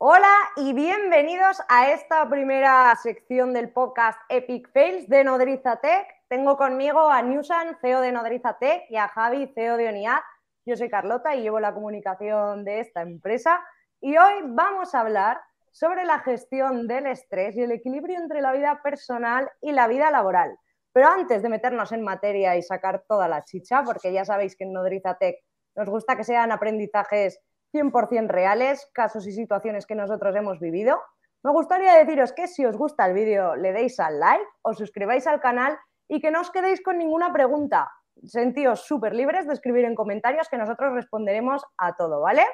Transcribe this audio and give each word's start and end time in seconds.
Hola 0.00 0.32
y 0.54 0.74
bienvenidos 0.74 1.60
a 1.68 1.90
esta 1.90 2.28
primera 2.28 2.94
sección 3.02 3.52
del 3.52 3.72
podcast 3.72 4.16
Epic 4.28 4.70
Fails 4.72 5.08
de 5.08 5.24
Nodriza 5.24 5.80
Tech. 5.80 6.06
Tengo 6.28 6.56
conmigo 6.56 7.10
a 7.10 7.20
Newsan, 7.20 7.76
CEO 7.80 8.00
de 8.00 8.12
Nodriza 8.12 8.56
Tech, 8.60 8.84
y 8.90 8.94
a 8.94 9.08
Javi, 9.08 9.50
CEO 9.56 9.76
de 9.76 9.88
ONIAD. 9.88 10.20
Yo 10.64 10.76
soy 10.76 10.88
Carlota 10.88 11.34
y 11.34 11.42
llevo 11.42 11.58
la 11.58 11.74
comunicación 11.74 12.64
de 12.64 12.78
esta 12.78 13.02
empresa. 13.02 13.60
Y 14.00 14.16
hoy 14.16 14.34
vamos 14.44 14.94
a 14.94 15.00
hablar 15.00 15.40
sobre 15.72 16.04
la 16.04 16.20
gestión 16.20 16.86
del 16.86 17.06
estrés 17.06 17.56
y 17.56 17.62
el 17.62 17.72
equilibrio 17.72 18.18
entre 18.20 18.40
la 18.40 18.52
vida 18.52 18.80
personal 18.84 19.50
y 19.60 19.72
la 19.72 19.88
vida 19.88 20.12
laboral. 20.12 20.56
Pero 20.92 21.08
antes 21.08 21.42
de 21.42 21.48
meternos 21.48 21.90
en 21.90 22.02
materia 22.02 22.54
y 22.54 22.62
sacar 22.62 23.02
toda 23.08 23.26
la 23.26 23.42
chicha, 23.42 23.82
porque 23.82 24.12
ya 24.12 24.24
sabéis 24.24 24.54
que 24.54 24.62
en 24.62 24.74
Nodriza 24.74 25.18
Tech 25.18 25.38
nos 25.74 25.90
gusta 25.90 26.16
que 26.16 26.22
sean 26.22 26.52
aprendizajes 26.52 27.40
100% 27.72 28.28
reales, 28.28 28.88
casos 28.92 29.26
y 29.26 29.32
situaciones 29.32 29.86
que 29.86 29.94
nosotros 29.94 30.34
hemos 30.36 30.58
vivido. 30.58 31.00
Me 31.42 31.52
gustaría 31.52 31.94
deciros 31.94 32.32
que 32.32 32.46
si 32.48 32.64
os 32.64 32.76
gusta 32.76 33.06
el 33.06 33.14
vídeo 33.14 33.56
le 33.56 33.72
deis 33.72 34.00
al 34.00 34.18
like, 34.18 34.44
os 34.62 34.78
suscribáis 34.78 35.26
al 35.26 35.40
canal 35.40 35.78
y 36.08 36.20
que 36.20 36.30
no 36.30 36.40
os 36.40 36.50
quedéis 36.50 36.82
con 36.82 36.98
ninguna 36.98 37.32
pregunta. 37.32 37.90
Sentíos 38.24 38.84
súper 38.86 39.14
libres 39.14 39.46
de 39.46 39.52
escribir 39.52 39.84
en 39.84 39.94
comentarios 39.94 40.48
que 40.48 40.58
nosotros 40.58 40.92
responderemos 40.94 41.62
a 41.76 41.94
todo, 41.94 42.20
¿vale? 42.20 42.44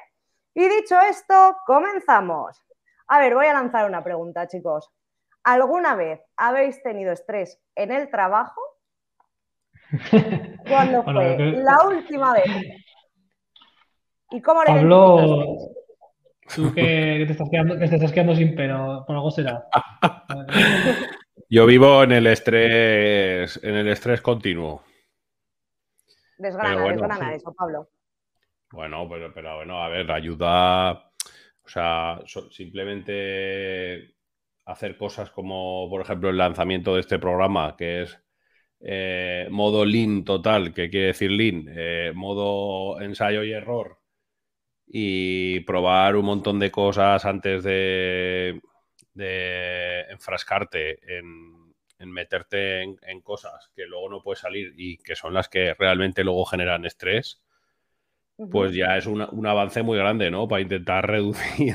Y 0.54 0.68
dicho 0.68 1.00
esto, 1.00 1.56
comenzamos. 1.66 2.62
A 3.08 3.18
ver, 3.18 3.34
voy 3.34 3.46
a 3.46 3.54
lanzar 3.54 3.86
una 3.86 4.04
pregunta, 4.04 4.46
chicos. 4.46 4.90
¿Alguna 5.42 5.94
vez 5.94 6.20
habéis 6.36 6.82
tenido 6.82 7.12
estrés 7.12 7.60
en 7.74 7.92
el 7.92 8.10
trabajo? 8.10 8.60
¿Cuándo 10.68 11.02
fue 11.04 11.36
la 11.38 11.86
última 11.86 12.32
vez? 12.32 12.83
¿Y 14.34 14.42
cómo 14.42 14.64
le 14.64 14.66
Pablo, 14.66 15.56
tú 16.52 16.74
que, 16.74 17.22
te 17.24 17.32
estás 17.32 17.48
quedando, 17.48 17.78
que 17.78 17.86
te 17.86 17.94
estás 17.94 18.10
quedando 18.10 18.34
sin 18.34 18.56
pero 18.56 19.04
por 19.06 19.14
algo 19.14 19.30
será. 19.30 19.64
Yo 21.48 21.66
vivo 21.66 22.02
en 22.02 22.10
el 22.10 22.26
estrés, 22.26 23.62
en 23.62 23.76
el 23.76 23.86
estrés 23.86 24.20
continuo. 24.20 24.82
Desgrana, 26.36 26.82
bueno, 26.82 27.02
desgrana 27.02 27.34
eso, 27.34 27.54
Pablo. 27.54 27.88
Bueno, 28.72 29.08
pero, 29.08 29.32
pero 29.32 29.54
bueno, 29.54 29.80
a 29.80 29.88
ver, 29.88 30.10
ayuda, 30.10 30.90
o 30.94 31.68
sea, 31.68 32.20
simplemente 32.50 34.16
hacer 34.64 34.96
cosas 34.96 35.30
como, 35.30 35.88
por 35.88 36.00
ejemplo, 36.00 36.30
el 36.30 36.38
lanzamiento 36.38 36.94
de 36.94 37.02
este 37.02 37.20
programa, 37.20 37.76
que 37.78 38.02
es 38.02 38.20
eh, 38.80 39.46
modo 39.52 39.84
lean 39.84 40.24
total, 40.24 40.74
que 40.74 40.90
quiere 40.90 41.06
decir 41.06 41.30
lean, 41.30 41.66
eh, 41.68 42.10
modo 42.16 43.00
ensayo 43.00 43.44
y 43.44 43.52
error, 43.52 44.00
y 44.96 45.58
probar 45.60 46.14
un 46.14 46.24
montón 46.24 46.60
de 46.60 46.70
cosas 46.70 47.24
antes 47.24 47.64
de, 47.64 48.60
enfrascarte 50.08 51.18
en, 51.18 52.12
meterte 52.12 52.82
en, 52.82 53.20
cosas 53.20 53.72
que 53.74 53.86
luego 53.86 54.08
no 54.08 54.22
puedes 54.22 54.38
salir 54.38 54.72
y 54.76 54.98
que 54.98 55.16
son 55.16 55.34
las 55.34 55.48
que 55.48 55.74
realmente 55.74 56.22
luego 56.22 56.44
generan 56.44 56.84
estrés, 56.84 57.42
pues 58.52 58.72
ya 58.72 58.96
es 58.96 59.06
un 59.06 59.46
avance 59.48 59.82
muy 59.82 59.98
grande, 59.98 60.30
¿no? 60.30 60.46
Para 60.46 60.62
intentar 60.62 61.04
reducir, 61.10 61.74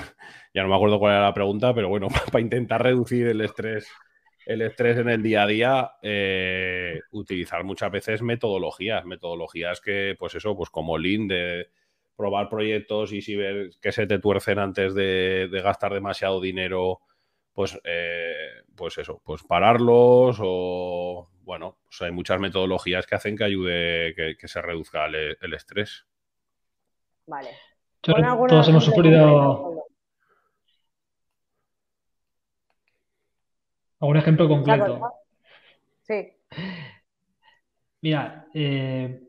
ya 0.54 0.62
no 0.64 0.70
me 0.70 0.76
acuerdo 0.76 0.98
cuál 0.98 1.16
era 1.16 1.24
la 1.24 1.34
pregunta, 1.34 1.74
pero 1.74 1.90
bueno, 1.90 2.08
para 2.32 2.40
intentar 2.40 2.82
reducir 2.82 3.28
el 3.28 3.42
estrés, 3.42 3.86
el 4.46 4.62
estrés 4.62 4.98
en 4.98 5.10
el 5.10 5.22
día 5.22 5.44
a 5.44 5.48
día, 5.48 5.92
eh, 6.02 7.02
utilizar 7.12 7.66
muchas 7.66 7.92
veces 7.92 8.22
metodologías, 8.22 9.04
metodologías 9.04 9.82
que, 9.82 10.16
pues 10.18 10.36
eso, 10.36 10.56
pues 10.56 10.70
como 10.70 10.98
Lean 10.98 11.28
de 11.28 11.68
probar 12.20 12.50
proyectos 12.50 13.14
y 13.14 13.22
si 13.22 13.38
ver 13.38 13.70
que 13.82 13.94
se 13.94 14.06
te 14.06 14.20
tuercen 14.20 14.60
antes 14.60 14.94
de, 14.94 15.48
gastar 15.64 15.94
demasiado 15.94 16.42
dinero, 16.42 17.00
pues, 17.54 17.80
eh, 17.86 18.62
pues 18.76 18.98
eso, 18.98 19.22
pues 19.24 19.42
pararlos 19.44 20.38
o, 20.42 21.30
bueno, 21.44 21.78
pues 21.86 22.02
hay 22.02 22.12
muchas 22.12 22.42
metodologías 22.42 23.08
que 23.08 23.16
hacen 23.16 23.38
que 23.38 23.46
ayude, 23.46 24.36
que, 24.38 24.48
se 24.50 24.62
reduzca 24.62 25.06
el, 25.06 25.54
estrés. 25.54 26.06
Vale. 27.26 27.52
todos 28.02 28.68
hemos 28.68 28.84
sufrido... 28.84 29.86
¿Algún 34.02 34.18
ejemplo 34.18 34.50
concreto? 34.50 35.14
Sí. 36.02 36.34
Mira, 38.02 38.46
eh, 38.54 39.29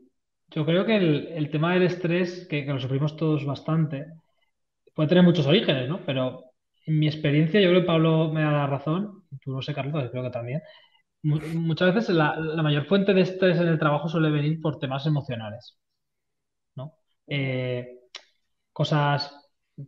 yo 0.51 0.65
creo 0.65 0.85
que 0.85 0.97
el, 0.97 1.49
tema 1.49 1.73
del 1.73 1.83
estrés, 1.83 2.45
que, 2.49 2.65
lo 2.65 2.79
sufrimos 2.79 3.15
todos 3.15 3.45
bastante, 3.45 4.07
puede 4.93 5.09
tener 5.09 5.23
muchos 5.23 5.47
orígenes, 5.47 5.89
¿no? 5.89 6.05
Pero 6.05 6.43
en 6.85 6.99
mi 6.99 7.07
experiencia, 7.07 7.61
yo 7.61 7.69
creo 7.69 7.81
que 7.81 7.87
Pablo 7.87 8.31
me 8.31 8.41
da 8.41 8.51
la 8.51 8.67
razón, 8.67 9.23
tú 9.41 9.53
no 9.53 9.61
sé, 9.61 9.73
Carlos, 9.73 10.09
creo 10.11 10.23
que 10.23 10.29
también. 10.29 10.61
Muchas 11.23 11.93
veces 11.95 12.15
la, 12.15 12.35
mayor 12.63 12.85
fuente 12.85 13.13
de 13.13 13.21
estrés 13.21 13.59
en 13.59 13.67
el 13.67 13.79
trabajo 13.79 14.09
suele 14.09 14.31
venir 14.31 14.59
por 14.61 14.79
temas 14.79 15.05
emocionales, 15.05 15.77
¿no? 16.75 16.95
Eh, 17.27 17.99
cosas, 18.73 19.33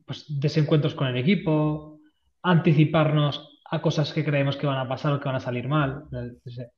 pues, 0.06 0.26
desencuentros 0.40 0.96
con 0.96 1.08
el 1.08 1.18
equipo, 1.18 2.00
anticiparnos 2.44 3.60
a 3.70 3.82
cosas 3.82 4.14
que 4.14 4.24
creemos 4.24 4.56
que 4.58 4.68
van 4.68 4.78
a 4.78 4.88
pasar 4.88 5.14
o 5.14 5.20
que 5.20 5.26
van 5.26 5.36
a 5.38 5.40
salir 5.40 5.68
mal. 5.68 6.06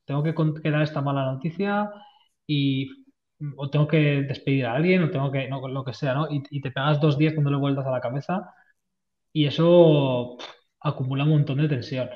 Tengo 0.04 0.22
que, 0.22 0.34
que 0.62 0.70
dar 0.70 0.82
esta 0.82 1.02
mala 1.02 1.26
noticia 1.32 1.90
y 2.46 3.05
o 3.56 3.70
tengo 3.70 3.86
que 3.88 4.22
despedir 4.22 4.66
a 4.66 4.74
alguien, 4.74 5.02
o 5.02 5.10
tengo 5.10 5.30
que, 5.30 5.48
no, 5.48 5.66
lo 5.68 5.84
que 5.84 5.92
sea, 5.94 6.14
¿no? 6.14 6.28
Y, 6.30 6.60
te 6.60 6.70
pegas 6.70 7.00
dos 7.00 7.18
días 7.18 7.34
cuando 7.34 7.50
le 7.50 7.56
vueltas 7.58 7.86
a 7.86 7.90
la 7.90 8.00
cabeza 8.00 8.54
y 9.32 9.46
eso 9.46 10.38
acumula 10.80 11.24
un 11.24 11.30
montón 11.30 11.58
de 11.58 11.68
tensión. 11.68 12.08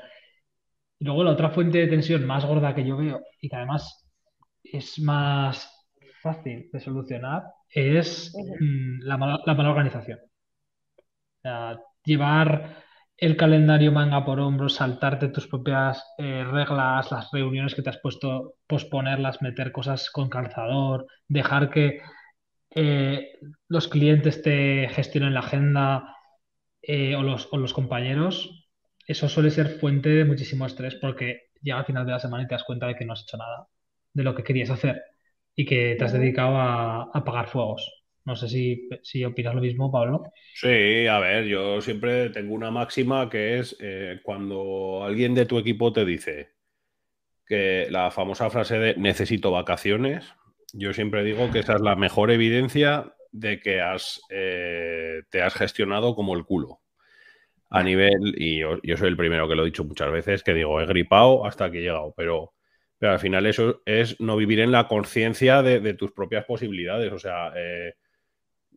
Y 0.99 1.05
luego 1.05 1.23
la 1.23 1.31
otra 1.31 1.49
fuente 1.51 1.79
de 1.79 1.87
tensión 1.87 2.25
más 2.25 2.45
gorda 2.45 2.75
que 2.75 2.85
yo 2.85 2.97
veo 2.97 3.21
y 3.41 3.49
que 3.49 3.55
además 3.55 4.07
es 4.63 4.99
más 4.99 5.69
fácil 6.21 6.69
de 6.71 6.79
solucionar 6.79 7.43
es 7.69 8.33
mm, 8.35 9.01
la, 9.03 9.17
mala, 9.17 9.39
la 9.45 9.53
mala 9.55 9.69
organización. 9.71 10.19
O 10.19 11.41
sea, 11.41 11.79
llevar 12.03 12.83
el 13.21 13.37
calendario 13.37 13.91
manga 13.93 14.25
por 14.25 14.39
hombros, 14.41 14.75
saltarte 14.75 15.29
tus 15.29 15.47
propias 15.47 16.03
eh, 16.17 16.43
reglas, 16.43 17.11
las 17.11 17.31
reuniones 17.31 17.75
que 17.75 17.83
te 17.83 17.89
has 17.91 17.99
puesto, 17.99 18.55
posponerlas, 18.67 19.41
meter 19.43 19.71
cosas 19.71 20.09
con 20.11 20.29
calzador, 20.29 21.07
dejar 21.27 21.69
que 21.69 22.01
eh, 22.71 23.33
los 23.69 23.87
clientes 23.87 24.41
te 24.41 24.89
gestionen 24.89 25.33
la 25.35 25.41
agenda 25.41 26.15
eh, 26.81 27.15
o, 27.15 27.23
los, 27.23 27.49
o 27.51 27.57
los 27.57 27.73
compañeros, 27.73 28.67
eso 29.07 29.29
suele 29.29 29.51
ser 29.51 29.79
fuente 29.79 30.09
de 30.09 30.25
muchísimo 30.25 30.65
estrés 30.65 30.95
porque 30.95 31.49
llega 31.61 31.79
al 31.79 31.85
final 31.85 32.05
de 32.05 32.13
la 32.13 32.19
semana 32.19 32.43
y 32.43 32.47
te 32.47 32.55
das 32.55 32.63
cuenta 32.65 32.87
de 32.87 32.95
que 32.95 33.05
no 33.05 33.13
has 33.13 33.23
hecho 33.23 33.37
nada 33.37 33.67
de 34.13 34.23
lo 34.23 34.35
que 34.35 34.43
querías 34.43 34.71
hacer 34.71 35.03
y 35.55 35.65
que 35.65 35.95
te 35.97 36.05
has 36.05 36.13
dedicado 36.13 36.57
a 36.57 37.11
apagar 37.13 37.47
fuegos. 37.49 38.00
No 38.25 38.35
sé 38.35 38.47
si, 38.49 38.89
si 39.01 39.25
opinas 39.25 39.55
lo 39.55 39.61
mismo, 39.61 39.91
Pablo. 39.91 40.23
Sí, 40.53 41.07
a 41.07 41.19
ver, 41.19 41.45
yo 41.45 41.81
siempre 41.81 42.29
tengo 42.29 42.53
una 42.53 42.69
máxima 42.69 43.29
que 43.29 43.59
es 43.59 43.75
eh, 43.79 44.19
cuando 44.23 45.03
alguien 45.03 45.33
de 45.33 45.45
tu 45.45 45.57
equipo 45.57 45.91
te 45.91 46.05
dice 46.05 46.51
que 47.45 47.87
la 47.89 48.11
famosa 48.11 48.49
frase 48.49 48.77
de 48.79 48.95
necesito 48.95 49.51
vacaciones, 49.51 50.33
yo 50.73 50.93
siempre 50.93 51.23
digo 51.23 51.51
que 51.51 51.59
esa 51.59 51.75
es 51.75 51.81
la 51.81 51.95
mejor 51.95 52.31
evidencia 52.31 53.13
de 53.31 53.59
que 53.59 53.81
has, 53.81 54.21
eh, 54.29 55.23
te 55.29 55.41
has 55.41 55.53
gestionado 55.53 56.15
como 56.15 56.35
el 56.35 56.45
culo. 56.45 56.81
A 57.69 57.83
nivel, 57.83 58.35
y 58.37 58.59
yo, 58.59 58.79
soy 58.97 59.07
el 59.07 59.17
primero 59.17 59.47
que 59.47 59.55
lo 59.55 59.63
he 59.63 59.65
dicho 59.65 59.85
muchas 59.85 60.11
veces, 60.11 60.43
que 60.43 60.53
digo, 60.53 60.81
he 60.81 60.85
gripado 60.85 61.45
hasta 61.45 61.71
que 61.71 61.79
he 61.79 61.81
llegado, 61.81 62.13
pero, 62.17 62.53
pero 62.97 63.13
al 63.13 63.19
final 63.19 63.45
eso 63.45 63.81
es 63.85 64.19
no 64.19 64.35
vivir 64.35 64.59
en 64.59 64.73
la 64.73 64.89
conciencia 64.89 65.61
de, 65.61 65.93
tus 65.93 66.11
propias 66.11 66.43
posibilidades. 66.45 67.13
O 67.13 67.19
sea, 67.19 67.53
eh, 67.55 67.93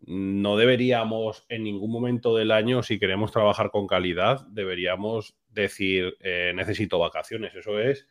no 0.06 0.56
deberíamos 0.56 1.44
en 1.48 1.64
ningún 1.64 1.90
momento 1.90 2.36
del 2.36 2.50
año, 2.50 2.82
si 2.82 2.98
queremos 2.98 3.32
trabajar 3.32 3.70
con 3.70 3.86
calidad, 3.86 4.46
deberíamos 4.48 5.36
decir 5.48 6.16
eh, 6.20 6.52
necesito 6.54 6.98
vacaciones. 6.98 7.54
Eso 7.54 7.78
es 7.78 8.06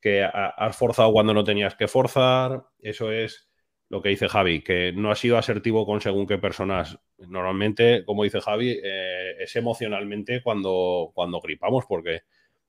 que 0.00 0.22
has 0.22 0.76
forzado 0.76 1.12
cuando 1.12 1.32
no 1.32 1.44
tenías 1.44 1.74
que 1.76 1.88
forzar. 1.88 2.64
Eso 2.80 3.10
es 3.10 3.48
lo 3.88 4.02
que 4.02 4.10
dice 4.10 4.28
Javi, 4.28 4.62
que 4.62 4.92
no 4.92 5.10
has 5.10 5.18
sido 5.18 5.38
asertivo 5.38 5.86
con 5.86 6.00
según 6.00 6.26
qué 6.26 6.38
personas. 6.38 6.98
Normalmente, 7.18 8.04
como 8.04 8.24
dice 8.24 8.40
Javi, 8.40 8.78
eh, 8.82 9.36
es 9.38 9.56
emocionalmente 9.56 10.42
cuando, 10.42 11.10
cuando 11.14 11.40
gripamos, 11.40 11.86
porque 11.86 12.20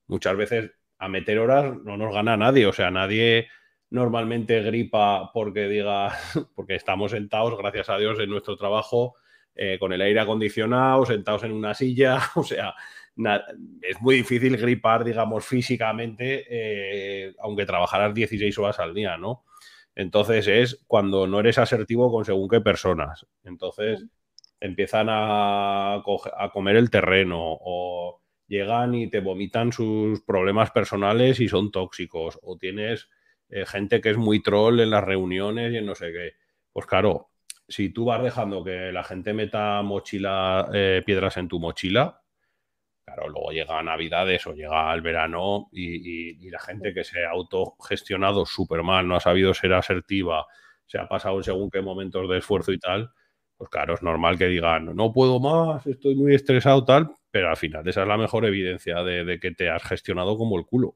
muchas 0.07 0.38
veces 0.38 0.72
a 0.98 1.10
meter 1.10 1.39
horas 1.39 1.75
no 1.84 1.98
nos 1.98 2.13
gana 2.13 2.38
nadie. 2.38 2.66
O 2.68 2.74
sea, 2.74 2.89
nadie 2.89 3.48
normalmente 3.90 4.62
gripa 4.62 5.32
porque 5.34 5.68
diga, 5.68 6.12
porque 6.56 6.76
estamos 6.76 7.12
sentados, 7.12 7.58
gracias 7.58 7.90
a 7.90 7.98
Dios, 7.98 8.20
en 8.20 8.30
nuestro 8.30 8.58
trabajo, 8.58 9.16
eh, 9.56 9.78
con 9.80 9.94
el 9.94 10.02
aire 10.02 10.20
acondicionado, 10.20 11.06
sentados 11.06 11.44
en 11.44 11.52
una 11.52 11.74
silla, 11.74 12.20
o 12.36 12.44
sea, 12.44 12.74
es 13.82 14.02
muy 14.02 14.16
difícil 14.16 14.58
gripar, 14.58 15.04
digamos, 15.04 15.46
físicamente, 15.46 16.46
eh, 16.50 17.34
aunque 17.40 17.66
trabajaras 17.66 18.14
16 18.14 18.58
horas 18.60 18.80
al 18.80 18.94
día, 18.94 19.18
¿no? 19.18 19.46
Entonces 19.96 20.48
es 20.48 20.84
cuando 20.88 21.26
no 21.26 21.40
eres 21.40 21.58
asertivo 21.58 22.12
con 22.12 22.26
según 22.26 22.50
qué 22.50 22.60
personas. 22.60 23.26
Entonces, 23.46 24.06
empiezan 24.60 25.08
a, 25.10 26.04
comer 26.54 26.76
el 26.76 26.90
terreno 26.90 27.40
o 27.40 28.22
llegan 28.48 28.94
y 28.94 29.10
te 29.10 29.22
vomitan 29.22 29.72
sus 29.72 30.22
problemas 30.22 30.72
personales 30.72 31.40
y 31.40 31.48
son 31.48 31.72
tóxicos 31.72 32.38
o 32.44 32.58
tienes 32.58 33.10
eh, 33.50 33.65
gente 33.65 34.01
que 34.01 34.12
es 34.12 34.18
muy 34.18 34.42
troll 34.42 34.80
en 34.80 34.89
las 34.89 35.03
reuniones 35.03 35.74
y 35.74 35.77
en 35.77 35.86
no 35.86 35.95
sé 35.95 36.12
qué. 36.12 36.33
Pues 36.71 36.86
claro, 36.86 37.30
si 37.68 37.89
tú 37.89 38.06
vas 38.06 38.21
dejando 38.24 38.63
que 38.63 38.92
la 38.92 39.03
gente 39.03 39.33
meta 39.33 39.81
mochila, 39.81 40.69
eh, 40.74 41.03
piedras 41.06 41.38
en 41.38 41.47
tu 41.47 41.59
mochila, 41.59 42.21
claro, 43.06 43.30
luego 43.30 43.51
llega 43.51 43.81
Navidades 43.83 44.45
o 44.47 44.53
llega 44.53 44.94
el 44.94 45.01
verano 45.01 45.69
y, 45.71 46.50
la 46.50 46.59
gente 46.59 46.94
que 46.94 47.03
se 47.03 47.25
ha 47.25 47.31
autogestionado 47.31 48.45
súper 48.45 48.83
mal, 48.83 49.07
no 49.07 49.15
ha 49.15 49.19
sabido 49.19 49.53
ser 49.53 49.74
asertiva, 49.74 50.45
se 50.86 51.00
ha 51.00 51.07
pasado 51.07 51.41
según 51.44 51.69
qué 51.69 51.81
momentos 51.81 52.30
de 52.30 52.38
esfuerzo 52.38 52.71
y 52.71 52.80
tal, 52.80 53.12
pues 53.57 53.69
claro, 53.69 53.95
es 53.95 54.03
normal 54.03 54.38
que 54.38 54.48
digan, 54.48 54.95
no 54.95 55.12
puedo 55.12 55.39
más, 55.39 55.86
estoy 55.88 56.15
muy 56.15 56.36
estresado, 56.36 56.86
tal, 56.86 57.15
pero 57.31 57.50
al 57.50 57.57
final 57.57 57.88
esa 57.88 58.03
es 58.03 58.07
la 58.07 58.18
mejor 58.18 58.45
evidencia 58.45 59.03
de 59.03 59.39
que 59.39 59.51
te 59.51 59.69
has 59.69 59.83
gestionado 59.83 60.38
como 60.38 60.57
el 60.57 60.65
culo. 60.65 60.94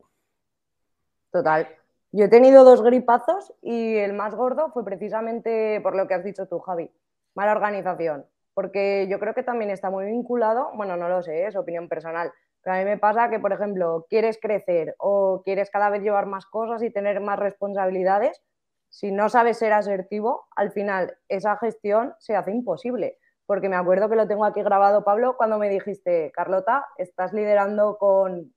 Total. 1.31 1.78
Yo 2.11 2.25
he 2.25 2.27
tenido 2.27 2.63
dos 2.63 2.81
gripazos 2.81 3.53
y 3.61 3.97
el 3.97 4.13
más 4.13 4.33
gordo 4.33 4.71
fue 4.71 4.83
precisamente 4.83 5.79
por 5.81 5.95
lo 5.95 6.07
que 6.07 6.15
has 6.15 6.23
dicho 6.23 6.47
tú, 6.47 6.59
Javi, 6.59 6.91
mala 7.35 7.51
organización, 7.51 8.25
porque 8.55 9.07
yo 9.07 9.19
creo 9.19 9.35
que 9.35 9.43
también 9.43 9.69
está 9.69 9.91
muy 9.91 10.05
vinculado, 10.05 10.71
bueno, 10.73 10.97
no 10.97 11.07
lo 11.07 11.21
sé, 11.21 11.45
es 11.45 11.55
opinión 11.55 11.87
personal, 11.87 12.31
pero 12.63 12.75
a 12.75 12.79
mí 12.79 12.85
me 12.85 12.97
pasa 12.97 13.29
que, 13.29 13.39
por 13.39 13.53
ejemplo, 13.53 14.07
quieres 14.09 14.39
crecer 14.41 14.95
o 14.97 15.43
quieres 15.45 15.69
cada 15.69 15.91
vez 15.91 16.01
llevar 16.01 16.25
más 16.25 16.47
cosas 16.47 16.81
y 16.81 16.89
tener 16.89 17.21
más 17.21 17.37
responsabilidades, 17.37 18.41
si 18.89 19.11
no 19.11 19.29
sabes 19.29 19.59
ser 19.59 19.73
asertivo, 19.73 20.47
al 20.55 20.71
final 20.71 21.15
esa 21.27 21.57
gestión 21.57 22.15
se 22.17 22.35
hace 22.35 22.51
imposible. 22.51 23.19
Porque 23.45 23.69
me 23.69 23.75
acuerdo 23.75 24.09
que 24.09 24.15
lo 24.15 24.27
tengo 24.27 24.45
aquí 24.45 24.61
grabado, 24.63 25.03
Pablo, 25.03 25.37
cuando 25.37 25.59
me 25.59 25.69
dijiste, 25.69 26.31
Carlota, 26.35 26.87
estás 26.97 27.33
liderando 27.33 27.97
con... 27.97 28.51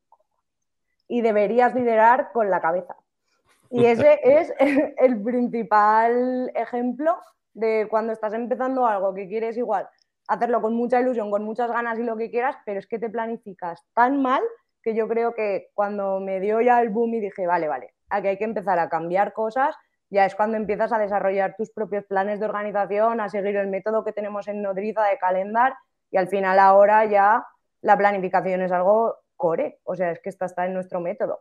y 1.07 1.21
deberías 1.21 1.75
liderar 1.75 2.33
con 2.33 2.51
la 2.51 2.61
cabeza. 2.61 2.97
Y 3.73 3.87
ese 3.87 4.21
es 4.23 4.53
el 4.99 5.23
principal 5.23 6.53
ejemplo 6.55 7.19
de 7.55 7.87
cuando 7.91 8.13
estás 8.13 8.35
empezando 8.35 8.87
algo 8.87 9.15
que 9.15 9.27
quieres 9.29 9.57
igual 9.57 9.89
hacerlo 10.29 10.61
con 10.61 10.75
mucha 10.75 11.01
ilusión, 11.01 11.31
con 11.31 11.45
muchas 11.45 11.71
ganas 11.71 11.99
y 11.99 12.03
lo 12.03 12.17
que 12.17 12.31
quieras, 12.31 12.57
pero 12.65 12.79
es 12.79 12.87
que 12.87 12.99
te 12.99 13.11
planificas 13.11 13.85
tan 13.95 14.23
mal 14.23 14.43
que 14.83 14.95
yo 14.95 15.09
creo 15.09 15.35
que 15.35 15.71
cuando 15.75 16.21
me 16.21 16.41
dio 16.41 16.61
ya 16.61 16.81
el 16.81 16.91
boom 16.91 17.15
y 17.15 17.21
dije, 17.21 17.47
vale, 17.47 17.69
vale, 17.69 17.95
aquí 18.11 18.29
hay 18.29 18.39
que 18.39 18.45
empezar 18.45 18.79
a 18.79 18.89
cambiar 18.89 19.33
cosas, 19.33 19.75
ya 20.11 20.27
es 20.27 20.35
cuando 20.35 20.57
empiezas 20.57 20.93
a 20.93 20.99
desarrollar 20.99 21.55
tus 21.57 21.71
propios 21.71 22.05
planes 22.05 22.41
de 22.41 22.47
organización, 22.47 23.21
a 23.21 23.29
seguir 23.29 23.57
el 23.57 23.69
método 23.69 24.05
que 24.05 24.13
tenemos 24.13 24.49
en 24.49 24.63
Nodriza 24.63 25.05
de 25.05 25.19
calendar 25.19 25.75
y 26.11 26.19
al 26.19 26.29
final 26.29 26.59
ahora 26.59 27.05
ya 27.07 27.47
la 27.81 27.97
planificación 27.97 28.63
es 28.63 28.73
algo 28.73 29.17
core, 29.37 29.81
o 29.85 29.97
sea, 29.97 30.13
es 30.13 30.21
que 30.21 30.29
esta 30.29 30.47
está 30.47 30.67
en 30.67 30.75
nuestro 30.75 31.01
método. 31.01 31.41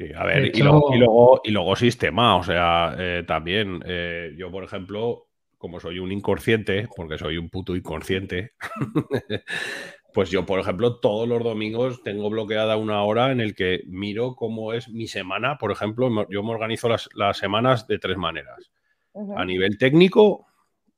Sí, 0.00 0.10
a 0.16 0.24
ver, 0.24 0.56
y, 0.56 0.62
luego, 0.62 1.42
y, 1.44 1.50
luego, 1.50 1.76
sistema, 1.76 2.36
o 2.36 2.42
sea, 2.42 2.94
eh, 2.98 3.22
también 3.26 3.82
eh, 3.84 4.32
yo, 4.34 4.50
por 4.50 4.64
ejemplo, 4.64 5.26
como 5.58 5.78
soy 5.78 5.98
un 5.98 6.10
inconsciente, 6.10 6.88
porque 6.96 7.18
soy 7.18 7.36
un 7.36 7.50
puto 7.50 7.76
inconsciente, 7.76 8.52
pues 10.14 10.30
yo, 10.30 10.46
por 10.46 10.58
ejemplo, 10.58 11.00
todos 11.00 11.28
los 11.28 11.44
domingos 11.44 12.02
tengo 12.02 12.30
bloqueada 12.30 12.78
una 12.78 13.02
hora 13.02 13.30
en 13.30 13.42
el 13.42 13.54
que 13.54 13.82
miro 13.88 14.36
cómo 14.36 14.72
es 14.72 14.88
mi 14.88 15.06
semana. 15.06 15.58
Por 15.58 15.70
ejemplo, 15.70 16.26
yo 16.30 16.42
me 16.42 16.52
organizo 16.52 16.88
las, 16.88 17.36
semanas 17.36 17.86
de 17.86 17.98
tres 17.98 18.16
maneras. 18.16 18.70
A 19.36 19.44
nivel 19.44 19.76
técnico, 19.76 20.46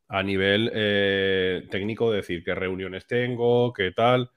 a 0.07 0.23
nivel 0.23 0.71
eh, 0.73 1.67
técnico, 1.73 2.13
decir 2.13 2.45
qué 2.45 2.55
reuniones 2.55 3.09
tengo, 3.09 3.73
qué 3.73 3.91
tal. 3.91 4.31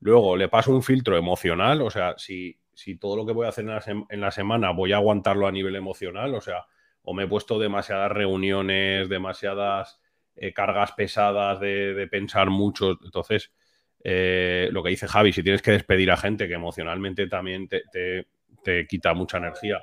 Luego 0.00 0.38
le 0.38 0.48
paso 0.48 0.74
un 0.74 0.82
filtro 0.82 1.18
emocional, 1.18 1.82
o 1.82 1.90
sea, 1.90 2.14
si 2.16 2.58
si 2.76 2.96
todo 2.96 3.16
lo 3.16 3.24
que 3.24 3.32
voy 3.32 3.46
a 3.46 3.48
hacer 3.48 3.64
en 3.64 4.20
la, 4.20 4.30
semana 4.30 4.70
voy 4.70 4.92
a 4.92 4.96
aguantarlo 4.96 5.46
a 5.46 5.52
nivel 5.52 5.76
emocional, 5.76 6.34
o 6.34 6.42
sea, 6.42 6.66
o 7.02 7.14
me 7.14 7.24
he 7.24 7.26
puesto 7.26 7.58
demasiadas 7.58 8.12
reuniones, 8.12 9.08
demasiadas 9.08 9.98
eh, 10.36 10.52
cargas 10.52 10.92
pesadas 10.92 11.58
de, 11.58 12.06
pensar 12.10 12.50
mucho. 12.50 12.98
Entonces, 13.02 13.50
eh, 14.04 14.68
lo 14.72 14.82
que 14.82 14.90
dice 14.90 15.08
Javi, 15.08 15.32
si 15.32 15.42
tienes 15.42 15.62
que 15.62 15.70
despedir 15.70 16.10
a 16.10 16.18
gente 16.18 16.48
que 16.48 16.52
emocionalmente 16.52 17.26
también 17.28 17.66
te, 17.66 18.26
quita 18.86 19.14
mucha 19.14 19.38
energía, 19.38 19.82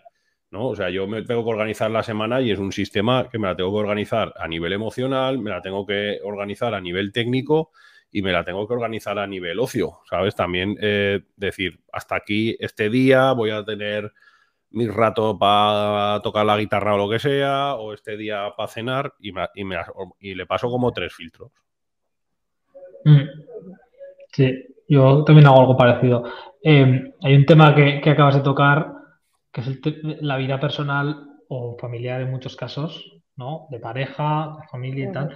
¿no? 0.51 0.67
O 0.67 0.75
sea, 0.75 0.91
yo 0.91 1.07
me 1.07 1.23
tengo 1.23 1.43
que 1.43 1.49
organizar 1.49 1.89
la 1.89 2.03
semana 2.03 2.41
y 2.41 2.51
es 2.51 2.59
un 2.59 2.71
sistema 2.71 3.27
que 3.27 3.39
me 3.39 3.47
la 3.47 3.55
tengo 3.55 3.71
que 3.71 3.79
organizar 3.79 4.33
a 4.37 4.47
nivel 4.47 4.71
emocional, 4.71 5.39
me 5.39 5.49
la 5.49 5.63
tengo 5.63 5.83
que 5.83 6.19
organizar 6.23 6.75
a 6.75 6.81
nivel 6.81 7.11
técnico 7.11 7.71
y 8.13 8.21
me 8.21 8.31
la 8.31 8.45
tengo 8.45 8.68
que 8.68 8.75
organizar 8.75 9.18
a 9.18 9.25
nivel 9.25 9.60
ocio, 9.60 10.00
¿sabes? 10.07 10.36
También 10.36 10.77
eh, 10.80 11.21
decir, 11.36 11.81
hasta 11.92 12.15
aquí 12.15 12.56
este 12.60 12.92
día 12.92 13.31
voy 13.33 13.50
a 13.50 13.65
tener 13.65 14.13
mi 14.69 14.88
rato 14.88 15.38
para 15.38 16.21
tocar 16.21 16.45
la 16.45 16.57
guitarra 16.57 16.94
o 16.94 16.98
lo 16.98 17.10
que 17.10 17.18
sea, 17.18 17.74
o 17.74 17.92
este 17.92 18.15
día 18.15 18.54
para 18.56 18.69
cenar, 18.69 19.13
y, 19.19 19.33
y, 20.19 20.36
le 20.36 20.45
paso 20.45 20.69
como 20.69 20.92
tres 20.92 21.13
filtros. 21.13 21.51
Mm. 23.04 23.21
Sí, 24.31 24.63
yo 24.88 25.24
también 25.24 25.48
hago 25.48 25.62
algo 25.62 25.77
parecido. 25.77 26.24
Em, 26.62 27.13
hay 27.21 27.36
un 27.36 27.45
tema 27.45 27.74
que, 27.74 28.10
acabas 28.10 28.36
de 28.36 28.42
tocar, 28.42 28.94
que 29.51 29.62
es 29.62 29.68
la 30.21 30.38
vida 30.38 30.60
personal 30.60 31.30
o 31.50 31.77
familiar 31.80 32.21
en 32.21 32.31
muchos 32.31 32.56
casos, 32.56 33.21
¿no? 33.36 33.68
De 33.71 33.80
pareja, 33.80 34.56
de 34.62 34.68
familia 34.68 35.10
y 35.10 35.12
tal, 35.12 35.36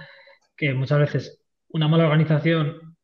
que 0.56 0.74
muchas 0.74 0.98
veces 1.00 1.37
una 1.70 1.88
mala 1.88 2.04
organización 2.04 2.96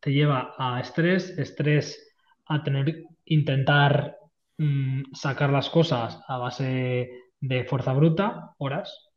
te 0.00 0.12
lleva 0.12 0.54
a 0.58 0.80
estrés, 0.80 1.30
estrés 1.38 2.14
a 2.46 2.62
tener, 2.62 3.04
intentar 3.26 4.16
mm, 4.58 5.12
sacar 5.12 5.50
las 5.50 5.68
cosas 5.68 6.20
a 6.26 6.38
base 6.38 7.10
de 7.40 7.64
fuerza 7.64 7.92
bruta, 7.92 8.54
horas, 8.58 9.10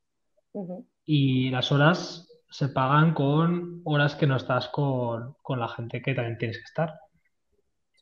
y 1.06 1.50
las 1.50 1.72
horas 1.72 2.28
se 2.50 2.70
pagan 2.70 3.14
con 3.14 3.82
horas 3.86 4.16
que 4.16 4.28
no 4.28 4.36
estás 4.36 4.68
con, 4.70 5.36
la 5.58 5.68
gente 5.68 6.02
que 6.02 6.14
también 6.14 6.38
tienes 6.38 6.58
que 6.58 6.64
estar. 6.64 6.94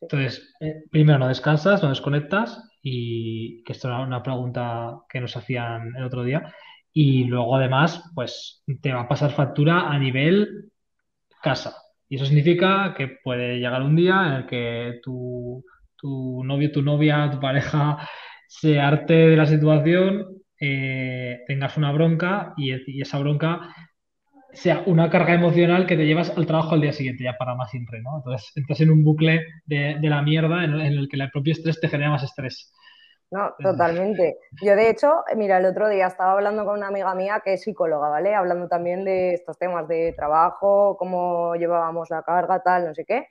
Entonces, 0.00 0.54
eh, 0.60 0.82
primero 0.90 1.18
no 1.18 1.28
descansas, 1.28 1.82
no 1.82 1.88
desconectas, 1.88 2.68
y 2.82 3.62
que 3.62 3.72
esto 3.72 3.88
era 3.88 4.00
una 4.00 4.22
pregunta 4.22 4.98
que 5.08 5.20
nos 5.20 5.36
hacían 5.36 5.94
el 5.96 6.04
otro 6.04 6.24
día, 6.24 6.52
y 6.92 7.24
luego 7.24 7.56
además, 7.56 8.10
pues 8.14 8.62
te 8.82 8.92
va 8.92 9.02
a 9.02 9.08
pasar 9.08 9.30
factura 9.30 9.88
a 9.88 9.98
nivel 9.98 10.71
casa. 11.42 11.76
Y 12.08 12.16
eso 12.16 12.26
significa 12.26 12.94
que 12.96 13.08
puede 13.22 13.58
llegar 13.58 13.82
un 13.82 13.96
día 13.96 14.26
en 14.26 14.32
el 14.34 14.46
que 14.46 15.00
tu, 15.02 15.64
tu 15.96 16.44
novio, 16.44 16.70
tu 16.72 16.82
novia, 16.82 17.30
tu 17.30 17.40
pareja 17.40 17.98
se 18.48 18.78
arte 18.80 19.14
de 19.14 19.36
la 19.36 19.46
situación, 19.46 20.42
eh, 20.60 21.40
tengas 21.46 21.76
una 21.78 21.90
bronca 21.90 22.52
y, 22.56 23.00
esa 23.00 23.18
bronca 23.18 23.74
sea 24.52 24.82
una 24.86 25.08
carga 25.08 25.34
emocional 25.34 25.86
que 25.86 25.96
te 25.96 26.06
llevas 26.06 26.30
al 26.36 26.46
trabajo 26.46 26.74
al 26.74 26.82
día 26.82 26.92
siguiente, 26.92 27.24
ya 27.24 27.36
para 27.38 27.54
más 27.54 27.70
siempre, 27.70 28.02
¿no? 28.02 28.18
Entonces 28.18 28.52
entras 28.54 28.80
en 28.82 28.90
un 28.90 29.02
bucle 29.02 29.46
de, 29.64 29.98
la 30.02 30.22
mierda 30.22 30.64
en, 30.64 30.74
el 30.74 31.08
que 31.08 31.16
el 31.16 31.30
propio 31.30 31.54
estrés 31.54 31.80
te 31.80 31.88
genera 31.88 32.10
más 32.10 32.22
estrés. 32.22 32.72
No, 33.32 33.54
totalmente. 33.62 34.38
Yo, 34.62 34.76
de 34.76 34.90
hecho, 34.90 35.24
mira, 35.36 35.56
el 35.56 35.64
otro 35.64 35.88
día 35.88 36.06
estaba 36.06 36.32
hablando 36.32 36.66
con 36.66 36.76
una 36.76 36.88
amiga 36.88 37.14
mía 37.14 37.40
que 37.42 37.54
es 37.54 37.62
psicóloga, 37.62 38.10
¿vale? 38.10 38.34
Hablando 38.34 38.68
también 38.68 39.04
de 39.06 39.32
estos 39.32 39.56
temas 39.56 39.88
de 39.88 40.12
trabajo, 40.14 40.98
cómo 40.98 41.54
llevábamos 41.56 42.10
la 42.10 42.22
carga, 42.24 42.62
tal, 42.62 42.88
no 42.88 42.94
sé 42.94 43.06
qué. 43.06 43.28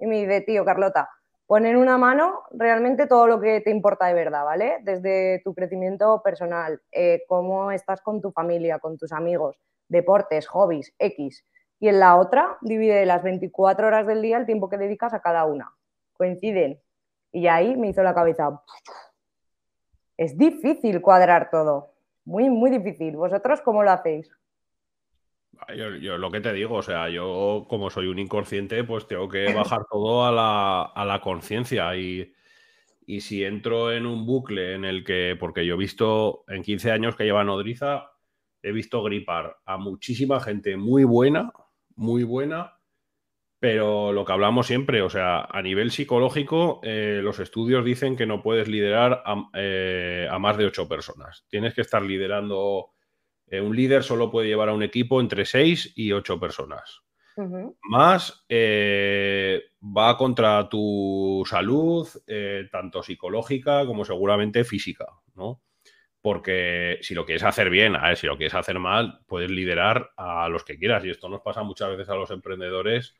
Y 0.00 0.06
me 0.06 0.16
dice, 0.16 0.40
tío, 0.40 0.64
Carlota, 0.64 1.08
pon 1.46 1.66
en 1.66 1.76
una 1.76 1.96
mano 1.98 2.42
realmente 2.50 3.06
todo 3.06 3.28
lo 3.28 3.40
que 3.40 3.60
te 3.60 3.70
importa 3.70 4.06
de 4.06 4.14
verdad, 4.14 4.44
¿vale? 4.44 4.78
Desde 4.82 5.40
tu 5.44 5.54
crecimiento 5.54 6.20
personal, 6.20 6.82
eh, 6.90 7.22
cómo 7.28 7.70
estás 7.70 8.00
con 8.02 8.20
tu 8.20 8.32
familia, 8.32 8.80
con 8.80 8.98
tus 8.98 9.12
amigos, 9.12 9.56
deportes, 9.86 10.48
hobbies, 10.48 10.92
X. 10.98 11.44
Y 11.78 11.88
en 11.90 12.00
la 12.00 12.16
otra, 12.16 12.58
divide 12.60 13.06
las 13.06 13.22
24 13.22 13.86
horas 13.86 14.04
del 14.08 14.20
día 14.20 14.36
el 14.36 14.46
tiempo 14.46 14.68
que 14.68 14.78
dedicas 14.78 15.14
a 15.14 15.20
cada 15.20 15.44
una. 15.44 15.70
Coinciden. 16.14 16.80
Y 17.30 17.46
ahí 17.46 17.76
me 17.76 17.88
hizo 17.88 18.02
la 18.02 18.14
cabeza 18.14 18.50
es 20.16 20.36
difícil 20.38 21.00
cuadrar 21.00 21.50
todo. 21.50 21.90
Muy, 22.24 22.48
muy 22.48 22.70
difícil. 22.70 23.16
¿Vosotros 23.16 23.60
cómo 23.60 23.82
lo 23.82 23.90
hacéis? 23.90 24.30
Yo, 25.76 26.18
lo 26.18 26.30
que 26.30 26.40
te 26.40 26.52
digo, 26.52 26.76
o 26.76 26.82
sea, 26.82 27.08
yo 27.08 27.66
como 27.68 27.90
soy 27.90 28.06
un 28.06 28.18
inconsciente, 28.18 28.84
pues 28.84 29.06
tengo 29.06 29.28
que 29.28 29.52
bajar 29.54 29.82
todo 29.90 30.24
a 30.26 30.32
la, 31.04 31.20
conciencia 31.22 31.96
y, 31.96 32.32
si 33.20 33.44
entro 33.44 33.92
en 33.92 34.06
un 34.06 34.26
bucle 34.26 34.74
en 34.74 34.84
el 34.84 35.04
que, 35.04 35.36
porque 35.38 35.64
yo 35.64 35.74
he 35.74 35.78
visto 35.78 36.44
en 36.48 36.62
15 36.62 36.90
años 36.90 37.16
que 37.16 37.24
lleva 37.24 37.44
Nodriza, 37.44 38.10
he 38.62 38.72
visto 38.72 39.02
gripar 39.02 39.58
a 39.64 39.76
muchísima 39.76 40.40
gente 40.40 40.76
muy 40.76 41.04
buena, 41.04 41.52
muy 41.94 42.24
buena, 42.24 42.78
pero 43.64 44.12
lo 44.12 44.26
que 44.26 44.32
hablamos 44.34 44.66
siempre, 44.66 45.00
o 45.00 45.08
sea, 45.08 45.48
a 45.50 45.62
nivel 45.62 45.90
psicológico, 45.90 46.80
eh, 46.82 47.20
los 47.22 47.38
estudios 47.38 47.82
dicen 47.82 48.14
que 48.14 48.26
no 48.26 48.42
puedes 48.42 48.68
liderar 48.68 49.22
a, 49.24 49.48
eh, 49.54 50.28
más 50.38 50.58
de 50.58 50.66
ocho 50.66 50.86
personas. 50.86 51.46
Tienes 51.48 51.72
que 51.72 51.80
estar 51.80 52.02
liderando 52.02 52.90
Eh, 53.46 53.62
un 53.62 53.74
líder 53.74 54.02
solo 54.02 54.30
puede 54.30 54.48
llevar 54.48 54.68
a 54.68 54.74
un 54.74 54.82
equipo 54.82 55.18
entre 55.18 55.46
6 55.46 55.94
y 55.96 56.12
8 56.12 56.38
personas. 56.38 57.00
Más 57.88 58.44
va 58.50 60.16
contra 60.18 60.68
tu 60.68 61.42
salud, 61.48 62.06
tanto 62.70 63.02
psicológica 63.02 63.86
como 63.86 64.04
seguramente 64.04 64.64
física, 64.64 65.06
¿no? 65.34 65.62
Porque 66.20 66.98
si 67.00 67.14
lo 67.14 67.24
quieres 67.24 67.44
hacer 67.44 67.70
bien, 67.70 67.96
a 67.96 68.08
ver, 68.08 68.18
si 68.18 68.26
lo 68.26 68.36
quieres 68.36 68.54
hacer 68.54 68.78
mal, 68.78 69.20
puedes 69.26 69.50
liderar 69.50 70.10
a 70.18 70.48
los 70.50 70.64
que 70.64 70.78
quieras. 70.78 71.02
Y 71.04 71.10
esto 71.10 71.30
nos 71.30 71.40
pasa 71.40 71.62
muchas 71.62 71.90
veces 71.90 72.10
a 72.10 72.14
los 72.16 72.30
emprendedores 72.30 73.14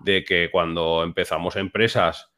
de 0.00 0.24
que 0.24 0.50
cuando 0.50 1.02
empezamos 1.02 1.56
empresas 1.56 2.30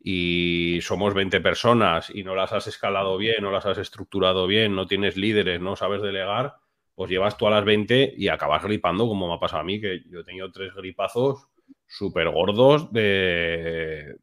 y 0.00 0.78
somos 0.82 1.14
20 1.14 1.40
personas 1.40 2.10
y 2.10 2.22
no 2.22 2.34
las 2.34 2.52
has 2.52 2.66
escalado 2.66 3.16
bien, 3.16 3.42
no 3.42 3.50
las 3.50 3.66
has 3.66 3.78
estructurado 3.78 4.46
bien, 4.46 4.74
no 4.74 4.86
tienes 4.86 5.16
líderes, 5.16 5.60
no 5.60 5.76
sabes 5.76 6.02
delegar, 6.02 6.54
pues 6.94 7.10
llevas 7.10 7.36
tú 7.36 7.46
a 7.46 7.50
las 7.50 7.64
20 7.64 8.14
y 8.16 8.28
acabas 8.28 8.62
gripando, 8.62 9.06
como 9.06 9.28
me 9.28 9.34
ha 9.34 9.40
pasado 9.40 9.62
a 9.62 9.64
mí, 9.64 9.80
que 9.80 10.02
yo 10.08 10.20
he 10.20 10.24
tenido 10.24 10.50
tres 10.50 10.74
gripazos 10.74 11.48
súper 11.86 12.30
gordos 12.30 12.92
de, 12.92 14.16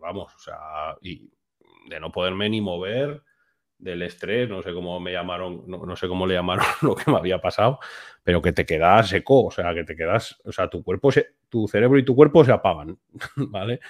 vamos, 0.00 0.34
o 0.34 0.38
sea, 0.38 0.96
y 1.02 1.30
de 1.88 2.00
no 2.00 2.10
poderme 2.10 2.48
ni 2.48 2.60
mover, 2.60 3.22
del 3.80 4.02
estrés, 4.02 4.48
no 4.48 4.62
sé 4.62 4.72
cómo 4.72 5.00
me 5.00 5.12
llamaron, 5.12 5.64
no, 5.66 5.96
sé 5.96 6.06
cómo 6.06 6.26
le 6.26 6.34
llamaron 6.34 6.64
lo 6.82 6.94
que 6.94 7.10
me 7.10 7.16
había 7.16 7.40
pasado, 7.40 7.80
pero 8.22 8.42
que 8.42 8.52
te 8.52 8.66
quedas 8.66 9.08
seco, 9.08 9.46
o 9.46 9.50
sea, 9.50 9.74
que 9.74 9.84
te 9.84 9.96
quedas, 9.96 10.38
o 10.44 10.52
sea, 10.52 10.68
tu 10.68 10.82
cuerpo, 10.82 11.10
se, 11.10 11.34
tu 11.48 11.66
cerebro 11.66 11.98
y 11.98 12.04
tu 12.04 12.14
cuerpo 12.14 12.44
se 12.44 12.52
apagan, 12.52 12.98
¿vale? 13.36 13.80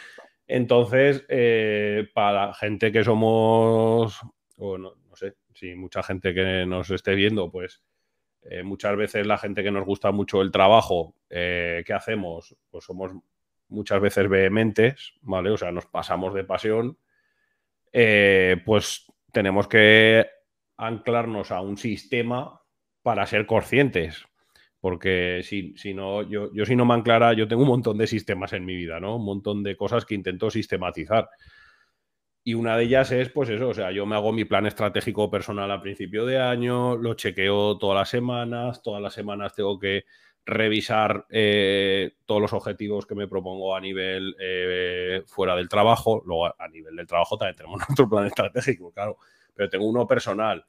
Entonces, 0.46 1.24
eh, 1.28 2.08
para 2.14 2.54
gente 2.54 2.90
que 2.92 3.04
somos, 3.04 4.20
o 4.56 4.78
no, 4.78 4.94
no 5.08 5.16
sé, 5.16 5.34
si 5.54 5.74
mucha 5.74 6.02
gente 6.02 6.34
que 6.34 6.64
nos 6.66 6.90
esté 6.90 7.14
viendo, 7.14 7.50
pues 7.50 7.82
eh, 8.42 8.62
muchas 8.62 8.96
veces 8.96 9.26
la 9.26 9.38
gente 9.38 9.62
que 9.62 9.70
nos 9.70 9.84
gusta 9.84 10.12
mucho 10.12 10.40
el 10.40 10.50
trabajo 10.50 11.14
eh, 11.28 11.82
que 11.86 11.92
hacemos, 11.92 12.56
pues 12.70 12.84
somos 12.84 13.12
muchas 13.68 14.00
veces 14.00 14.28
vehementes, 14.28 15.14
¿vale? 15.20 15.50
O 15.50 15.56
sea, 15.56 15.70
nos 15.70 15.86
pasamos 15.86 16.34
de 16.34 16.44
pasión, 16.44 16.98
pues 18.64 19.06
tenemos 19.32 19.68
que 19.68 20.26
anclarnos 20.76 21.50
a 21.52 21.60
un 21.60 21.76
sistema 21.76 22.60
para 23.02 23.26
ser 23.26 23.46
conscientes. 23.46 24.24
Porque 24.80 25.42
si, 25.42 25.74
si 25.76 25.92
no, 25.92 26.22
yo, 26.22 26.50
yo 26.54 26.64
si 26.64 26.74
no 26.74 26.86
me 26.86 26.94
anclara, 26.94 27.34
yo 27.34 27.46
tengo 27.46 27.62
un 27.62 27.68
montón 27.68 27.98
de 27.98 28.06
sistemas 28.06 28.54
en 28.54 28.64
mi 28.64 28.74
vida, 28.74 28.98
¿no? 28.98 29.16
Un 29.16 29.24
montón 29.26 29.62
de 29.62 29.76
cosas 29.76 30.06
que 30.06 30.14
intento 30.14 30.50
sistematizar. 30.50 31.28
Y 32.42 32.54
una 32.54 32.76
de 32.78 32.84
ellas 32.84 33.12
es, 33.12 33.28
pues 33.28 33.50
eso, 33.50 33.68
o 33.68 33.74
sea, 33.74 33.92
yo 33.92 34.06
me 34.06 34.16
hago 34.16 34.32
mi 34.32 34.46
plan 34.46 34.64
estratégico 34.66 35.30
personal 35.30 35.70
a 35.70 35.82
principio 35.82 36.24
de 36.24 36.40
año, 36.40 36.96
lo 36.96 37.12
chequeo 37.12 37.76
todas 37.76 37.98
las 37.98 38.08
semanas, 38.08 38.82
todas 38.82 39.02
las 39.02 39.12
semanas 39.12 39.54
tengo 39.54 39.78
que 39.78 40.04
revisar 40.44 41.26
eh, 41.30 42.12
todos 42.26 42.40
los 42.40 42.52
objetivos 42.52 43.06
que 43.06 43.14
me 43.14 43.28
propongo 43.28 43.76
a 43.76 43.80
nivel 43.80 44.34
eh, 44.40 45.22
fuera 45.26 45.54
del 45.56 45.68
trabajo. 45.68 46.22
Luego, 46.24 46.46
a 46.46 46.68
nivel 46.68 46.96
del 46.96 47.06
trabajo 47.06 47.36
también 47.36 47.56
tenemos 47.56 47.80
nuestro 47.88 48.08
plan 48.08 48.26
estratégico, 48.26 48.92
claro, 48.92 49.16
pero 49.54 49.68
tengo 49.68 49.86
uno 49.86 50.06
personal. 50.06 50.64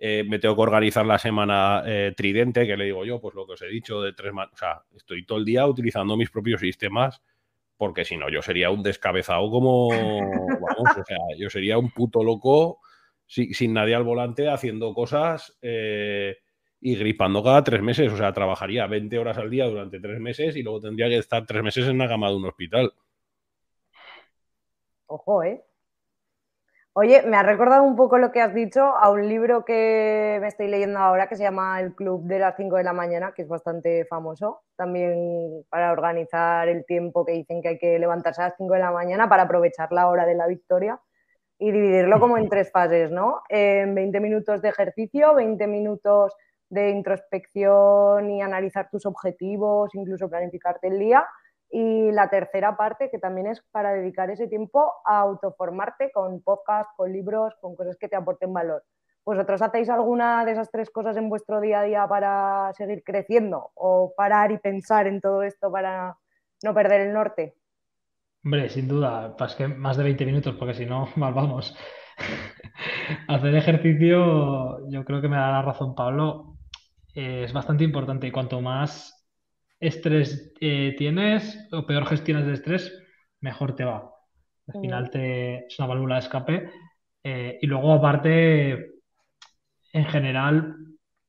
Eh, 0.00 0.24
me 0.28 0.38
tengo 0.38 0.56
que 0.56 0.62
organizar 0.62 1.06
la 1.06 1.18
semana 1.18 1.82
tridente, 2.16 2.66
que 2.66 2.76
le 2.76 2.86
digo 2.86 3.04
yo, 3.04 3.20
pues 3.20 3.34
lo 3.34 3.46
que 3.46 3.52
os 3.52 3.62
he 3.62 3.68
dicho, 3.68 4.02
de 4.02 4.12
tres 4.12 4.32
O 4.32 4.56
sea, 4.56 4.82
estoy 4.94 5.24
todo 5.24 5.38
el 5.38 5.44
día 5.44 5.66
utilizando 5.66 6.16
mis 6.16 6.30
propios 6.30 6.60
sistemas 6.60 7.22
porque 7.76 8.04
si 8.04 8.16
no, 8.16 8.30
yo 8.30 8.40
sería 8.40 8.70
un 8.70 8.82
descabezado 8.82 9.50
como, 9.50 9.88
vamos, 9.90 10.96
o 10.96 11.04
sea, 11.04 11.18
yo 11.38 11.50
sería 11.50 11.78
un 11.78 11.90
puto 11.90 12.22
loco 12.22 12.80
sin, 13.26 13.72
nadie 13.72 13.94
al 13.94 14.04
volante 14.04 14.48
haciendo 14.48 14.94
cosas 14.94 15.56
eh, 15.62 16.38
y 16.86 16.96
gripando 16.96 17.42
cada 17.42 17.64
tres 17.64 17.80
meses, 17.80 18.12
o 18.12 18.16
sea, 18.18 18.34
trabajaría 18.34 18.86
20 18.86 19.18
horas 19.18 19.38
al 19.38 19.48
día 19.48 19.64
durante 19.64 19.98
tres 20.00 20.20
meses 20.20 20.54
y 20.54 20.62
luego 20.62 20.82
tendría 20.82 21.08
que 21.08 21.16
estar 21.16 21.46
tres 21.46 21.62
meses 21.62 21.88
en 21.88 21.96
la 21.96 22.06
cama 22.06 22.28
de 22.28 22.36
un 22.36 22.44
hospital. 22.44 22.92
Ojo, 25.06 25.42
¿eh? 25.42 25.64
Oye, 26.92 27.22
me 27.22 27.38
ha 27.38 27.42
recordado 27.42 27.84
un 27.84 27.96
poco 27.96 28.18
lo 28.18 28.30
que 28.30 28.42
has 28.42 28.52
dicho 28.52 28.82
a 28.82 29.10
un 29.10 29.26
libro 29.26 29.64
que 29.64 30.36
me 30.42 30.48
estoy 30.48 30.68
leyendo 30.68 30.98
ahora 30.98 31.26
que 31.26 31.36
se 31.36 31.42
llama 31.42 31.80
El 31.80 31.94
Club 31.94 32.24
de 32.24 32.38
las 32.38 32.54
5 32.54 32.76
de 32.76 32.84
la 32.84 32.92
mañana, 32.92 33.32
que 33.34 33.40
es 33.40 33.48
bastante 33.48 34.04
famoso, 34.04 34.60
también 34.76 35.64
para 35.70 35.90
organizar 35.90 36.68
el 36.68 36.84
tiempo 36.84 37.24
que 37.24 37.32
dicen 37.32 37.62
que 37.62 37.68
hay 37.68 37.78
que 37.78 37.98
levantarse 37.98 38.42
a 38.42 38.48
las 38.48 38.58
5 38.58 38.74
de 38.74 38.80
la 38.80 38.92
mañana 38.92 39.26
para 39.26 39.44
aprovechar 39.44 39.90
la 39.90 40.06
hora 40.08 40.26
de 40.26 40.34
la 40.34 40.46
victoria 40.46 41.00
y 41.58 41.72
dividirlo 41.72 42.20
como 42.20 42.36
en 42.36 42.48
tres 42.50 42.70
fases, 42.70 43.10
¿no? 43.10 43.40
En 43.48 43.94
20 43.94 44.20
minutos 44.20 44.60
de 44.60 44.68
ejercicio, 44.68 45.34
20 45.34 45.66
minutos 45.66 46.34
de 46.70 46.90
introspección 46.90 48.30
y 48.30 48.42
analizar 48.42 48.88
tus 48.90 49.06
objetivos, 49.06 49.94
incluso 49.94 50.28
planificarte 50.28 50.88
el 50.88 50.98
día 50.98 51.24
y 51.70 52.12
la 52.12 52.30
tercera 52.30 52.76
parte, 52.76 53.10
que 53.10 53.18
también 53.18 53.48
es 53.48 53.60
para 53.72 53.92
dedicar 53.92 54.30
ese 54.30 54.46
tiempo 54.46 54.92
a 55.04 55.18
autoformarte 55.18 56.12
con 56.12 56.40
podcast, 56.42 56.88
con 56.96 57.12
libros, 57.12 57.54
con 57.60 57.74
cosas 57.74 57.96
que 57.96 58.08
te 58.08 58.16
aporten 58.16 58.52
valor. 58.52 58.84
¿Vosotros 59.24 59.62
hacéis 59.62 59.88
alguna 59.88 60.44
de 60.44 60.52
esas 60.52 60.70
tres 60.70 60.90
cosas 60.90 61.16
en 61.16 61.28
vuestro 61.28 61.60
día 61.60 61.80
a 61.80 61.84
día 61.84 62.06
para 62.06 62.72
seguir 62.74 63.02
creciendo 63.02 63.70
o 63.74 64.12
parar 64.16 64.52
y 64.52 64.58
pensar 64.58 65.06
en 65.06 65.20
todo 65.20 65.42
esto 65.42 65.72
para 65.72 66.16
no 66.62 66.74
perder 66.74 67.00
el 67.00 67.12
norte? 67.12 67.54
Hombre, 68.44 68.68
sin 68.68 68.86
duda, 68.86 69.34
pues 69.36 69.54
que 69.54 69.66
más 69.66 69.96
de 69.96 70.04
20 70.04 70.26
minutos, 70.26 70.54
porque 70.56 70.74
si 70.74 70.84
no, 70.84 71.08
mal 71.16 71.32
vamos. 71.32 71.74
Hacer 73.28 73.54
ejercicio, 73.54 74.88
yo 74.90 75.04
creo 75.04 75.22
que 75.22 75.28
me 75.28 75.36
da 75.36 75.50
la 75.50 75.62
razón 75.62 75.94
Pablo, 75.94 76.53
es 77.14 77.52
bastante 77.52 77.84
importante 77.84 78.26
y 78.26 78.32
cuanto 78.32 78.60
más 78.60 79.24
estrés 79.80 80.52
eh, 80.60 80.94
tienes 80.96 81.68
o 81.72 81.86
peor 81.86 82.06
gestiones 82.06 82.46
de 82.46 82.54
estrés, 82.54 82.92
mejor 83.40 83.74
te 83.76 83.84
va. 83.84 84.10
Al 84.68 84.80
final 84.80 85.10
te, 85.10 85.66
es 85.66 85.78
una 85.78 85.88
válvula 85.88 86.14
de 86.14 86.20
escape. 86.20 86.70
Eh, 87.22 87.58
y 87.60 87.66
luego, 87.66 87.92
aparte, 87.92 88.94
en 89.92 90.04
general, 90.06 90.76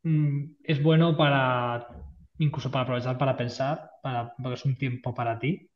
mm, 0.04 0.44
es 0.64 0.82
bueno 0.82 1.18
para, 1.18 1.88
incluso 2.38 2.72
para 2.72 2.84
aprovechar 2.84 3.18
para 3.18 3.38
pensar, 3.38 3.92
para, 4.02 4.34
porque 4.38 4.56
es 4.56 4.66
un 4.66 4.78
tiempo 4.78 5.14
para 5.14 5.38
ti, 5.40 5.70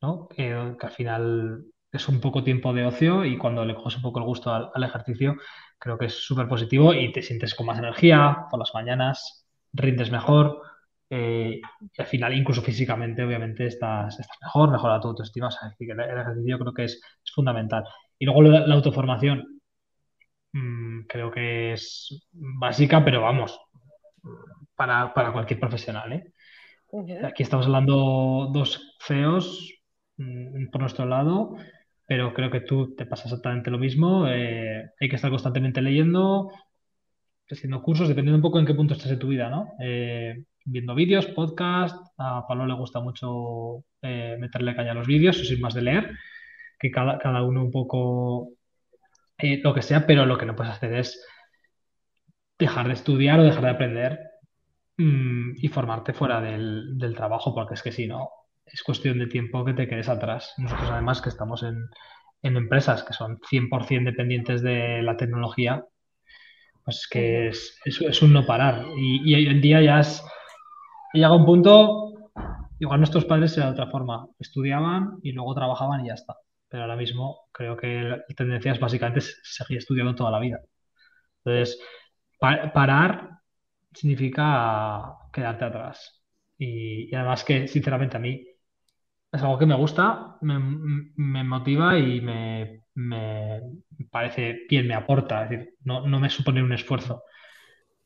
¿no? 0.00 0.28
Que, 0.28 0.52
al 0.52 0.90
final 0.92 1.64
es 1.92 2.08
un 2.08 2.20
poco 2.20 2.42
tiempo 2.42 2.72
de 2.72 2.86
ocio 2.86 3.24
y 3.24 3.38
cuando 3.38 3.64
le 3.64 3.74
coges 3.74 3.96
un 3.96 4.02
poco 4.02 4.18
el 4.18 4.24
gusto 4.26 4.52
al, 4.52 4.70
al 4.74 4.84
ejercicio, 4.84 5.36
creo 5.78 5.98
que 5.98 6.06
es 6.06 6.14
súper 6.14 6.48
positivo 6.48 6.92
y 6.94 7.12
te 7.12 7.22
sientes 7.22 7.54
con 7.54 7.66
más 7.66 7.78
energía 7.78 8.46
por 8.50 8.58
las 8.58 8.74
mañanas, 8.74 9.43
rindes 9.74 10.10
mejor. 10.10 10.62
Eh, 11.10 11.60
y 11.92 12.00
al 12.00 12.06
final, 12.06 12.34
incluso 12.34 12.62
físicamente, 12.62 13.22
obviamente, 13.22 13.66
estás, 13.66 14.18
estás 14.18 14.38
mejor, 14.40 14.70
mejora 14.70 15.00
tu 15.00 15.08
autoestima. 15.08 15.48
O 15.48 15.50
sea, 15.50 15.74
el, 15.78 16.00
ejercicio 16.00 16.58
creo 16.58 16.72
que 16.74 16.84
es, 16.84 17.00
fundamental. 17.34 17.84
Y 18.18 18.24
luego 18.24 18.42
la, 18.42 18.74
autoformación, 18.74 19.60
mm, 20.52 21.02
creo 21.08 21.30
que 21.30 21.72
es 21.72 22.26
básica, 22.32 23.04
pero 23.04 23.22
vamos, 23.22 23.58
para, 24.76 25.12
cualquier 25.32 25.60
profesional. 25.60 26.12
¿eh? 26.12 26.32
Aquí 27.24 27.42
estamos 27.42 27.66
hablando 27.66 28.50
dos 28.52 28.96
CEOs 29.00 29.74
mm, 30.16 30.70
por 30.70 30.80
nuestro 30.80 31.06
lado, 31.06 31.56
pero 32.06 32.34
creo 32.34 32.50
que 32.50 32.60
tú 32.60 32.94
te 32.94 33.06
pasa 33.06 33.24
exactamente 33.24 33.70
lo 33.70 33.78
mismo. 33.78 34.26
Eh, 34.28 34.90
hay 35.00 35.08
que 35.08 35.16
estar 35.16 35.30
constantemente 35.30 35.82
leyendo, 35.82 36.50
haciendo 37.50 37.82
cursos, 37.82 38.08
dependiendo 38.08 38.36
un 38.36 38.42
poco 38.42 38.58
en 38.58 38.66
qué 38.66 38.74
punto 38.74 38.94
estás 38.94 39.10
en 39.10 39.18
tu 39.18 39.28
vida, 39.28 39.48
¿no? 39.48 39.74
viendo 40.64 40.94
vídeos, 40.94 41.26
podcast. 41.26 41.96
A 42.18 42.46
Pablo 42.46 42.66
le 42.66 42.74
gusta 42.74 43.00
mucho 43.00 43.84
eh, 44.02 44.36
meterle 44.38 44.74
caña 44.74 44.92
a 44.92 44.94
los 44.94 45.06
vídeos, 45.06 45.46
sin 45.46 45.60
más 45.60 45.74
de 45.74 45.82
leer, 45.82 46.10
que 46.78 46.90
cada, 46.90 47.42
uno 47.42 47.64
un 47.64 47.70
poco 47.70 48.50
eh, 49.38 49.60
lo 49.62 49.74
que 49.74 49.82
sea, 49.82 50.06
pero 50.06 50.26
lo 50.26 50.38
que 50.38 50.46
no 50.46 50.56
puedes 50.56 50.72
hacer 50.72 50.94
es 50.94 51.24
dejar 52.58 52.86
de 52.86 52.94
estudiar 52.94 53.40
o 53.40 53.44
dejar 53.44 53.62
de 53.62 53.70
aprender 53.70 54.20
mm, 54.96 55.52
y 55.56 55.68
formarte 55.68 56.12
fuera 56.12 56.40
del, 56.40 57.14
trabajo, 57.16 57.54
porque 57.54 57.74
es 57.74 57.82
que 57.82 57.92
si 57.92 58.06
no, 58.06 58.30
es 58.64 58.82
cuestión 58.82 59.18
de 59.18 59.26
tiempo 59.26 59.64
que 59.64 59.74
te 59.74 59.88
quedes 59.88 60.08
atrás. 60.08 60.54
Nosotros 60.58 60.90
además 60.90 61.20
que 61.20 61.28
estamos 61.28 61.62
en, 61.62 61.88
empresas 62.42 63.02
que 63.02 63.14
son 63.14 63.38
100% 63.38 64.04
dependientes 64.04 64.62
de 64.62 65.02
la 65.02 65.16
tecnología, 65.16 65.86
pues 66.84 67.08
que 67.10 67.48
es, 67.48 67.78
es, 67.84 68.22
un 68.22 68.32
no 68.32 68.46
parar. 68.46 68.86
Y, 68.96 69.34
hoy 69.34 69.46
en 69.46 69.60
día 69.60 69.80
ya 69.82 70.00
es, 70.00 70.22
llega 71.12 71.34
un 71.34 71.46
punto, 71.46 72.30
igual 72.78 73.00
nuestros 73.00 73.24
padres 73.24 73.56
eran 73.56 73.74
de 73.74 73.80
otra 73.80 73.90
forma, 73.90 74.26
estudiaban 74.38 75.18
y 75.22 75.32
luego 75.32 75.54
trabajaban 75.54 76.04
y 76.04 76.08
ya 76.08 76.14
está. 76.14 76.36
Pero 76.68 76.82
ahora 76.84 76.96
mismo 76.96 77.48
creo 77.52 77.76
que 77.76 78.02
la 78.02 78.24
tendencia 78.36 78.72
es 78.72 78.80
básicamente 78.80 79.20
seguir 79.20 79.78
estudiando 79.78 80.14
toda 80.14 80.30
la 80.30 80.40
vida. 80.40 80.60
Entonces, 81.44 81.80
parar 82.38 83.30
significa 83.92 85.16
quedarte 85.32 85.64
atrás. 85.64 86.22
Y, 86.58 87.14
además 87.14 87.44
que, 87.44 87.68
sinceramente, 87.68 88.16
a 88.16 88.20
mí 88.20 88.46
es 89.32 89.42
algo 89.42 89.58
que 89.58 89.66
me 89.66 89.74
gusta, 89.74 90.36
me, 90.42 91.44
motiva 91.44 91.98
y 91.98 92.20
me, 92.20 92.83
parece 94.10 94.60
bien, 94.68 94.86
me 94.86 94.94
aporta. 94.94 95.46
Decir, 95.46 95.74
no, 95.84 96.06
no 96.06 96.20
me 96.20 96.30
supone 96.30 96.62
un 96.62 96.72
esfuerzo 96.72 97.24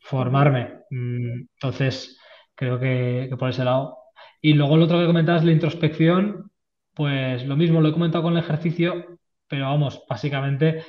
formarme. 0.01 0.85
Mm, 0.91 1.43
entonces, 1.55 2.19
creo 2.55 2.79
que, 2.81 3.31
por 3.39 3.51
ese 3.51 3.65
lado. 3.65 3.99
Y 4.41 4.55
luego 4.55 4.77
lo 4.77 4.85
otro 4.85 4.99
que 5.01 5.07
comentabas, 5.07 5.45
la 5.45 5.53
introspección, 5.53 6.51
pues 6.95 7.47
lo 7.47 7.57
mismo, 7.57 7.81
lo 7.81 7.89
he 7.89 7.93
comentado 7.93 8.25
con 8.25 8.35
el 8.35 8.41
ejercicio, 8.41 9.19
pero 9.47 9.67
vamos, 9.67 10.03
básicamente 10.09 10.85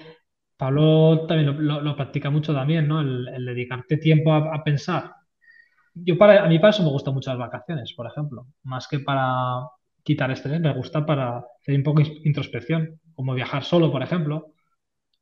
Pablo 0.58 1.26
también 1.28 1.66
lo, 1.66 1.96
practica 1.96 2.30
mucho 2.30 2.54
también, 2.54 2.88
¿no? 2.88 3.02
El, 3.02 3.46
dedicarte 3.46 3.98
tiempo 3.98 4.34
a, 4.34 4.64
pensar. 4.64 5.14
Yo 5.94 6.18
para, 6.18 6.44
a 6.44 6.48
mí 6.48 6.60
para 6.60 6.72
eso 6.72 6.84
me 6.84 6.90
gustan 6.90 7.14
mucho 7.14 7.32
las 7.32 7.40
vacaciones, 7.40 7.94
por 7.94 8.08
ejemplo, 8.08 8.48
más 8.64 8.88
que 8.88 9.00
para 9.00 9.62
quitar 10.04 10.32
estrés, 10.32 10.60
me 10.60 10.74
gusta 10.74 11.06
para 11.06 11.40
hacer 11.62 11.76
un 11.76 11.84
poco 11.84 12.02
introspección, 12.24 13.00
como 13.20 13.34
viajar 13.34 13.66
solo, 13.66 13.92
por 13.92 14.02
ejemplo, 14.02 14.54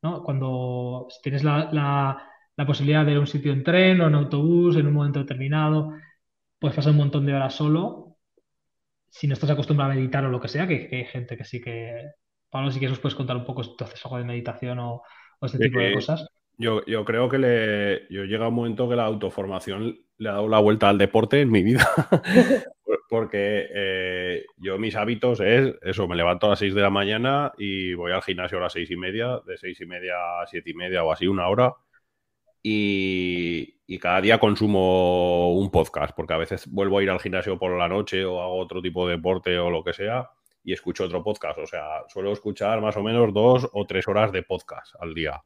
¿no? 0.03 0.21
Cuando 0.21 1.07
tienes 1.23 1.43
la, 1.43 2.23
posibilidad 2.67 3.03
de 3.03 3.13
ir 3.13 3.17
a 3.17 3.21
un 3.21 3.25
sitio 3.25 3.51
en 3.51 3.63
tren 3.63 3.99
o 4.01 4.07
en 4.07 4.13
autobús 4.13 4.75
en 4.75 4.85
un 4.85 4.93
momento 4.93 5.17
determinado, 5.17 5.95
puedes 6.59 6.75
pasar 6.75 6.91
un 6.91 6.99
montón 6.99 7.25
de 7.25 7.33
horas 7.33 7.55
solo, 7.55 8.19
si 9.09 9.25
no 9.25 9.33
estás 9.33 9.49
acostumbrado 9.49 9.93
a 9.93 9.95
meditar 9.95 10.23
o 10.23 10.29
lo 10.29 10.39
que 10.39 10.47
sea, 10.47 10.67
que, 10.67 10.87
hay 10.91 11.05
gente 11.05 11.35
que 11.35 11.43
sí 11.43 11.59
que... 11.59 12.11
Pablo, 12.51 12.69
si 12.69 12.77
quieres 12.77 12.91
nos 12.91 12.99
puedes 12.99 13.15
contar 13.15 13.35
un 13.35 13.45
poco 13.45 13.63
si 13.63 13.75
tú 13.75 13.83
haces 13.83 14.05
algo 14.05 14.19
de 14.19 14.25
meditación 14.25 14.77
o, 14.77 15.01
o 15.39 15.45
este 15.47 15.57
tipo 15.57 15.79
de 15.79 15.95
cosas. 15.95 16.27
Yo, 16.55 16.85
yo, 16.85 17.03
creo 17.03 17.27
que 17.27 17.39
le, 17.39 18.07
yo 18.13 18.25
llega 18.25 18.47
un 18.47 18.53
momento 18.53 18.87
que 18.87 18.95
la 18.95 19.05
autoformación 19.05 19.97
le 20.17 20.29
ha 20.29 20.33
dado 20.33 20.47
la 20.47 20.59
vuelta 20.59 20.89
al 20.89 20.97
deporte 20.97 21.41
en 21.41 21.51
mi 21.51 21.63
vida. 21.63 21.87
Porque 23.09 23.67
eh, 23.73 24.45
yo 24.57 24.77
mis 24.77 24.95
hábitos 24.95 25.39
es 25.39 25.75
eso, 25.81 26.07
me 26.07 26.15
levanto 26.15 26.47
a 26.47 26.51
las 26.51 26.59
6 26.59 26.73
de 26.73 26.81
la 26.81 26.89
mañana 26.89 27.53
y 27.57 27.93
voy 27.93 28.11
al 28.11 28.21
gimnasio 28.21 28.57
a 28.57 28.61
las 28.61 28.73
seis 28.73 28.91
y 28.91 28.97
media, 28.97 29.39
de 29.45 29.57
seis 29.57 29.79
y 29.79 29.85
media 29.85 30.41
a 30.41 30.47
siete 30.47 30.71
y 30.71 30.73
media 30.73 31.03
o 31.03 31.11
así, 31.11 31.25
una 31.25 31.47
hora. 31.47 31.73
Y, 32.61 33.79
y, 33.87 33.97
cada 33.97 34.19
día 34.19 34.39
consumo 34.39 35.53
un 35.53 35.71
podcast, 35.71 36.13
porque 36.15 36.33
a 36.33 36.37
veces 36.37 36.67
vuelvo 36.67 36.97
a 36.97 37.03
ir 37.03 37.09
al 37.09 37.21
gimnasio 37.21 37.57
por 37.57 37.77
la 37.77 37.87
noche 37.87 38.25
o 38.25 38.41
hago 38.41 38.57
otro 38.57 38.81
tipo 38.81 39.07
de 39.07 39.15
deporte 39.15 39.57
o 39.57 39.69
lo 39.69 39.85
que 39.85 39.93
sea 39.93 40.29
y 40.67 40.73
escucho 40.73 41.05
otro 41.05 41.23
podcast. 41.23 41.59
O 41.59 41.65
sea, 41.65 42.03
suelo 42.09 42.33
escuchar 42.33 42.81
más 42.81 42.97
o 42.97 43.03
menos 43.03 43.33
dos 43.33 43.69
o 43.71 43.87
tres 43.87 44.05
horas 44.09 44.33
de 44.33 44.43
podcast 44.43 44.93
al 44.99 45.13
día. 45.13 45.41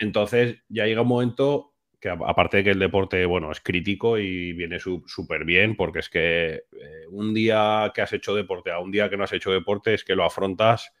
Entonces 0.00 0.58
ya 0.68 0.86
llega 0.86 1.02
un 1.02 1.08
momento 1.08 1.72
que 2.00 2.08
aparte 2.08 2.58
de 2.58 2.64
que 2.64 2.70
el 2.70 2.78
deporte, 2.78 3.26
bueno, 3.26 3.50
es 3.50 3.60
crítico 3.60 4.18
y 4.18 4.52
viene 4.52 4.78
súper 4.78 5.44
bien, 5.44 5.74
porque 5.76 5.98
es 5.98 6.08
que 6.08 6.54
eh, 6.54 7.06
un 7.10 7.34
día 7.34 7.90
que 7.94 8.02
has 8.02 8.12
hecho 8.12 8.34
deporte 8.34 8.70
a 8.70 8.78
un 8.78 8.90
día 8.90 9.10
que 9.10 9.16
no 9.16 9.24
has 9.24 9.32
hecho 9.32 9.50
deporte 9.50 9.94
es 9.94 10.04
que 10.04 10.14
lo 10.14 10.24
afrontas 10.24 10.92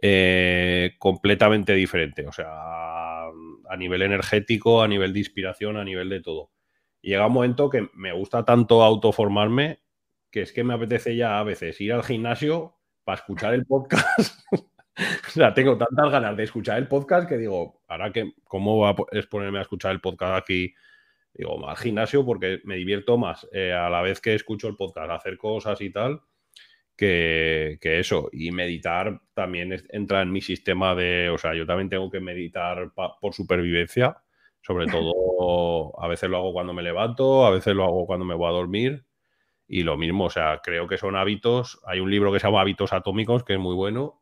eh, 0.00 0.92
completamente 0.98 1.74
diferente. 1.74 2.26
O 2.26 2.32
sea, 2.32 2.48
a 2.48 3.76
nivel 3.76 4.02
energético, 4.02 4.82
a 4.82 4.88
nivel 4.88 5.12
de 5.12 5.18
inspiración, 5.20 5.76
a 5.76 5.84
nivel 5.84 6.08
de 6.08 6.20
todo. 6.20 6.50
Y 7.02 7.10
llega 7.10 7.26
un 7.26 7.32
momento 7.34 7.68
que 7.68 7.88
me 7.94 8.12
gusta 8.12 8.44
tanto 8.44 8.82
autoformarme 8.82 9.80
que 10.30 10.42
es 10.42 10.52
que 10.52 10.64
me 10.64 10.74
apetece 10.74 11.14
ya 11.14 11.38
a 11.38 11.44
veces 11.44 11.80
ir 11.80 11.92
al 11.92 12.02
gimnasio 12.02 12.78
para 13.04 13.16
escuchar 13.20 13.54
el 13.54 13.66
podcast. 13.66 14.40
o 15.28 15.30
sea, 15.30 15.54
tengo 15.54 15.76
tantas 15.78 16.10
ganas 16.10 16.36
de 16.36 16.44
escuchar 16.44 16.78
el 16.78 16.88
podcast 16.88 17.28
que 17.28 17.38
digo, 17.38 17.82
ahora 17.88 18.12
que, 18.12 18.32
¿cómo 18.44 18.78
va 18.78 18.90
a 18.90 18.96
es 19.12 19.26
ponerme 19.26 19.58
a 19.58 19.62
escuchar 19.62 19.92
el 19.92 20.00
podcast 20.00 20.42
aquí? 20.42 20.74
Digo, 21.34 21.66
al 21.66 21.76
gimnasio 21.76 22.26
porque 22.26 22.60
me 22.64 22.76
divierto 22.76 23.16
más 23.16 23.48
eh, 23.52 23.72
a 23.72 23.88
la 23.88 24.02
vez 24.02 24.20
que 24.20 24.34
escucho 24.34 24.68
el 24.68 24.76
podcast, 24.76 25.10
hacer 25.10 25.38
cosas 25.38 25.80
y 25.80 25.90
tal, 25.90 26.20
que, 26.96 27.78
eso. 27.82 28.28
Y 28.32 28.50
meditar 28.52 29.20
también 29.34 29.74
entra 29.88 30.22
en 30.22 30.30
mi 30.30 30.40
sistema 30.40 30.94
de, 30.94 31.30
o 31.30 31.38
sea, 31.38 31.54
yo 31.54 31.66
también 31.66 31.88
tengo 31.88 32.10
que 32.10 32.20
meditar 32.20 32.92
por 32.92 33.34
supervivencia, 33.34 34.22
sobre 34.60 34.86
todo 35.10 35.98
a 36.00 36.08
veces 36.08 36.28
lo 36.28 36.36
hago 36.36 36.52
cuando 36.52 36.74
me 36.74 36.82
levanto, 36.82 37.46
a 37.46 37.50
veces 37.50 37.74
lo 37.74 37.84
hago 37.84 38.06
cuando 38.06 38.26
me 38.26 38.34
voy 38.34 38.48
a 38.48 38.52
dormir 38.52 39.04
y 39.66 39.84
lo 39.84 39.96
mismo, 39.96 40.26
o 40.26 40.30
sea, 40.30 40.60
creo 40.62 40.86
que 40.86 40.98
son 40.98 41.16
hábitos. 41.16 41.80
Hay 41.86 42.00
un 42.00 42.10
libro 42.10 42.30
que 42.30 42.38
se 42.38 42.46
llama 42.46 42.60
Hábitos 42.60 42.92
Atómicos, 42.92 43.42
que 43.42 43.54
es 43.54 43.58
muy 43.58 43.74
bueno, 43.74 44.20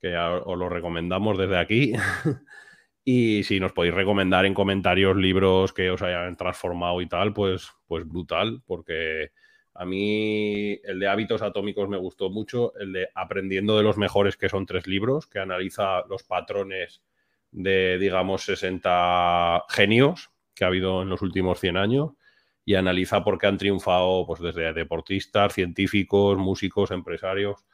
que 0.00 0.16
os 0.16 0.58
lo 0.58 0.68
recomendamos 0.68 1.38
desde 1.38 1.58
aquí. 1.58 1.92
y 3.04 3.42
si 3.44 3.60
nos 3.60 3.72
podéis 3.72 3.94
recomendar 3.94 4.46
en 4.46 4.54
comentarios 4.54 5.16
libros 5.16 5.72
que 5.72 5.90
os 5.90 6.02
hayan 6.02 6.36
transformado 6.36 7.00
y 7.00 7.06
tal, 7.06 7.32
pues, 7.32 7.70
pues 7.86 8.06
brutal, 8.06 8.62
porque 8.66 9.30
a 9.74 9.84
mí 9.84 10.78
el 10.84 10.98
de 10.98 11.08
Hábitos 11.08 11.42
Atómicos 11.42 11.88
me 11.88 11.96
gustó 11.96 12.30
mucho, 12.30 12.72
el 12.78 12.92
de 12.92 13.08
Aprendiendo 13.14 13.76
de 13.76 13.82
los 13.82 13.96
Mejores, 13.96 14.36
que 14.36 14.48
son 14.48 14.66
tres 14.66 14.86
libros, 14.86 15.26
que 15.26 15.38
analiza 15.38 16.02
los 16.08 16.22
patrones 16.24 17.02
de, 17.50 17.98
digamos, 17.98 18.42
60 18.42 19.64
genios 19.68 20.30
que 20.54 20.64
ha 20.64 20.68
habido 20.68 21.02
en 21.02 21.08
los 21.08 21.22
últimos 21.22 21.58
100 21.60 21.76
años 21.76 22.10
y 22.64 22.74
analiza 22.74 23.24
por 23.24 23.38
qué 23.38 23.46
han 23.46 23.58
triunfado 23.58 24.26
pues, 24.26 24.40
desde 24.40 24.72
deportistas, 24.72 25.54
científicos, 25.54 26.36
músicos, 26.36 26.90
empresarios. 26.90 27.64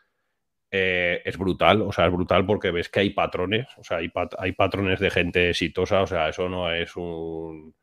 Eh, 0.71 1.23
es 1.25 1.39
brutal, 1.39 1.83
o 1.83 1.93
sea, 1.93 2.07
es 2.07 2.13
brutal 2.13 2.45
porque 2.45 2.73
ves 2.73 2.89
que 2.89 3.01
hay 3.01 3.11
patrones, 3.11 3.69
o 3.79 3.85
sea, 3.85 3.99
hay, 3.99 4.11
hay 4.39 4.53
patrones 4.53 4.99
de 4.99 5.11
gente 5.11 5.51
exitosa, 5.51 6.03
o 6.03 6.07
sea, 6.07 6.29
eso 6.29 6.49
no 6.49 6.73
es 6.73 6.97
un. 6.97 7.75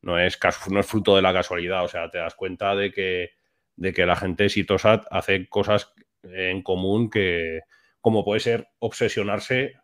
No 0.00 0.18
es, 0.18 0.38
no 0.70 0.80
es 0.80 0.86
fruto 0.86 1.16
de 1.16 1.22
la 1.22 1.32
casualidad, 1.32 1.84
o 1.84 1.88
sea, 1.88 2.08
te 2.08 2.18
das 2.18 2.34
cuenta 2.36 2.76
de 2.76 2.92
que, 2.92 3.30
de 3.74 3.92
que 3.92 4.06
la 4.06 4.14
gente 4.14 4.44
exitosa 4.44 5.02
hace 5.10 5.48
cosas 5.48 5.92
en 6.22 6.62
común 6.62 7.10
que, 7.10 7.62
como 8.00 8.24
puede 8.24 8.40
ser 8.40 8.68
obsesionarse 8.78 9.74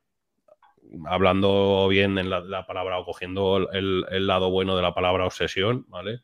hablando 1.06 1.88
bien 1.88 2.18
en 2.18 2.30
la, 2.30 2.66
palabra 2.66 2.98
o 2.98 3.04
cogiendo 3.04 3.70
el, 3.72 4.26
lado 4.26 4.50
bueno 4.50 4.76
de 4.76 4.82
la 4.82 4.94
palabra 4.94 5.26
obsesión, 5.26 5.84
¿vale? 5.88 6.20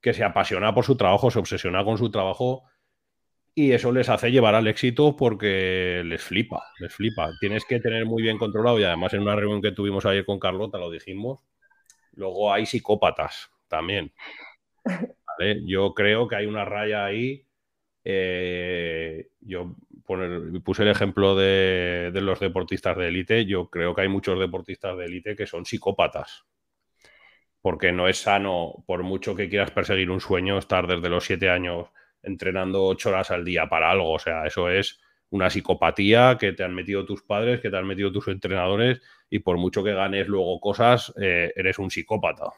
Que 0.00 0.14
se 0.14 0.24
apasiona 0.24 0.74
por 0.74 0.84
su 0.84 0.96
trabajo, 0.96 1.30
se 1.30 1.38
obsesiona 1.38 1.84
con 1.84 1.98
su 1.98 2.10
trabajo 2.10 2.64
y 3.58 3.72
eso 3.72 3.90
les 3.90 4.10
hace 4.10 4.30
llevar 4.30 4.54
al 4.54 4.66
éxito 4.66 5.16
porque 5.16 6.02
les 6.04 6.22
flipa, 6.22 6.62
les 6.78 6.94
flipa. 6.94 7.30
Tienes 7.40 7.64
que 7.64 7.80
tener 7.80 8.04
muy 8.04 8.22
bien 8.22 8.36
controlado 8.36 8.78
y 8.78 8.84
además 8.84 9.14
en 9.14 9.22
una 9.22 9.34
reunión 9.34 9.62
que 9.62 9.72
tuvimos 9.72 10.04
ayer 10.04 10.26
con 10.26 10.38
Carlota 10.38 10.76
lo 10.76 10.90
dijimos. 10.90 11.40
Luego 12.12 12.52
hay 12.52 12.66
psicópatas 12.66 13.50
también. 13.66 14.12
Yo 15.64 15.94
creo 15.94 16.28
que 16.28 16.36
hay 16.36 16.44
una 16.44 16.66
raya 16.66 17.06
ahí. 17.06 17.46
Eh, 18.04 19.28
yo 19.40 19.74
puse 20.62 20.82
el 20.82 20.90
ejemplo 20.90 21.34
de, 21.34 22.10
los 22.12 22.38
deportistas 22.38 22.94
de 22.98 23.08
élite. 23.08 23.46
Yo 23.46 23.70
creo 23.70 23.94
que 23.94 24.02
hay 24.02 24.08
muchos 24.08 24.38
deportistas 24.38 24.98
de 24.98 25.06
élite 25.06 25.34
que 25.34 25.46
son 25.46 25.64
psicópatas. 25.64 26.44
Porque 27.62 27.90
no 27.90 28.06
es 28.06 28.18
sano, 28.18 28.84
por 28.86 29.02
mucho 29.02 29.34
que 29.34 29.48
quieras 29.48 29.70
perseguir 29.70 30.10
un 30.10 30.20
sueño, 30.20 30.58
estar 30.58 30.86
desde 30.86 31.08
los 31.08 31.24
siete 31.24 31.48
años 31.48 31.88
entrenando 32.26 32.84
ocho 32.84 33.08
horas 33.08 33.30
al 33.30 33.44
día 33.44 33.68
para 33.68 33.90
algo. 33.90 34.12
O 34.12 34.18
sea, 34.18 34.46
eso 34.46 34.68
es 34.68 35.00
una 35.30 35.48
psicopatía 35.48 36.36
que 36.38 36.52
te 36.52 36.64
han 36.64 36.74
metido 36.74 37.04
tus 37.04 37.22
padres, 37.22 37.60
que 37.60 37.70
te 37.70 37.76
han 37.76 37.86
metido 37.86 38.12
tus 38.12 38.28
entrenadores, 38.28 39.00
y 39.30 39.38
por 39.38 39.56
mucho 39.56 39.82
que 39.82 39.94
ganes 39.94 40.28
luego 40.28 40.60
cosas, 40.60 41.12
eh, 41.20 41.52
eres 41.56 41.78
un 41.78 41.90
psicópata. 41.90 42.50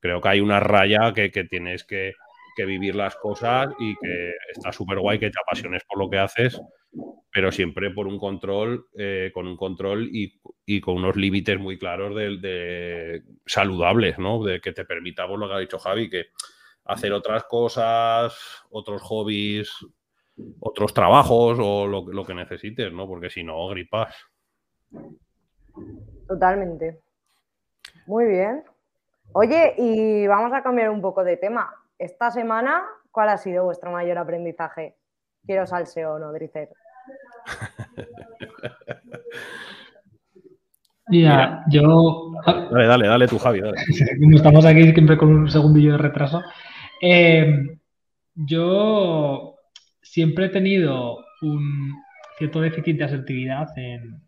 Creo 0.00 0.20
que 0.20 0.28
hay 0.28 0.40
una 0.40 0.60
raya 0.60 1.12
que 1.12 1.30
tienes 1.44 1.84
que, 1.84 2.14
que 2.56 2.64
vivir 2.64 2.94
las 2.94 3.16
cosas 3.16 3.68
y 3.78 3.94
que 3.96 4.32
está 4.52 4.72
súper 4.72 4.98
guay 4.98 5.18
que 5.18 5.30
te 5.30 5.40
apasiones 5.40 5.82
por 5.84 5.98
lo 5.98 6.10
que 6.10 6.18
haces, 6.18 6.60
pero 7.32 7.52
siempre 7.52 7.90
por 7.90 8.06
un 8.06 8.18
control, 8.18 8.86
eh, 8.96 9.30
con 9.32 9.46
un 9.46 9.56
control 9.56 10.08
y, 10.12 10.80
con 10.80 10.96
unos 10.96 11.16
límites 11.16 11.58
muy 11.58 11.78
claros 11.78 12.14
de, 12.14 13.22
saludables, 13.46 14.18
¿no? 14.18 14.42
De 14.44 14.60
que 14.60 14.72
te 14.72 14.84
permita, 14.84 15.26
por 15.26 15.38
lo 15.38 15.48
que 15.48 15.54
ha 15.54 15.58
dicho 15.58 15.78
Javi, 15.78 16.08
que 16.08 16.26
hacer 16.92 17.12
otras 17.12 17.44
cosas, 17.44 18.36
otros 18.70 19.02
hobbies, 19.02 19.70
otros 20.60 20.94
trabajos 20.94 21.58
o 21.60 21.86
lo, 21.86 22.06
lo 22.06 22.24
que 22.24 22.34
necesites, 22.34 22.92
¿no? 22.92 23.06
Porque 23.06 23.30
si 23.30 23.42
no, 23.42 23.68
gripas. 23.68 24.14
Totalmente. 26.26 27.00
Muy 28.06 28.26
bien. 28.26 28.64
Oye, 29.32 29.74
y 29.78 30.26
vamos 30.26 30.52
a 30.52 30.62
cambiar 30.62 30.90
un 30.90 31.00
poco 31.00 31.22
de 31.22 31.36
tema 31.36 31.72
esta 32.00 32.30
semana, 32.30 32.82
¿cuál 33.10 33.28
ha 33.28 33.36
sido 33.36 33.64
vuestro 33.64 33.92
mayor 33.92 34.16
aprendizaje? 34.18 34.96
Quiero 35.44 35.66
salseo, 35.66 36.18
no, 36.18 36.32
Dricer. 36.32 36.70
Mira, 41.08 41.64
yo. 41.68 42.32
Dale, 42.46 42.86
dale, 42.86 43.06
dale 43.08 43.26
tú, 43.28 43.38
Javi. 43.38 43.60
Dale. 43.60 43.76
estamos 44.34 44.64
aquí 44.64 44.92
siempre 44.92 45.18
con 45.18 45.28
un 45.28 45.50
segundillo 45.50 45.92
de 45.92 45.98
retraso. 45.98 46.42
Eh, 47.00 47.78
yo 48.34 49.56
siempre 50.02 50.46
he 50.46 50.48
tenido 50.50 51.24
un 51.42 51.94
cierto 52.38 52.60
déficit 52.60 52.98
de 52.98 53.04
asertividad 53.04 53.68
en, 53.76 54.22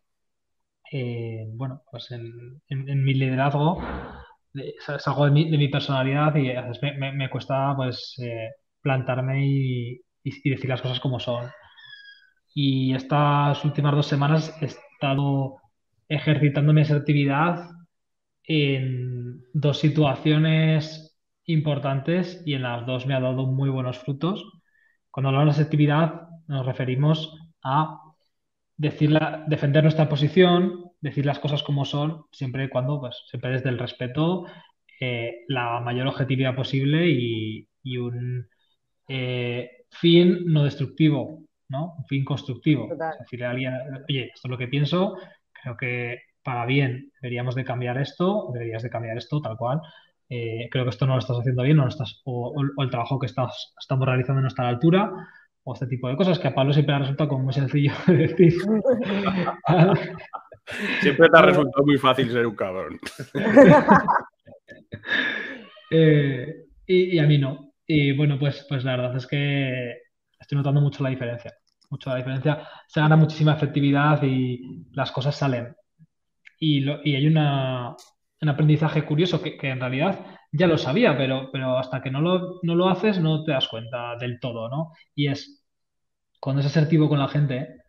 bueno, 1.57 1.83
pues 1.91 2.11
en, 2.11 2.61
mi 2.69 3.15
liderazgo 3.15 3.83
es 4.55 5.09
algo 5.09 5.25
de 5.27 5.31
mi, 5.31 5.69
personalidad 5.69 6.35
y 6.37 6.53
me, 6.99 7.31
cuesta 7.31 7.75
pues 7.77 8.15
eh, 8.23 8.51
plantarme 8.81 9.47
y, 9.47 10.01
decir 10.25 10.69
las 10.69 10.83
cosas 10.83 11.01
como 11.01 11.19
son. 11.19 11.51
Y 12.55 12.95
estas 12.95 13.65
últimas 13.65 13.95
dos 13.95 14.07
semanas 14.07 14.55
he 14.61 14.67
estado 14.67 15.57
ejercitando 16.09 16.73
mi 16.73 16.83
asertividad 16.83 17.71
en 18.45 19.43
dos 19.55 19.79
situaciones 19.79 21.02
importantes 21.47 22.43
y 22.47 22.55
en 22.55 22.63
las 22.63 22.87
dos 22.87 23.07
me 23.07 23.15
ha 23.15 23.21
dado 23.21 23.47
muy 23.47 23.71
buenos 23.71 23.99
frutos. 23.99 24.45
Cuando 25.11 25.29
hablamos 25.29 25.57
de 25.57 25.63
asertividad 25.63 26.29
nos 26.47 26.67
referimos 26.67 27.37
a 27.63 28.01
defender 28.77 29.83
nuestra 29.83 30.09
posición, 30.09 30.91
decir 31.01 31.27
las 31.27 31.39
cosas 31.39 31.63
como 31.63 31.85
son, 31.85 32.25
siempre 32.33 32.65
y 32.65 32.69
cuando, 32.69 33.01
pues, 33.01 33.23
siempre 33.29 33.51
desde 33.51 33.69
el 33.69 33.79
respeto, 33.79 34.47
eh, 35.01 35.45
la 35.49 35.81
mayor 35.81 36.07
objetividad 36.07 36.55
posible 36.55 37.09
y, 37.09 37.69
un 37.99 38.47
eh, 39.09 39.85
fin 39.91 40.45
no 40.47 40.65
destructivo, 40.65 41.43
¿no? 41.69 41.95
Un 41.99 42.05
fin 42.07 42.25
constructivo. 42.25 42.89
decirle 43.19 43.47
a 43.47 43.51
alguien, 43.51 43.75
oye, 44.09 44.31
esto 44.35 44.49
es 44.49 44.51
lo 44.51 44.59
que 44.59 44.69
pienso, 44.69 45.17
creo 45.53 45.77
que 45.77 46.21
para 46.43 46.67
bien 46.67 47.13
deberíamos 47.21 47.55
de 47.55 47.65
cambiar 47.65 47.99
esto, 47.99 48.51
deberías 48.53 48.83
de 48.83 48.91
cambiar 48.91 49.17
esto, 49.17 49.41
tal 49.41 49.57
cual. 49.57 49.81
Eh, 50.35 50.71
creo 50.71 50.85
que 50.85 50.91
esto 50.91 51.07
no 51.07 51.13
lo 51.13 51.19
estás 51.19 51.37
haciendo 51.39 51.63
bien, 51.63 51.77
no 51.77 51.87
estás, 51.87 52.23
o, 52.25 52.55
el 52.79 52.89
trabajo 52.89 53.19
que 53.19 53.27
estás, 53.27 53.75
estamos 53.79 54.07
realizando 54.07 54.41
no 54.41 54.49
está 54.49 54.63
a 54.63 54.65
la 54.65 54.71
altura, 54.71 55.13
o 55.63 55.75
este 55.75 55.87
tipo 55.87 56.09
de 56.09 56.17
cosas 56.17 56.39
que 56.39 56.49
a 56.49 56.55
Pablo 56.55 56.73
siempre 56.73 56.95
ha 56.95 57.01
resultado 57.01 57.29
como 57.29 57.45
muy 57.45 57.53
sencillo 57.53 57.93
de 58.07 58.17
decir. 58.17 58.55
siempre 61.03 61.29
te 61.29 61.39
ha 61.39 61.43
resultado 61.43 61.85
muy 61.85 61.99
fácil 61.99 62.31
ser 62.31 62.47
un 62.47 62.57
cabrón. 62.57 62.99
Eh, 65.95 66.65
y, 66.87 67.19
a 67.19 67.27
mí 67.27 67.37
no. 67.37 67.75
Y 67.87 68.17
bueno, 68.17 68.39
pues, 68.39 68.65
pues 68.67 68.83
la 68.83 68.97
verdad 68.97 69.15
es 69.15 69.27
que 69.27 69.93
estoy 70.41 70.57
notando 70.57 70.81
mucho 70.81 71.03
la 71.03 71.11
diferencia. 71.11 71.53
Mucho 71.91 72.09
la 72.09 72.17
diferencia. 72.17 72.67
Se 72.87 73.01
gana 73.01 73.15
muchísima 73.15 73.53
efectividad 73.53 74.23
y 74.23 74.87
las 74.93 75.13
cosas 75.13 75.37
salen. 75.37 75.77
Y, 76.59 76.89
hay 76.89 77.27
una, 77.27 77.95
un 78.43 78.49
aprendizaje 78.49 79.05
curioso 79.05 79.41
que, 79.43 79.57
en 79.63 79.81
realidad 79.81 80.27
ya 80.53 80.67
lo 80.67 80.77
sabía, 80.77 81.17
pero, 81.17 81.51
pero 81.53 81.79
hasta 81.79 82.03
que 82.03 82.11
no 82.11 82.21
lo, 82.21 82.61
no 82.63 82.75
lo 82.75 82.89
haces 82.89 83.21
no 83.21 83.45
te 83.45 83.53
das 83.53 83.69
cuenta 83.69 84.17
del 84.17 84.41
todo, 84.41 84.69
¿no? 84.69 84.93
Y 85.15 85.29
es 85.29 85.65
cuando 86.41 86.61
es 86.61 86.67
asertivo 86.67 87.09
con 87.09 87.21
la 87.21 87.29
gente 87.29 87.83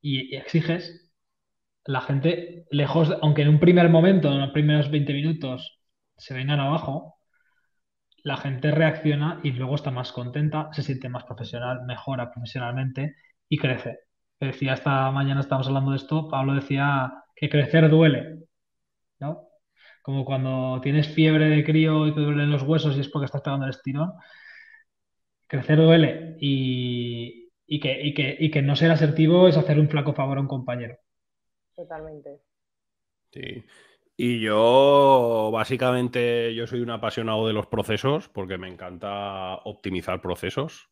y, 0.00 0.36
exiges, 0.36 1.12
la 1.86 2.00
gente, 2.02 2.66
lejos, 2.70 3.16
aunque 3.22 3.42
en 3.42 3.48
un 3.48 3.60
primer 3.60 3.88
momento, 3.90 4.30
en 4.30 4.40
los 4.40 4.50
primeros 4.52 4.90
20 4.90 5.12
minutos, 5.14 5.80
se 6.16 6.34
vengan 6.34 6.60
abajo, 6.60 7.18
la 8.24 8.36
gente 8.36 8.70
reacciona 8.70 9.40
y 9.42 9.52
luego 9.52 9.74
está 9.74 9.90
más 9.90 10.12
contenta, 10.12 10.68
se 10.72 10.82
siente 10.82 11.08
más 11.08 11.24
profesional, 11.24 11.84
mejora 11.86 12.30
profesionalmente 12.30 13.16
y 13.48 13.58
crece. 13.58 14.00
Decía 14.40 14.74
esta 14.74 15.10
mañana, 15.10 15.40
estábamos 15.40 15.68
hablando 15.68 15.92
de 15.92 15.96
esto, 15.98 16.28
Pablo 16.28 16.54
decía 16.54 17.12
que 17.34 17.48
crecer 17.48 17.88
duele, 17.90 18.40
¿no? 19.20 19.51
Como 20.02 20.24
cuando 20.24 20.80
tienes 20.82 21.08
fiebre 21.08 21.48
de 21.48 21.64
crío 21.64 22.08
y 22.08 22.14
te 22.14 22.20
duelen 22.20 22.50
los 22.50 22.64
huesos 22.64 22.96
y 22.96 23.00
es 23.00 23.08
porque 23.08 23.26
estás 23.26 23.40
pegando 23.40 23.66
el 23.66 23.70
estirón. 23.70 24.12
Crecer 25.46 25.78
duele 25.78 26.36
y, 26.40 27.48
que, 27.80 28.50
que, 28.52 28.62
no 28.62 28.74
ser 28.74 28.90
asertivo 28.90 29.46
es 29.46 29.56
hacer 29.56 29.78
un 29.78 29.88
flaco 29.88 30.12
favor 30.12 30.38
a 30.38 30.40
un 30.40 30.48
compañero. 30.48 30.96
Totalmente. 31.74 32.40
Sí. 33.30 33.64
Y 34.16 34.40
yo, 34.40 35.50
básicamente, 35.52 36.54
yo 36.54 36.66
soy 36.66 36.80
un 36.80 36.90
apasionado 36.90 37.46
de 37.46 37.52
los 37.52 37.66
procesos 37.66 38.28
porque 38.28 38.58
me 38.58 38.68
encanta 38.68 39.54
optimizar 39.64 40.20
procesos. 40.20 40.90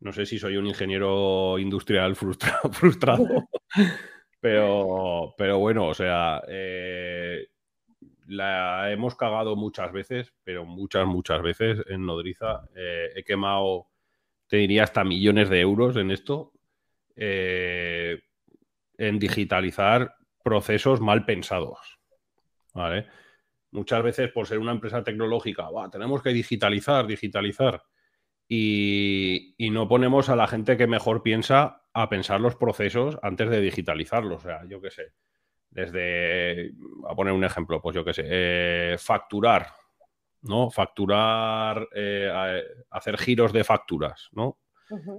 No 0.00 0.12
sé 0.12 0.26
si 0.26 0.38
soy 0.38 0.56
un 0.56 0.66
ingeniero 0.66 1.58
industrial 1.58 2.14
frustrado, 2.70 3.48
pero, 4.40 5.34
pero 5.38 5.58
bueno, 5.58 5.86
o 5.86 5.94
sea, 5.94 6.42
eh, 6.46 7.46
la 8.26 8.90
hemos 8.92 9.16
cagado 9.16 9.56
muchas 9.56 9.92
veces, 9.92 10.32
pero 10.44 10.64
muchas, 10.64 11.06
muchas 11.06 11.42
veces 11.42 11.82
en 11.88 12.06
Nodriza. 12.06 12.68
Eh, 12.74 13.10
he 13.16 13.24
quemado, 13.24 13.88
te 14.46 14.58
diría, 14.58 14.84
hasta 14.84 15.04
millones 15.04 15.48
de 15.50 15.60
euros 15.60 15.96
en 15.96 16.10
esto, 16.10 16.52
eh, 17.16 18.20
en 18.98 19.18
digitalizar 19.18 20.16
procesos 20.42 21.00
mal 21.00 21.24
pensados. 21.24 21.98
Muchas 23.70 24.02
veces, 24.02 24.30
por 24.30 24.46
ser 24.46 24.58
una 24.58 24.72
empresa 24.72 25.02
tecnológica, 25.02 25.68
tenemos 25.90 26.22
que 26.22 26.30
digitalizar, 26.30 27.06
digitalizar. 27.06 27.82
Y, 28.48 29.56
no 29.72 29.88
ponemos 29.88 30.28
a 30.28 30.36
la 30.36 30.46
gente 30.46 30.76
que 30.76 30.86
mejor 30.86 31.22
piensa 31.22 31.82
a 31.92 32.08
pensar 32.08 32.40
los 32.40 32.56
procesos 32.56 33.18
antes 33.22 33.48
de 33.50 33.60
digitalizarlos. 33.60 34.44
O 34.44 34.48
sea, 34.48 34.64
yo 34.68 34.80
qué 34.80 34.90
sé, 34.90 35.12
desde, 35.74 36.72
a 37.08 37.14
poner 37.14 37.34
un 37.34 37.44
ejemplo, 37.44 37.82
pues 37.82 37.94
yo 37.96 38.04
qué 38.04 38.14
sé, 38.14 38.22
eh, 38.26 38.96
facturar, 38.96 39.66
¿no? 40.42 40.70
Facturar, 40.70 41.88
eh, 41.94 42.62
hacer 42.90 43.18
giros 43.18 43.52
de 43.52 43.64
facturas, 43.64 44.28
¿no? 44.32 44.58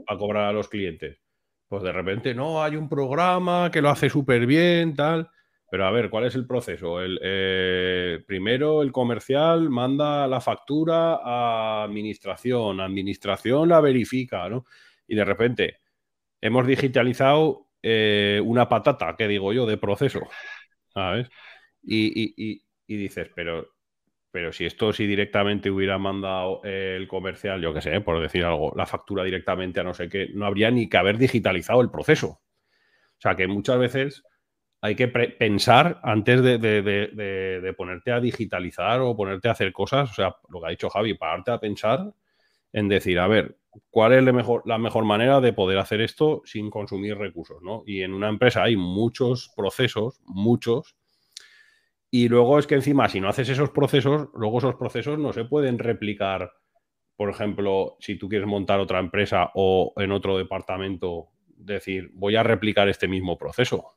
A 0.07 0.17
cobrar 0.17 0.45
a 0.45 0.53
los 0.53 0.69
clientes. 0.69 1.19
Pues 1.67 1.83
de 1.83 1.91
repente, 1.91 2.33
no, 2.33 2.63
hay 2.63 2.77
un 2.77 2.87
programa 2.87 3.69
que 3.69 3.81
lo 3.81 3.89
hace 3.89 4.09
súper 4.09 4.45
bien, 4.45 4.95
tal. 4.95 5.29
Pero 5.69 5.87
a 5.87 5.91
ver, 5.91 6.09
¿cuál 6.09 6.25
es 6.25 6.35
el 6.35 6.47
proceso? 6.47 7.01
El, 7.01 7.19
eh, 7.21 8.23
primero 8.25 8.81
el 8.81 8.93
comercial 8.93 9.69
manda 9.69 10.25
la 10.27 10.39
factura 10.39 11.15
a 11.15 11.83
administración, 11.83 12.79
administración 12.79 13.67
la 13.67 13.81
verifica, 13.81 14.47
¿no? 14.47 14.65
Y 15.05 15.15
de 15.15 15.25
repente 15.25 15.79
hemos 16.39 16.65
digitalizado 16.65 17.64
eh, 17.87 18.41
una 18.43 18.67
patata, 18.67 19.15
que 19.15 19.27
digo 19.27 19.53
yo, 19.53 19.67
de 19.67 19.77
proceso, 19.77 20.21
¿sabes? 20.91 21.29
Y, 21.83 22.63
dices, 22.87 23.29
pero, 23.35 23.75
pero 24.31 24.51
si 24.51 24.65
esto, 24.65 24.91
si 24.91 25.05
directamente 25.05 25.69
hubiera 25.69 25.99
mandado 25.99 26.61
el 26.63 27.07
comercial, 27.07 27.61
yo 27.61 27.75
qué 27.75 27.81
sé, 27.81 28.01
por 28.01 28.19
decir 28.19 28.43
algo, 28.43 28.73
la 28.75 28.87
factura 28.87 29.23
directamente 29.23 29.81
a 29.81 29.83
no 29.83 29.93
sé 29.93 30.09
qué, 30.09 30.29
no 30.33 30.47
habría 30.47 30.71
ni 30.71 30.89
que 30.89 30.97
haber 30.97 31.19
digitalizado 31.19 31.79
el 31.81 31.91
proceso. 31.91 32.27
O 32.27 33.21
sea 33.21 33.35
que 33.35 33.45
muchas 33.45 33.77
veces 33.77 34.23
hay 34.81 34.95
que 34.95 35.07
pensar 35.07 35.99
antes 36.01 36.41
de, 36.41 37.75
ponerte 37.77 38.11
a 38.11 38.19
digitalizar 38.19 38.99
o 39.01 39.15
ponerte 39.15 39.47
a 39.47 39.51
hacer 39.51 39.71
cosas, 39.71 40.09
o 40.09 40.13
sea, 40.15 40.35
lo 40.49 40.59
que 40.59 40.65
ha 40.65 40.69
dicho 40.71 40.89
Javi, 40.89 41.13
pararte 41.13 41.51
a 41.51 41.59
pensar 41.59 42.11
en 42.75 42.89
decir, 42.89 43.19
a 43.19 43.27
ver, 43.27 43.57
¿cuál 43.89 44.11
es 44.11 44.23
la 44.23 44.77
mejor, 44.77 45.05
manera 45.05 45.39
de 45.39 45.53
poder 45.53 45.77
hacer 45.77 46.01
esto 46.01 46.41
sin 46.43 46.69
consumir 46.69 47.17
recursos? 47.17 47.61
¿no? 47.61 47.83
Y 47.85 48.01
en 48.01 48.13
una 48.13 48.27
empresa 48.27 48.63
hay 48.63 48.75
muchos 48.75 49.53
procesos, 49.55 50.19
muchos, 50.25 50.97
y 52.11 52.27
luego 52.27 52.59
es 52.59 52.67
que 52.67 52.75
encima, 52.75 53.07
si 53.07 53.21
no 53.21 53.29
haces 53.29 53.49
esos 53.49 53.69
procesos, 53.69 54.27
luego 54.33 54.57
esos 54.57 54.75
procesos 54.75 55.17
no 55.17 55.31
se 55.31 55.45
pueden 55.45 55.79
replicar. 55.79 56.51
Por 57.15 57.29
ejemplo, 57.29 57.95
si 57.99 58.17
tú 58.17 58.27
quieres 58.27 58.47
montar 58.47 58.79
otra 58.79 58.99
empresa 58.99 59.51
o 59.53 59.93
en 59.95 60.11
otro 60.11 60.37
departamento, 60.37 61.29
decir, 61.47 62.11
voy 62.13 62.35
a 62.35 62.43
replicar 62.43 62.89
este 62.89 63.07
mismo 63.07 63.37
proceso 63.37 63.95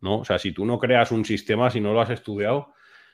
¿no? 0.00 0.20
O 0.20 0.24
sea, 0.24 0.38
si 0.38 0.52
tú 0.52 0.64
no 0.64 0.78
creas 0.78 1.10
un 1.10 1.24
sistema, 1.24 1.70
si 1.70 1.80
no 1.80 1.92
lo 1.92 2.00
has 2.00 2.10
estudiado, 2.10 2.72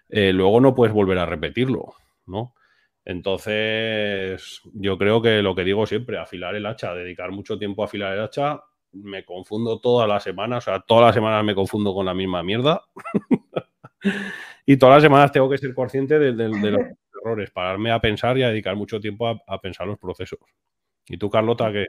eh, 0.09 0.33
luego 0.33 0.61
no 0.61 0.75
puedes 0.75 0.95
volver 0.95 1.19
a 1.19 1.27
repetirlo, 1.27 1.95
¿no? 2.27 2.55
Entonces, 3.05 4.63
yo 4.73 4.97
creo 4.97 5.21
que 5.21 5.43
lo 5.43 5.55
que 5.55 5.65
digo 5.65 5.87
siempre, 5.87 6.19
afilar 6.19 6.55
el 6.55 6.67
hacha, 6.67 6.95
dedicar 6.95 7.31
mucho 7.33 7.59
tiempo 7.59 7.83
a 7.83 7.87
afilar 7.87 8.15
el 8.15 8.21
hacha, 8.21 8.63
me 8.93 9.25
confundo 9.25 9.81
todas 9.81 10.09
las 10.09 10.23
semanas, 10.23 10.67
o 10.67 10.71
sea, 10.71 10.81
todas 10.81 11.07
las 11.07 11.15
semanas 11.15 11.45
me 11.45 11.55
confundo 11.55 11.93
con 11.93 12.07
la 12.07 12.15
misma 12.15 12.43
mierda. 12.43 12.83
y 14.67 14.77
todas 14.77 14.97
las 14.97 15.03
semanas 15.03 15.33
tengo 15.33 15.51
que 15.51 15.59
ser 15.59 15.75
consciente 15.75 16.19
de, 16.19 16.33
los 16.33 16.57
errores, 17.25 17.51
pararme 17.51 17.91
a 17.91 18.01
pensar 18.01 18.39
y 18.39 18.43
a 18.43 18.49
dedicar 18.49 18.77
mucho 18.77 19.01
tiempo 19.01 19.29
a, 19.29 19.39
a 19.47 19.61
pensar 19.61 19.87
los 19.87 19.99
procesos. 19.99 20.39
¿Y 21.07 21.19
tú, 21.19 21.29
Carlota, 21.29 21.71
qué? 21.73 21.87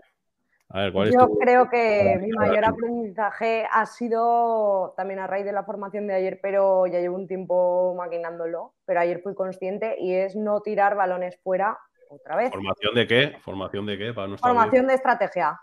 Yo 0.73 1.30
creo 1.39 1.69
que 1.69 2.17
mi 2.21 2.32
mayor 2.32 2.65
aprendizaje 2.65 3.65
ha 3.71 3.86
sido 3.86 4.93
también 4.97 5.19
a 5.19 5.28
raíz 5.28 5.45
de 5.45 5.54
la 5.54 5.63
formación 5.63 6.08
de 6.08 6.15
ayer, 6.15 6.39
pero 6.41 6.86
ya 6.88 6.99
llevo 6.99 7.15
un 7.15 7.28
tiempo 7.28 7.93
maquinándolo, 7.95 8.73
pero 8.84 8.99
ayer 8.99 9.21
fui 9.21 9.36
consciente 9.36 9.95
y 9.99 10.13
es 10.13 10.36
no 10.36 10.62
tirar 10.62 10.95
balones 10.95 11.39
fuera 11.43 11.78
otra 12.10 12.36
vez. 12.36 12.51
¿Formación 12.51 12.95
de 12.95 13.08
qué? 13.08 13.38
¿Formación 13.41 13.86
de 13.86 13.97
qué? 13.97 14.13
Formación 14.13 14.88
de 14.88 14.93
estrategia. 14.95 15.60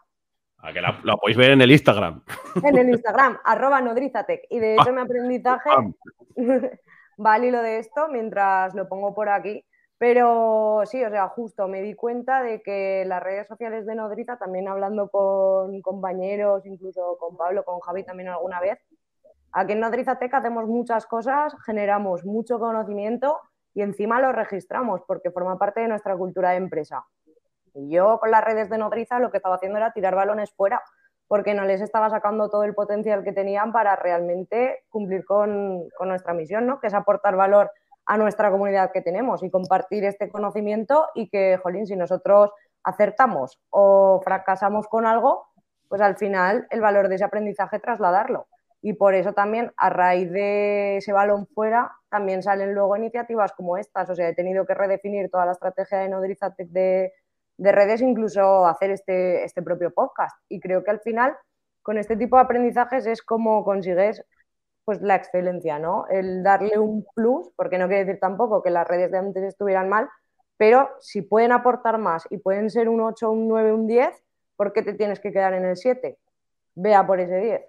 A 0.59 0.73
que 0.73 0.81
la, 0.81 1.01
podéis 1.21 1.37
ver 1.37 1.51
en 1.51 1.61
el 1.61 1.73
Instagram. 1.73 2.23
En 2.65 2.79
el 2.79 2.88
Instagram, 2.91 3.38
arroba 3.45 3.81
nodrizatec. 3.81 4.45
Y 4.49 4.61
de 4.61 4.77
hecho 4.77 4.93
mi 4.93 5.01
aprendizaje 5.03 5.71
va 7.25 7.35
al 7.35 7.45
hilo 7.45 7.61
de 7.61 7.79
esto 7.81 8.09
mientras 8.09 8.75
lo 8.75 8.88
pongo 8.88 9.15
por 9.15 9.29
aquí 9.29 9.65
pero 10.03 10.83
sí, 10.85 11.05
o 11.05 11.11
sea, 11.11 11.29
justo 11.29 11.69
me 11.69 11.81
di 11.81 11.95
cuenta 11.95 12.43
de 12.43 12.61
que 12.61 13.05
las 13.07 13.23
redes 13.23 13.47
sociales 13.47 13.87
de 13.87 13.95
Nodriza, 13.95 14.37
también 14.37 14.67
hablando 14.67 15.09
con 15.09 15.81
compañeros, 15.81 16.67
incluso 16.67 17.17
con 17.21 17.37
Pablo, 17.37 17.65
con 17.65 17.79
Javi 17.79 18.03
también 18.03 18.29
alguna 18.29 18.59
vez, 18.59 18.81
aquí 19.53 19.75
en 19.75 19.79
Nodriza 19.79 20.19
Tech 20.19 20.35
hacemos 20.35 20.67
muchas 20.67 21.07
cosas, 21.07 21.55
generamos 21.65 22.25
mucho 22.25 22.59
conocimiento 22.59 23.38
y 23.75 23.83
encima 23.83 24.21
lo 24.21 24.33
registramos 24.33 25.03
porque 25.07 25.31
forma 25.31 25.57
parte 25.57 25.83
de 25.83 25.87
nuestra 25.87 26.17
cultura 26.17 26.51
de 26.51 26.57
empresa. 26.57 27.07
Y 27.73 27.95
yo 27.95 28.19
con 28.19 28.33
las 28.33 28.43
redes 28.43 28.69
de 28.71 28.79
Nodriza 28.79 29.21
lo 29.21 29.31
que 29.31 29.37
estaba 29.37 29.55
haciendo 29.55 29.79
era 29.79 29.93
tirar 29.93 30.17
balones 30.17 30.53
fuera, 30.53 30.83
porque 31.29 31.55
no 31.55 31.65
les 31.65 31.81
estaba 31.81 32.11
sacando 32.11 32.51
todo 32.51 32.65
el 32.65 32.75
potencial 32.75 33.23
que 33.23 33.33
tenían 33.33 33.71
para 33.71 33.95
realmente 33.95 34.81
cumplir 34.88 35.25
con, 35.25 35.85
nuestra 36.01 36.35
misión, 36.35 36.67
¿no? 36.67 36.81
que 36.81 36.88
es 36.88 36.95
aportar 36.95 37.37
valor 37.37 37.71
a 38.07 38.19
nuestra 38.19 38.51
comunidad 38.51 38.91
que 38.93 39.01
tenemos 39.01 39.43
y 39.43 39.51
compartir 39.51 40.05
este 40.05 40.29
conocimiento 40.29 41.07
y 41.15 41.29
que, 41.29 41.59
jolín, 41.62 41.87
si 41.87 41.97
nosotros 41.97 42.51
acertamos 42.83 43.61
o 43.71 44.21
fracasamos 44.25 44.88
con 44.88 45.07
algo, 45.07 45.47
pues 45.88 46.01
al 46.01 46.17
final 46.17 46.67
el 46.71 46.81
valor 46.81 47.09
de 47.09 47.17
ese 47.17 47.25
aprendizaje 47.25 47.79
trasladarlo. 47.79 48.47
Y 48.85 48.95
por 48.95 49.15
eso 49.15 49.33
también, 49.33 49.73
a 49.77 49.91
raíz 49.91 50.31
de 50.33 50.97
ese 50.97 51.12
balón 51.12 51.47
fuera, 51.47 51.93
también 52.11 52.43
salen 52.43 52.75
luego 52.75 52.97
iniciativas 52.97 53.53
como 53.53 53.77
estas. 53.77 54.11
O 54.11 54.17
sea, 54.17 54.29
he 54.29 54.35
tenido 54.35 54.67
que 54.67 54.75
redefinir 54.75 55.31
toda 55.31 55.47
la 55.47 55.53
estrategia 55.53 55.99
de 55.99 56.09
Nodrizatec 56.09 56.69
de, 56.69 57.12
de 57.59 57.73
redes, 57.73 58.01
incluso 58.01 58.67
hacer 58.67 58.91
este, 58.91 59.45
este 59.45 59.62
propio 59.62 59.93
podcast. 59.93 60.37
Y 60.49 60.59
creo 60.59 60.83
que 60.83 60.91
al 60.91 61.01
final, 61.01 61.37
con 61.83 61.97
este 61.97 62.17
tipo 62.17 62.37
de 62.37 62.43
aprendizajes 62.43 63.07
es 63.07 63.23
como 63.23 63.62
consigues 63.65 64.25
pues 64.85 65.01
la 65.03 65.16
excelencia, 65.16 65.79
¿no? 65.79 66.07
El 66.09 66.42
darle 66.42 66.79
un 66.79 67.07
plus, 67.14 67.51
porque 67.57 67.79
no 67.79 67.87
quiere 67.87 68.05
decir 68.05 68.21
tampoco 68.21 68.62
que 68.62 68.71
las 68.71 68.87
redes 68.87 69.11
de 69.11 69.18
antes 69.18 69.42
estuvieran 69.45 69.88
mal, 69.88 70.09
pero 70.57 70.90
si 71.01 71.23
pueden 71.23 71.53
aportar 71.53 71.99
más 71.99 72.27
y 72.31 72.38
pueden 72.38 72.71
ser 72.71 72.88
un 72.88 73.01
8, 73.01 73.31
un 73.31 73.49
9, 73.49 73.73
un 73.73 73.87
10, 73.87 74.11
¿por 74.57 74.73
qué 74.73 74.83
te 74.83 74.95
tienes 74.95 75.21
que 75.21 75.33
quedar 75.33 75.55
en 75.55 75.64
el 75.64 75.77
7? 75.77 76.18
Vea 76.75 77.07
por 77.07 77.21
ese 77.21 77.37
10. 77.37 77.62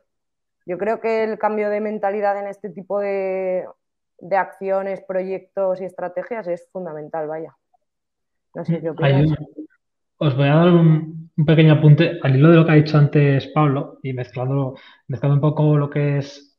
Yo 0.65 0.77
creo 0.77 0.99
que 0.99 1.23
el 1.23 1.37
cambio 1.37 1.69
de 1.69 1.81
mentalidad 1.81 2.39
en 2.39 2.47
este 2.47 2.69
tipo 2.69 2.99
de, 2.99 3.65
de 4.19 4.37
acciones, 4.37 5.01
proyectos 5.01 5.81
y 5.81 5.85
estrategias 5.85 6.47
es 6.47 6.69
fundamental, 6.71 7.27
vaya. 7.27 7.55
No 8.55 8.63
sé 8.63 8.79
qué 8.79 8.89
opinas. 8.89 9.37
Os 10.17 10.37
voy 10.37 10.47
a 10.47 10.55
dar 10.55 10.69
un, 10.69 11.31
pequeño 11.45 11.73
apunte 11.73 12.19
al 12.21 12.35
hilo 12.35 12.49
de 12.49 12.55
lo 12.55 12.65
que 12.65 12.71
ha 12.71 12.75
dicho 12.75 12.97
antes 12.97 13.47
Pablo 13.47 13.99
y 14.03 14.13
mezclando, 14.13 14.75
mezclando 15.07 15.35
un 15.35 15.41
poco 15.41 15.77
lo 15.77 15.89
que 15.89 16.19
es 16.19 16.52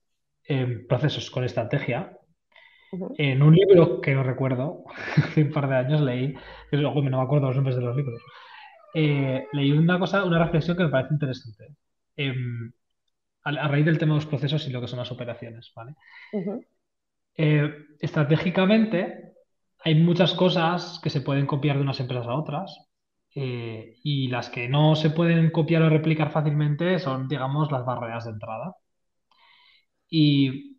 eh, 0.46 0.84
procesos 0.88 1.30
con 1.30 1.44
estrategia. 1.44 2.18
En 3.18 3.42
un 3.42 3.54
libro 3.54 4.00
que 4.00 4.14
no 4.14 4.22
recuerdo, 4.22 4.84
hace 5.16 5.42
un 5.42 5.50
par 5.50 5.68
de 5.68 5.76
años 5.76 6.00
leí, 6.00 6.34
que 6.70 6.76
luego 6.76 7.02
no 7.02 7.18
me 7.18 7.24
acuerdo 7.24 7.48
los 7.48 7.56
nombres 7.56 7.76
de 7.76 7.82
los 7.82 7.96
libros, 7.96 8.22
eh, 8.94 9.48
leí 9.52 9.72
una 9.72 9.98
cosa, 9.98 10.24
una 10.24 10.38
reflexión 10.38 10.76
que 10.76 10.84
me 10.84 10.90
parece 10.90 11.14
interesante. 11.14 11.74
Em, 12.16 12.72
a, 13.44 13.68
raíz 13.68 13.84
del 13.84 13.98
tema 13.98 14.14
de 14.14 14.20
los 14.20 14.26
procesos 14.26 14.66
y 14.66 14.70
lo 14.70 14.80
que 14.80 14.88
son 14.88 14.98
las 15.00 15.12
operaciones, 15.12 15.72
¿vale? 15.74 15.94
Eh, 17.36 17.74
estratégicamente, 18.00 19.34
hay 19.80 19.94
muchas 19.96 20.34
cosas 20.34 21.00
que 21.02 21.10
se 21.10 21.20
pueden 21.20 21.46
copiar 21.46 21.76
de 21.76 21.82
unas 21.82 22.00
empresas 22.00 22.26
a 22.26 22.34
otras 22.34 22.88
eh, 23.34 23.96
y 24.02 24.28
las 24.28 24.48
que 24.48 24.68
no 24.68 24.94
se 24.94 25.10
pueden 25.10 25.50
copiar 25.50 25.82
o 25.82 25.90
replicar 25.90 26.30
fácilmente 26.30 26.98
son, 26.98 27.28
digamos, 27.28 27.70
las 27.72 27.84
barreras 27.84 28.24
de 28.24 28.30
entrada. 28.30 28.76
Y 30.08 30.78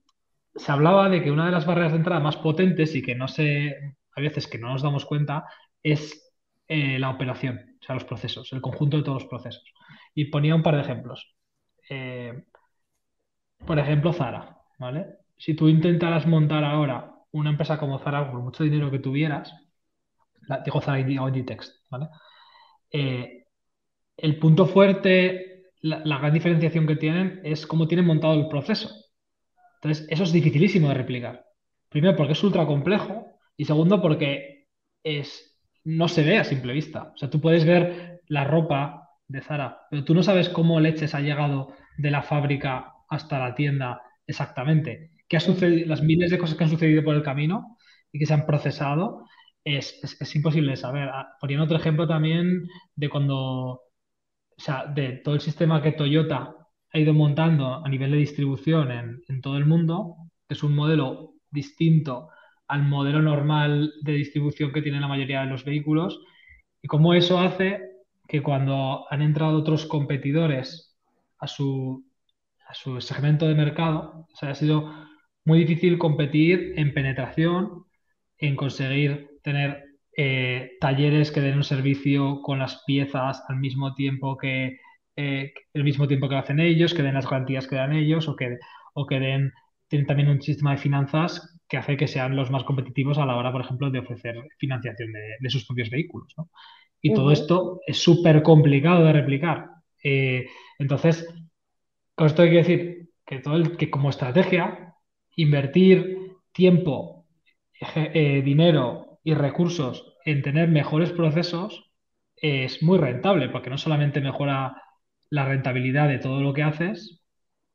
se 0.55 0.71
hablaba 0.71 1.09
de 1.09 1.23
que 1.23 1.31
una 1.31 1.45
de 1.45 1.51
las 1.51 1.65
barreras 1.65 1.91
de 1.91 1.97
entrada 1.97 2.21
más 2.21 2.37
potentes 2.37 2.95
y 2.95 3.01
que 3.01 3.15
no 3.15 3.27
se, 3.27 3.95
a 4.15 4.21
veces 4.21 4.47
que 4.47 4.57
no 4.57 4.71
nos 4.71 4.81
damos 4.81 5.05
cuenta, 5.05 5.45
es 5.83 6.33
eh, 6.67 6.99
la 6.99 7.09
operación, 7.09 7.77
o 7.81 7.85
sea, 7.85 7.95
los 7.95 8.05
procesos, 8.05 8.51
el 8.53 8.61
conjunto 8.61 8.97
de 8.97 9.03
todos 9.03 9.23
los 9.23 9.29
procesos. 9.29 9.63
Y 10.13 10.25
ponía 10.25 10.55
un 10.55 10.63
par 10.63 10.75
de 10.75 10.81
ejemplos. 10.81 11.35
por 13.65 13.79
ejemplo, 13.79 14.13
Zara, 14.13 14.57
¿vale? 14.79 15.05
si 15.37 15.53
tú 15.53 15.67
intentaras 15.67 16.25
montar 16.27 16.63
ahora 16.63 17.13
una 17.31 17.49
empresa 17.49 17.77
como 17.77 17.99
Zara 17.99 18.31
por 18.31 18.41
mucho 18.41 18.63
dinero 18.63 18.91
que 18.91 18.99
tuvieras, 18.99 19.53
la, 20.47 20.59
digo 20.61 20.81
Zara 20.81 20.99
y 20.99 21.43
Text, 21.43 21.73
¿vale? 21.89 22.07
Eh, 22.91 23.47
el 24.17 24.39
punto 24.39 24.65
fuerte, 24.67 25.71
la, 25.81 26.17
gran 26.17 26.33
diferenciación 26.33 26.87
que 26.87 26.95
tienen 26.95 27.41
es 27.43 27.67
cómo 27.67 27.87
tienen 27.87 28.05
montado 28.05 28.33
el 28.35 28.47
proceso. 28.47 28.89
Entonces, 29.85 30.07
eso 30.09 30.23
es 30.23 30.31
dificilísimo 30.31 30.89
de 30.89 30.95
replicar. 30.95 31.45
Primero, 31.89 32.15
porque 32.15 32.33
es 32.33 32.43
ultra 32.43 32.65
complejo 32.65 33.37
y 33.55 33.65
segundo, 33.65 34.01
porque 34.01 34.67
es, 35.03 35.59
no 35.83 36.07
se 36.07 36.23
ve 36.23 36.37
a 36.37 36.43
simple 36.43 36.73
vista. 36.73 37.11
O 37.13 37.17
sea, 37.17 37.29
tú 37.29 37.39
puedes 37.39 37.65
ver 37.65 38.21
la 38.27 38.43
ropa 38.43 39.09
de 39.27 39.41
Zara, 39.41 39.81
pero 39.89 40.03
tú 40.03 40.13
no 40.13 40.23
sabes 40.23 40.49
cómo 40.49 40.79
leches 40.79 41.15
ha 41.15 41.21
llegado 41.21 41.73
de 41.97 42.11
la 42.11 42.23
fábrica 42.23 42.93
hasta 43.09 43.39
la 43.39 43.55
tienda 43.55 44.01
exactamente 44.27 45.11
qué 45.27 45.37
ha 45.37 45.39
sucedido, 45.39 45.87
las 45.87 46.01
miles 46.01 46.31
de 46.31 46.37
cosas 46.37 46.57
que 46.57 46.63
han 46.63 46.69
sucedido 46.69 47.03
por 47.03 47.15
el 47.15 47.23
camino 47.23 47.77
y 48.11 48.19
que 48.19 48.25
se 48.25 48.33
han 48.33 48.45
procesado, 48.45 49.25
es, 49.63 49.99
imposible 50.35 50.71
de 50.71 50.77
saber. 50.77 51.09
Ah, 51.09 51.35
poniendo 51.39 51.65
otro 51.65 51.77
ejemplo 51.77 52.07
también 52.07 52.67
de 52.95 53.09
cuando, 53.09 53.37
o 53.37 53.81
sea, 54.57 54.85
de 54.85 55.21
todo 55.23 55.35
el 55.35 55.41
sistema 55.41 55.81
que 55.81 55.91
Toyota 55.91 56.55
ha 56.95 56.99
ido 56.99 57.13
montando 57.13 57.85
a 57.85 57.89
nivel 57.89 58.11
de 58.11 58.17
distribución 58.17 58.89
en, 59.27 59.41
todo 59.41 59.57
el 59.57 59.65
mundo, 59.65 60.15
que 60.47 60.53
es 60.53 60.63
un 60.63 60.73
modelo 60.73 61.33
distinto 61.51 62.29
al 62.69 62.83
modelo 62.83 63.21
normal 63.21 63.91
de 64.01 64.13
distribución 64.13 64.71
que 64.71 64.81
tiene 64.81 65.01
la 65.01 65.09
mayoría 65.09 65.41
de 65.41 65.47
los 65.47 65.65
vehículos, 65.65 66.21
y 66.81 66.87
cómo 66.87 67.13
eso 67.13 67.37
hace 67.37 67.81
que 68.29 68.41
cuando 68.41 69.05
han 69.11 69.21
entrado 69.21 69.57
otros 69.57 69.85
competidores 69.85 70.95
a 71.39 71.47
su, 71.47 72.05
a 72.65 72.73
su 72.73 73.01
segmento 73.01 73.45
de 73.45 73.55
mercado, 73.55 74.25
o 74.31 74.35
sea, 74.37 74.51
ha 74.51 74.55
sido 74.55 74.89
muy 75.43 75.65
difícil 75.65 75.97
competir 75.97 76.75
en 76.77 76.93
penetración, 76.93 77.83
en 78.37 78.55
conseguir 78.55 79.31
tener 79.43 79.83
eh, 80.15 80.77
talleres 80.79 81.29
que 81.29 81.41
den 81.41 81.57
un 81.57 81.65
servicio 81.65 82.41
con 82.41 82.59
las 82.59 82.83
piezas 82.85 83.43
al 83.49 83.57
mismo 83.57 83.93
tiempo 83.95 84.37
que 84.37 84.79
eh, 85.15 85.53
el 85.73 85.83
mismo 85.83 86.07
tiempo 86.07 86.27
que 86.27 86.35
lo 86.35 86.39
hacen 86.39 86.59
ellos, 86.59 86.93
que 86.93 87.03
den 87.03 87.13
las 87.13 87.29
garantías 87.29 87.67
que 87.67 87.75
dan 87.75 87.93
ellos 87.93 88.27
o 88.27 88.35
que, 88.35 88.57
o 88.93 89.05
que 89.05 89.19
den 89.19 89.53
tienen 89.87 90.07
también 90.07 90.29
un 90.29 90.41
sistema 90.41 90.71
de 90.71 90.77
finanzas 90.77 91.55
que 91.67 91.77
hace 91.77 91.97
que 91.97 92.07
sean 92.07 92.35
los 92.35 92.51
más 92.51 92.63
competitivos 92.63 93.17
a 93.17 93.25
la 93.25 93.35
hora, 93.35 93.51
por 93.51 93.61
ejemplo, 93.61 93.89
de 93.89 93.99
ofrecer 93.99 94.35
financiación 94.57 95.11
de, 95.39 95.49
sus 95.49 95.65
propios 95.65 95.89
vehículos. 95.89 96.33
Y 97.01 97.13
todo 97.13 97.31
esto 97.31 97.81
es 97.85 98.01
súper 98.01 98.41
complicado 98.41 99.05
de 99.05 99.13
replicar. 99.13 99.69
Eh, 100.03 100.47
entonces, 100.79 101.27
con 102.15 102.27
esto 102.27 102.41
hay 102.41 102.49
que 102.49 102.57
decir 102.57 103.09
que 103.25 103.39
todo 103.39 103.55
el, 103.55 103.77
que 103.77 103.89
como 103.89 104.09
estrategia 104.09 104.95
invertir 105.35 106.35
tiempo, 106.51 107.25
eh, 107.95 108.41
dinero 108.43 109.19
y 109.23 109.33
recursos 109.33 110.15
en 110.23 110.41
tener 110.41 110.69
mejores 110.69 111.11
procesos 111.11 111.91
es 112.35 112.81
muy 112.83 112.97
rentable, 112.97 113.49
porque 113.49 113.69
no 113.69 113.77
solamente 113.77 114.21
mejora 114.21 114.81
la 115.29 115.45
rentabilidad 115.45 116.07
de 116.07 116.19
todo 116.19 116.41
lo 116.41 116.53
que 116.53 116.63
haces, 116.63 117.23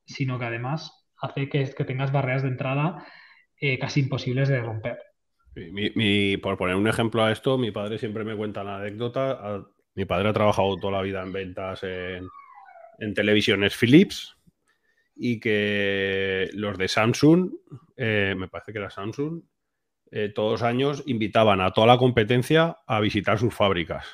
sino 0.06 0.38
que 0.38 0.46
además 0.46 1.08
hace 1.20 1.48
que, 1.48 1.64
tengas 1.84 2.12
barreras 2.12 2.42
de 2.42 2.48
entrada 2.48 3.04
eh, 3.60 3.78
casi 3.78 4.00
imposibles 4.00 4.48
de 4.48 4.60
romper. 4.60 4.98
por 6.42 6.56
poner 6.56 6.76
un 6.76 6.88
ejemplo 6.88 7.24
a 7.24 7.32
esto, 7.32 7.58
mi 7.58 7.70
padre 7.70 7.98
siempre 7.98 8.24
me 8.24 8.36
cuenta 8.36 8.64
la 8.64 8.76
anécdota. 8.76 9.64
Mi 9.94 10.04
padre 10.04 10.30
ha 10.30 10.32
trabajado 10.32 10.76
toda 10.76 10.94
la 10.94 11.02
vida 11.02 11.22
en 11.22 11.32
ventas 11.32 11.82
en, 11.82 12.28
televisiones 13.14 13.76
Philips 13.76 14.36
y 15.16 15.40
que 15.40 16.50
los 16.54 16.78
de 16.78 16.88
Samsung, 16.88 17.50
eh, 17.96 18.34
me 18.36 18.48
parece 18.48 18.72
que 18.72 18.78
era 18.78 18.90
Samsung, 18.90 19.42
eh, 20.10 20.30
todos 20.34 20.52
los 20.52 20.62
años 20.62 21.02
invitaban 21.06 21.60
a 21.60 21.72
toda 21.72 21.86
la 21.86 21.98
competencia 21.98 22.78
a 22.86 23.00
visitar 23.00 23.38
sus 23.38 23.54
fábricas. 23.54 24.06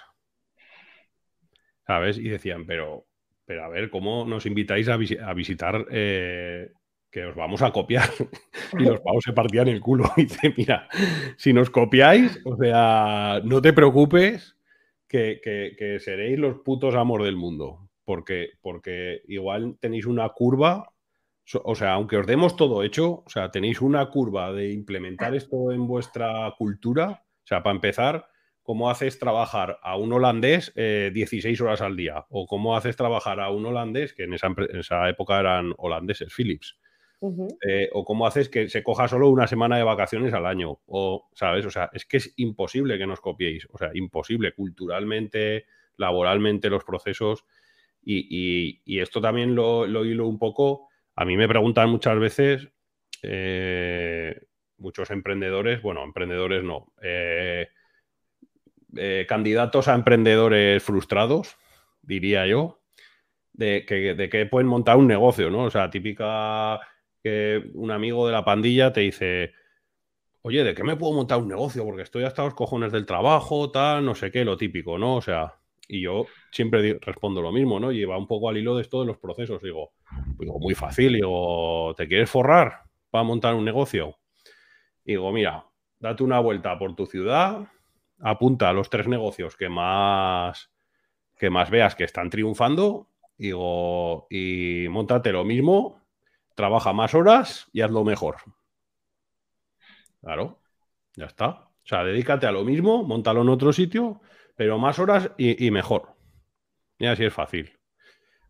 ¿Sabes? 1.86 2.18
Y 2.18 2.28
decían, 2.28 2.66
pero, 2.66 3.06
pero 3.46 3.64
a 3.64 3.68
ver, 3.68 3.88
¿cómo 3.88 4.26
nos 4.26 4.44
invitáis 4.44 4.88
a, 4.88 4.96
visitar 4.96 5.86
eh, 5.90 6.72
que 7.10 7.24
os 7.24 7.34
vamos 7.34 7.62
a 7.62 7.72
copiar? 7.72 8.08
y 8.78 8.84
los 8.84 9.00
pavos 9.00 9.24
se 9.24 9.32
partían 9.32 9.68
el 9.68 9.80
culo. 9.80 10.04
Y 10.18 10.24
dice, 10.24 10.52
mira, 10.56 10.88
si 11.36 11.52
nos 11.52 11.70
copiáis, 11.70 12.38
o 12.44 12.56
sea, 12.56 13.40
no 13.44 13.62
te 13.62 13.72
preocupes 13.72 14.56
que, 15.08 15.40
que 15.42 15.98
seréis 16.00 16.38
los 16.38 16.58
putos 16.58 16.94
amos 16.94 17.22
del 17.24 17.36
mundo. 17.36 17.88
Porque, 18.04 18.50
porque 18.60 19.22
igual 19.26 19.78
tenéis 19.80 20.06
una 20.06 20.28
curva 20.28 20.92
o 21.62 21.74
sea, 21.74 21.92
aunque 21.92 22.16
os 22.16 22.26
demos 22.26 22.56
todo 22.56 22.82
hecho, 22.82 23.22
o 23.24 23.28
sea, 23.28 23.50
tenéis 23.50 23.80
una 23.80 24.10
curva 24.10 24.52
de 24.52 24.72
implementar 24.72 25.34
esto 25.34 25.70
en 25.70 25.86
vuestra 25.86 26.52
cultura. 26.58 27.22
O 27.22 27.46
sea, 27.46 27.62
para 27.62 27.76
empezar, 27.76 28.28
¿cómo 28.66 28.90
haces 28.90 29.18
trabajar 29.18 29.78
a 29.82 29.96
un 29.96 30.12
holandés 30.12 30.74
16 30.74 31.46
eh, 31.46 31.62
horas 31.62 31.80
al 31.80 31.96
día? 31.96 32.26
¿O 32.28 32.46
cómo 32.46 32.76
haces 32.76 32.96
trabajar 32.96 33.40
a 33.40 33.50
un 33.50 33.64
holandés, 33.64 34.12
que 34.12 34.24
en 34.24 34.34
esa, 34.34 35.08
época 35.08 35.40
eran 35.40 35.72
holandeses, 35.78 36.34
Philips? 36.34 36.78
Eh, 37.66 37.88
¿O 37.92 38.04
cómo 38.04 38.26
haces 38.26 38.50
que 38.50 38.68
se 38.68 38.82
coja 38.82 39.08
solo 39.08 39.30
una 39.30 39.46
semana 39.46 39.78
de 39.78 39.84
vacaciones 39.84 40.34
al 40.34 40.44
año? 40.44 40.80
O, 40.86 41.30
¿sabes? 41.32 41.64
O 41.64 41.70
sea, 41.70 41.88
es 41.94 42.04
que 42.04 42.18
es 42.18 42.34
imposible 42.36 42.98
que 42.98 43.06
nos 43.06 43.20
copiéis. 43.20 43.66
O 43.70 43.78
sea, 43.78 43.90
imposible 43.94 44.52
culturalmente, 44.52 45.64
laboralmente, 45.96 46.68
los 46.68 46.84
procesos. 46.84 47.46
Y, 48.04 49.00
esto 49.00 49.20
también 49.20 49.54
lo, 49.54 49.86
lo 49.86 50.04
hilo 50.04 50.28
un 50.28 50.38
poco 50.38 50.88
a 51.16 51.24
mí 51.24 51.36
me 51.36 51.48
preguntan 51.48 51.88
muchas 51.88 52.18
veces, 52.18 52.68
eh, 53.22 54.38
muchos 54.76 55.10
emprendedores, 55.10 55.80
bueno, 55.80 56.04
emprendedores 56.04 56.62
no, 56.62 56.92
eh, 57.02 57.68
eh, 58.96 59.26
candidatos 59.28 59.88
a 59.88 59.94
emprendedores 59.94 60.82
frustrados, 60.82 61.56
diría 62.02 62.46
yo, 62.46 62.80
de 63.52 63.84
que, 63.86 64.14
de 64.14 64.28
que 64.28 64.46
pueden 64.46 64.68
montar 64.68 64.96
un 64.96 65.06
negocio, 65.06 65.50
¿no? 65.50 65.64
O 65.64 65.70
sea, 65.70 65.90
típica 65.90 66.80
que 67.22 67.70
un 67.74 67.90
amigo 67.90 68.26
de 68.26 68.32
la 68.32 68.44
pandilla 68.44 68.92
te 68.92 69.00
dice, 69.00 69.52
oye, 70.42 70.62
¿de 70.62 70.74
qué 70.74 70.84
me 70.84 70.96
puedo 70.96 71.12
montar 71.12 71.38
un 71.38 71.48
negocio? 71.48 71.84
Porque 71.84 72.02
estoy 72.02 72.24
hasta 72.24 72.44
los 72.44 72.54
cojones 72.54 72.92
del 72.92 73.06
trabajo, 73.06 73.70
tal, 73.70 74.04
no 74.04 74.14
sé 74.14 74.30
qué, 74.30 74.44
lo 74.44 74.56
típico, 74.56 74.96
¿no? 74.98 75.16
O 75.16 75.22
sea, 75.22 75.54
y 75.88 76.02
yo 76.02 76.26
siempre 76.50 76.98
respondo 77.00 77.42
lo 77.42 77.52
mismo, 77.52 77.80
¿no? 77.80 77.92
Lleva 77.92 78.18
un 78.18 78.26
poco 78.26 78.48
al 78.48 78.56
hilo 78.56 78.76
de 78.76 78.82
esto 78.82 79.04
los 79.04 79.18
procesos. 79.18 79.62
Digo, 79.62 79.92
digo, 80.38 80.58
muy 80.58 80.74
fácil, 80.74 81.14
digo, 81.14 81.94
¿te 81.96 82.06
quieres 82.06 82.30
forrar 82.30 82.82
para 83.10 83.24
montar 83.24 83.54
un 83.54 83.64
negocio? 83.64 84.18
Digo, 85.04 85.32
mira, 85.32 85.64
date 85.98 86.22
una 86.22 86.40
vuelta 86.40 86.78
por 86.78 86.94
tu 86.94 87.06
ciudad, 87.06 87.66
apunta 88.20 88.68
a 88.68 88.72
los 88.72 88.90
tres 88.90 89.08
negocios 89.08 89.56
que 89.56 89.68
más, 89.68 90.70
que 91.36 91.50
más 91.50 91.70
veas 91.70 91.94
que 91.94 92.04
están 92.04 92.30
triunfando, 92.30 93.08
digo, 93.36 94.26
y 94.30 94.86
montate 94.88 95.32
lo 95.32 95.44
mismo, 95.44 96.02
trabaja 96.54 96.92
más 96.92 97.14
horas 97.14 97.68
y 97.72 97.82
hazlo 97.82 98.04
mejor. 98.04 98.36
Claro, 100.20 100.60
ya 101.14 101.26
está. 101.26 101.48
O 101.48 101.88
sea, 101.88 102.02
dedícate 102.02 102.46
a 102.46 102.52
lo 102.52 102.64
mismo, 102.64 103.04
montalo 103.04 103.42
en 103.42 103.48
otro 103.48 103.72
sitio, 103.72 104.20
pero 104.56 104.78
más 104.78 104.98
horas 104.98 105.30
y, 105.36 105.70
mejor. 105.70 106.16
Y 106.98 107.06
así 107.06 107.24
es 107.24 107.32
fácil. 107.32 107.78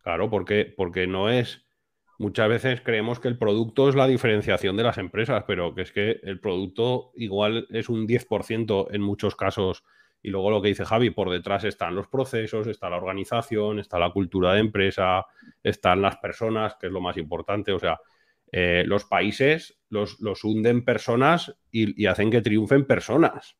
Claro, 0.02 0.30
porque, 0.30 0.72
porque 0.74 1.06
no 1.06 1.28
es. 1.28 1.65
Muchas 2.18 2.48
veces 2.48 2.80
creemos 2.80 3.20
que 3.20 3.28
el 3.28 3.38
producto 3.38 3.88
es 3.88 3.94
la 3.94 4.06
diferenciación 4.06 4.76
de 4.76 4.84
las 4.84 4.98
empresas, 4.98 5.44
pero 5.46 5.74
que 5.74 5.82
es 5.82 5.92
que 5.92 6.20
el 6.22 6.40
producto 6.40 7.12
igual 7.16 7.66
es 7.70 7.88
un 7.88 8.06
10% 8.06 8.88
en 8.90 9.02
muchos 9.02 9.36
casos. 9.36 9.84
Y 10.22 10.30
luego 10.30 10.50
lo 10.50 10.62
que 10.62 10.68
dice 10.68 10.84
Javi, 10.84 11.10
por 11.10 11.30
detrás 11.30 11.64
están 11.64 11.94
los 11.94 12.08
procesos, 12.08 12.66
está 12.66 12.88
la 12.88 12.96
organización, 12.96 13.78
está 13.78 13.98
la 13.98 14.10
cultura 14.10 14.54
de 14.54 14.60
empresa, 14.60 15.26
están 15.62 16.00
las 16.00 16.16
personas, 16.16 16.76
que 16.80 16.86
es 16.86 16.92
lo 16.92 17.00
más 17.00 17.16
importante. 17.18 17.72
O 17.72 17.78
sea, 17.78 18.00
eh, 18.50 18.84
los 18.86 19.04
países 19.04 19.78
los, 19.88 20.20
los 20.20 20.44
hunden 20.44 20.84
personas 20.84 21.56
y, 21.70 22.06
hacen 22.06 22.30
que 22.30 22.42
triunfen 22.42 22.86
personas. 22.86 23.56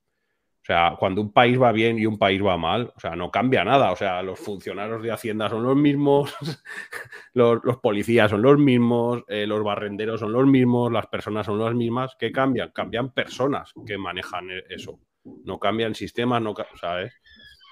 O 0.66 0.72
sea, 0.72 0.96
cuando 0.98 1.20
un 1.20 1.30
país 1.30 1.62
va 1.62 1.70
bien 1.70 1.96
y 1.96 2.06
un 2.06 2.18
país 2.18 2.44
va 2.44 2.56
mal, 2.56 2.92
o 2.96 2.98
sea, 2.98 3.14
no 3.14 3.30
cambia 3.30 3.62
nada. 3.62 3.92
O 3.92 3.96
sea, 3.96 4.20
los 4.24 4.40
funcionarios 4.40 5.00
de 5.00 5.12
Hacienda 5.12 5.48
son 5.48 5.62
los 5.62 5.76
mismos, 5.76 6.34
los, 7.34 7.60
policías 7.80 8.32
son 8.32 8.42
los 8.42 8.58
mismos, 8.58 9.22
eh, 9.28 9.46
los 9.46 9.62
barrenderos 9.62 10.18
son 10.18 10.32
los 10.32 10.44
mismos, 10.44 10.90
las 10.90 11.06
personas 11.06 11.46
son 11.46 11.60
las 11.60 11.72
mismas. 11.72 12.16
¿Qué 12.18 12.32
cambian? 12.32 12.72
Cambian 12.72 13.12
personas 13.12 13.72
que 13.86 13.96
manejan 13.96 14.50
e, 14.50 14.64
eso. 14.68 14.98
No 15.44 15.60
cambian 15.60 15.94
sistemas, 15.94 16.42
no, 16.42 16.52
¿sabes? 16.80 17.14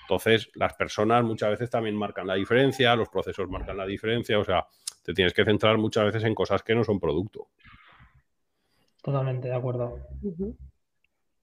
Entonces, 0.03 0.49
las 0.55 0.75
personas 0.75 1.25
muchas 1.25 1.51
veces 1.51 1.69
también 1.71 1.97
marcan 1.97 2.29
la 2.29 2.35
diferencia, 2.35 2.95
los 2.95 3.09
procesos 3.09 3.51
marcan 3.51 3.77
la 3.77 3.87
diferencia. 3.87 4.39
O 4.39 4.45
sea, 4.45 4.69
te 5.03 5.13
tienes 5.13 5.35
que 5.35 5.45
centrar 5.45 5.79
muchas 5.79 6.05
veces 6.05 6.23
en 6.23 6.35
cosas 6.37 6.63
que 6.63 6.77
no 6.77 6.85
son 6.85 7.01
producto. 7.01 7.49
Totalmente 9.03 9.49
de 9.49 9.55
acuerdo. 9.57 9.99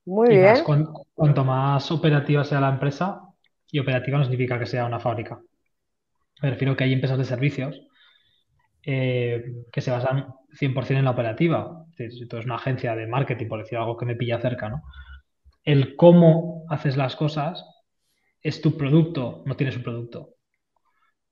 Muy 0.06 0.30
bien. 0.30 0.56
cuanto 0.64 1.46
más 1.46 1.92
operativa 1.92 2.44
sea 2.44 2.60
la 2.60 2.70
empresa, 2.70 3.22
y 3.72 3.80
operativa 3.80 4.18
no 4.18 4.24
significa 4.24 4.60
que 4.60 4.66
sea 4.66 4.86
una 4.86 5.00
fábrica. 5.00 5.40
Me 6.42 6.50
refiero 6.50 6.76
que 6.76 6.84
hay 6.84 6.94
empresas 6.94 7.18
de 7.18 7.24
servicios 7.24 7.82
eh, 8.84 9.64
que 9.72 9.82
se 9.82 9.92
basan 9.92 10.28
100% 10.60 11.00
en 11.00 11.06
la 11.06 11.12
operativa. 11.12 11.86
Si 11.96 12.28
tú 12.28 12.36
eres 12.36 12.46
una 12.46 12.56
agencia 12.56 12.96
de 12.96 13.08
marketing, 13.08 13.48
por 13.48 13.60
decir 13.60 13.78
algo 13.78 13.96
que 13.96 14.06
me 14.06 14.16
pilla 14.16 14.42
cerca, 14.42 14.70
¿no? 14.70 14.84
El 15.64 15.96
cómo 15.96 16.66
haces 16.70 16.98
las 16.98 17.16
cosas 17.16 17.64
es 18.42 18.62
tu 18.62 18.76
producto, 18.76 19.44
no 19.46 19.56
tienes 19.56 19.78
un 19.78 19.84
producto. 19.84 20.36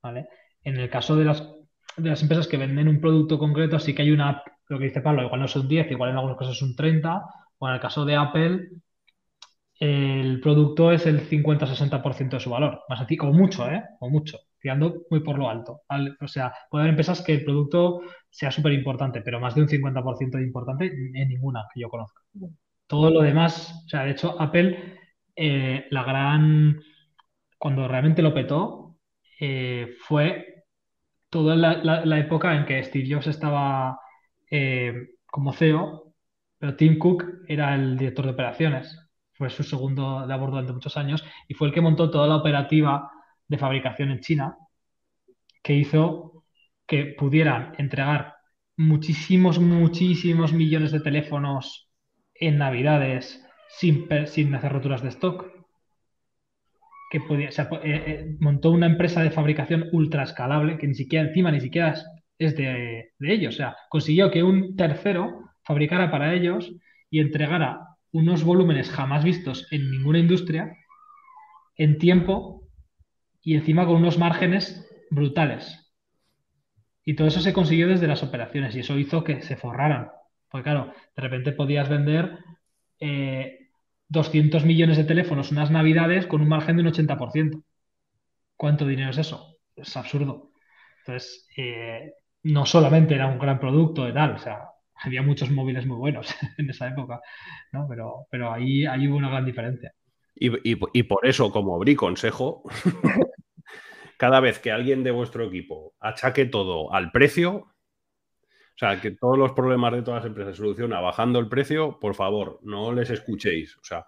¿Vale? 0.01 0.27
En 0.63 0.77
el 0.77 0.89
caso 0.89 1.15
de 1.15 1.25
las 1.25 1.55
de 1.97 2.09
las 2.09 2.21
empresas 2.21 2.47
que 2.47 2.55
venden 2.55 2.87
un 2.87 3.01
producto 3.01 3.37
concreto, 3.37 3.77
sí 3.79 3.93
que 3.93 4.03
hay 4.03 4.11
una, 4.11 4.41
lo 4.67 4.77
que 4.77 4.85
dice 4.85 5.01
Pablo, 5.01 5.23
igual 5.23 5.39
no 5.39 5.47
es 5.47 5.55
un 5.55 5.67
10, 5.67 5.91
igual 5.91 6.11
en 6.11 6.15
algunos 6.15 6.37
casos 6.37 6.55
es 6.55 6.61
un 6.61 6.75
30, 6.75 7.21
o 7.59 7.67
en 7.67 7.75
el 7.75 7.79
caso 7.79 8.05
de 8.05 8.15
Apple, 8.15 8.69
el 9.79 10.41
producto 10.41 10.91
es 10.91 11.05
el 11.05 11.21
50-60% 11.21 12.29
de 12.31 12.39
su 12.39 12.49
valor, 12.49 12.81
más 12.89 13.01
así, 13.01 13.15
como 13.15 13.33
mucho, 13.33 13.69
¿eh? 13.69 13.83
O 13.99 14.09
mucho, 14.09 14.37
tirando 14.59 15.03
muy 15.09 15.21
por 15.21 15.37
lo 15.37 15.49
alto. 15.49 15.81
O 16.21 16.27
sea, 16.27 16.53
puede 16.69 16.83
haber 16.83 16.91
empresas 16.91 17.21
que 17.21 17.33
el 17.33 17.45
producto 17.45 18.01
sea 18.29 18.51
súper 18.51 18.73
importante, 18.73 19.21
pero 19.21 19.39
más 19.39 19.55
de 19.55 19.61
un 19.61 19.69
50% 19.69 20.37
de 20.37 20.43
importante 20.43 20.85
en 20.87 21.29
ninguna 21.29 21.65
que 21.73 21.81
yo 21.81 21.89
conozca. 21.89 22.21
Todo 22.87 23.09
lo 23.09 23.21
demás, 23.21 23.83
o 23.85 23.89
sea, 23.89 24.03
de 24.03 24.11
hecho, 24.11 24.39
Apple, 24.41 24.97
eh, 25.35 25.85
la 25.91 26.03
gran, 26.03 26.81
cuando 27.57 27.87
realmente 27.87 28.21
lo 28.21 28.33
petó, 28.33 28.97
eh, 29.39 29.95
fue 30.01 30.65
toda 31.29 31.55
la, 31.55 32.19
época 32.19 32.55
en 32.55 32.65
que 32.65 32.83
Steve 32.83 33.07
Jobs 33.09 33.27
estaba 33.27 33.99
eh, 34.51 34.93
como 35.27 35.53
CEO, 35.53 36.08
pero 36.59 36.75
Tim 36.75 36.99
Cook 36.99 37.23
era 37.47 37.73
el 37.73 37.97
director 37.97 38.25
de 38.25 38.31
operaciones. 38.31 39.09
Fue 39.33 39.49
su 39.49 39.63
segundo 39.63 40.27
de 40.27 40.37
bordo 40.37 40.51
durante 40.51 40.73
muchos 40.73 40.97
años 40.97 41.23
y 41.47 41.53
fue 41.53 41.69
el 41.69 41.73
que 41.73 41.81
montó 41.81 42.11
toda 42.11 42.27
la 42.27 42.35
operativa 42.35 43.09
de 43.47 43.57
fabricación 43.57 44.11
en 44.11 44.19
China, 44.19 44.57
que 45.63 45.73
hizo 45.73 46.43
que 46.85 47.15
pudieran 47.17 47.73
entregar 47.77 48.35
muchísimos, 48.75 49.59
muchísimos 49.59 50.53
millones 50.53 50.91
de 50.91 50.99
teléfonos 50.99 51.89
en 52.33 52.57
Navidades 52.57 53.45
sin, 53.69 54.07
sin 54.27 54.53
hacer 54.55 54.71
roturas 54.71 55.01
de 55.01 55.09
stock 55.09 55.59
que 57.09 57.21
podía, 57.21 57.49
eh, 57.49 57.53
eh, 57.83 58.35
montó 58.39 58.71
una 58.71 58.85
empresa 58.85 59.23
de 59.23 59.31
fabricación 59.31 59.89
ultra 59.91 60.23
escalable 60.23 60.77
que 60.77 60.87
ni 60.87 60.93
siquiera 60.93 61.27
encima 61.27 61.51
ni 61.51 61.59
siquiera 61.59 61.95
es 62.37 62.55
de, 62.55 63.11
ellos. 63.19 63.55
O 63.55 63.57
sea, 63.57 63.75
consiguió 63.89 64.29
que 64.31 64.43
un 64.43 64.75
tercero 64.75 65.48
fabricara 65.69 66.09
para 66.09 66.33
ellos 66.33 66.73
y 67.11 67.19
entregara 67.19 67.89
unos 68.11 68.43
volúmenes 68.43 68.89
jamás 68.89 69.23
vistos 69.23 69.67
en 69.71 69.91
ninguna 69.91 70.17
industria 70.17 70.75
en 71.75 71.99
tiempo 71.99 72.63
y 73.43 73.53
encima 73.53 73.85
con 73.85 73.97
unos 73.97 74.17
márgenes 74.17 74.89
brutales. 75.11 75.93
Y 77.05 77.15
todo 77.15 77.27
eso 77.27 77.39
se 77.39 77.53
consiguió 77.53 77.87
desde 77.87 78.07
las 78.07 78.23
operaciones 78.23 78.75
y 78.75 78.79
eso 78.79 78.97
hizo 78.97 79.23
que 79.23 79.43
se 79.43 79.57
forraran. 79.57 80.09
Porque 80.49 80.63
claro, 80.63 80.91
de 81.15 81.21
repente 81.21 81.51
podías 81.51 81.87
vender 81.87 82.39
eh, 82.99 83.69
200 84.07 84.65
millones 84.65 84.97
de 84.97 85.03
teléfonos 85.03 85.51
unas 85.51 85.69
navidades 85.69 86.25
con 86.25 86.41
un 86.41 86.47
margen 86.47 86.77
de 86.77 86.81
un 86.81 86.87
80%. 86.89 87.63
¿Cuánto 88.57 88.87
dinero 88.87 89.11
es 89.11 89.19
eso? 89.19 89.57
Es 89.75 89.95
absurdo. 89.95 90.49
Entonces, 91.01 91.47
eh, 91.55 92.13
no 92.41 92.65
solamente 92.65 93.13
era 93.13 93.27
un 93.27 93.37
gran 93.37 93.59
producto 93.59 94.05
de 94.05 94.13
tal, 94.13 94.31
o 94.31 94.39
sea, 94.39 94.63
había 95.03 95.21
muchos 95.21 95.51
móviles 95.51 95.85
muy 95.85 95.97
buenos 95.97 96.35
en 96.57 96.69
esa 96.69 96.87
época, 96.87 97.21
¿no? 97.71 97.87
Pero, 97.89 98.27
pero 98.29 98.51
ahí, 98.51 98.85
ahí 98.85 99.07
hubo 99.07 99.17
una 99.17 99.29
gran 99.29 99.45
diferencia. 99.45 99.93
Y, 100.35 100.51
y 100.63 101.03
por 101.03 101.27
eso, 101.27 101.51
como 101.51 101.75
abrí 101.75 101.95
consejo, 101.95 102.63
cada 104.17 104.39
vez 104.39 104.59
que 104.59 104.71
alguien 104.71 105.03
de 105.03 105.11
vuestro 105.11 105.45
equipo 105.45 105.93
achaque 105.99 106.45
todo 106.45 106.93
al 106.93 107.11
precio, 107.11 107.55
o 107.55 108.79
sea, 108.79 109.01
que 109.01 109.11
todos 109.11 109.37
los 109.37 109.51
problemas 109.51 109.91
de 109.91 110.03
todas 110.03 110.23
las 110.23 110.29
empresas 110.29 110.55
se 110.55 110.61
soluciona 110.61 111.01
bajando 111.01 111.37
el 111.39 111.49
precio, 111.49 111.99
por 111.99 112.15
favor, 112.15 112.59
no 112.63 112.93
les 112.93 113.09
escuchéis. 113.09 113.75
O 113.75 113.83
sea, 113.83 114.05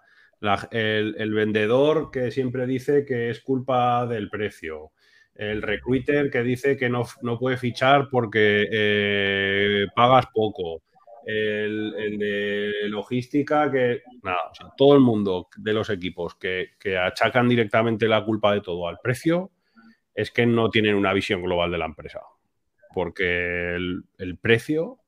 el, 0.70 1.34
vendedor 1.34 2.10
que 2.10 2.30
siempre 2.30 2.66
dice 2.66 3.04
que 3.04 3.28
es 3.28 3.40
culpa 3.42 4.06
del 4.06 4.30
precio. 4.30 4.92
El 5.34 5.62
recruiter 5.62 6.30
que 6.30 6.42
dice 6.42 6.76
que 6.76 6.88
no, 6.88 7.04
puede 7.38 7.56
fichar 7.56 8.08
porque 8.10 8.68
eh, 8.70 9.86
pagas 9.94 10.26
poco. 10.32 10.82
El, 11.24 12.18
de 12.18 12.88
logística 12.88 13.70
que, 13.70 14.02
nada, 14.24 14.50
todo 14.76 14.94
el 14.94 15.00
mundo 15.00 15.46
de 15.56 15.72
los 15.72 15.88
equipos 15.88 16.34
que, 16.34 16.70
que 16.80 16.98
achacan 16.98 17.48
directamente 17.48 18.08
la 18.08 18.24
culpa 18.24 18.52
de 18.52 18.60
todo 18.60 18.88
al 18.88 18.98
precio 19.00 19.52
es 20.16 20.32
que 20.32 20.46
no 20.46 20.68
tienen 20.68 20.96
una 20.96 21.12
visión 21.12 21.40
global 21.40 21.70
de 21.70 21.78
la 21.78 21.84
empresa 21.84 22.22
porque 22.92 23.74
el, 23.74 24.38
precio 24.40 24.98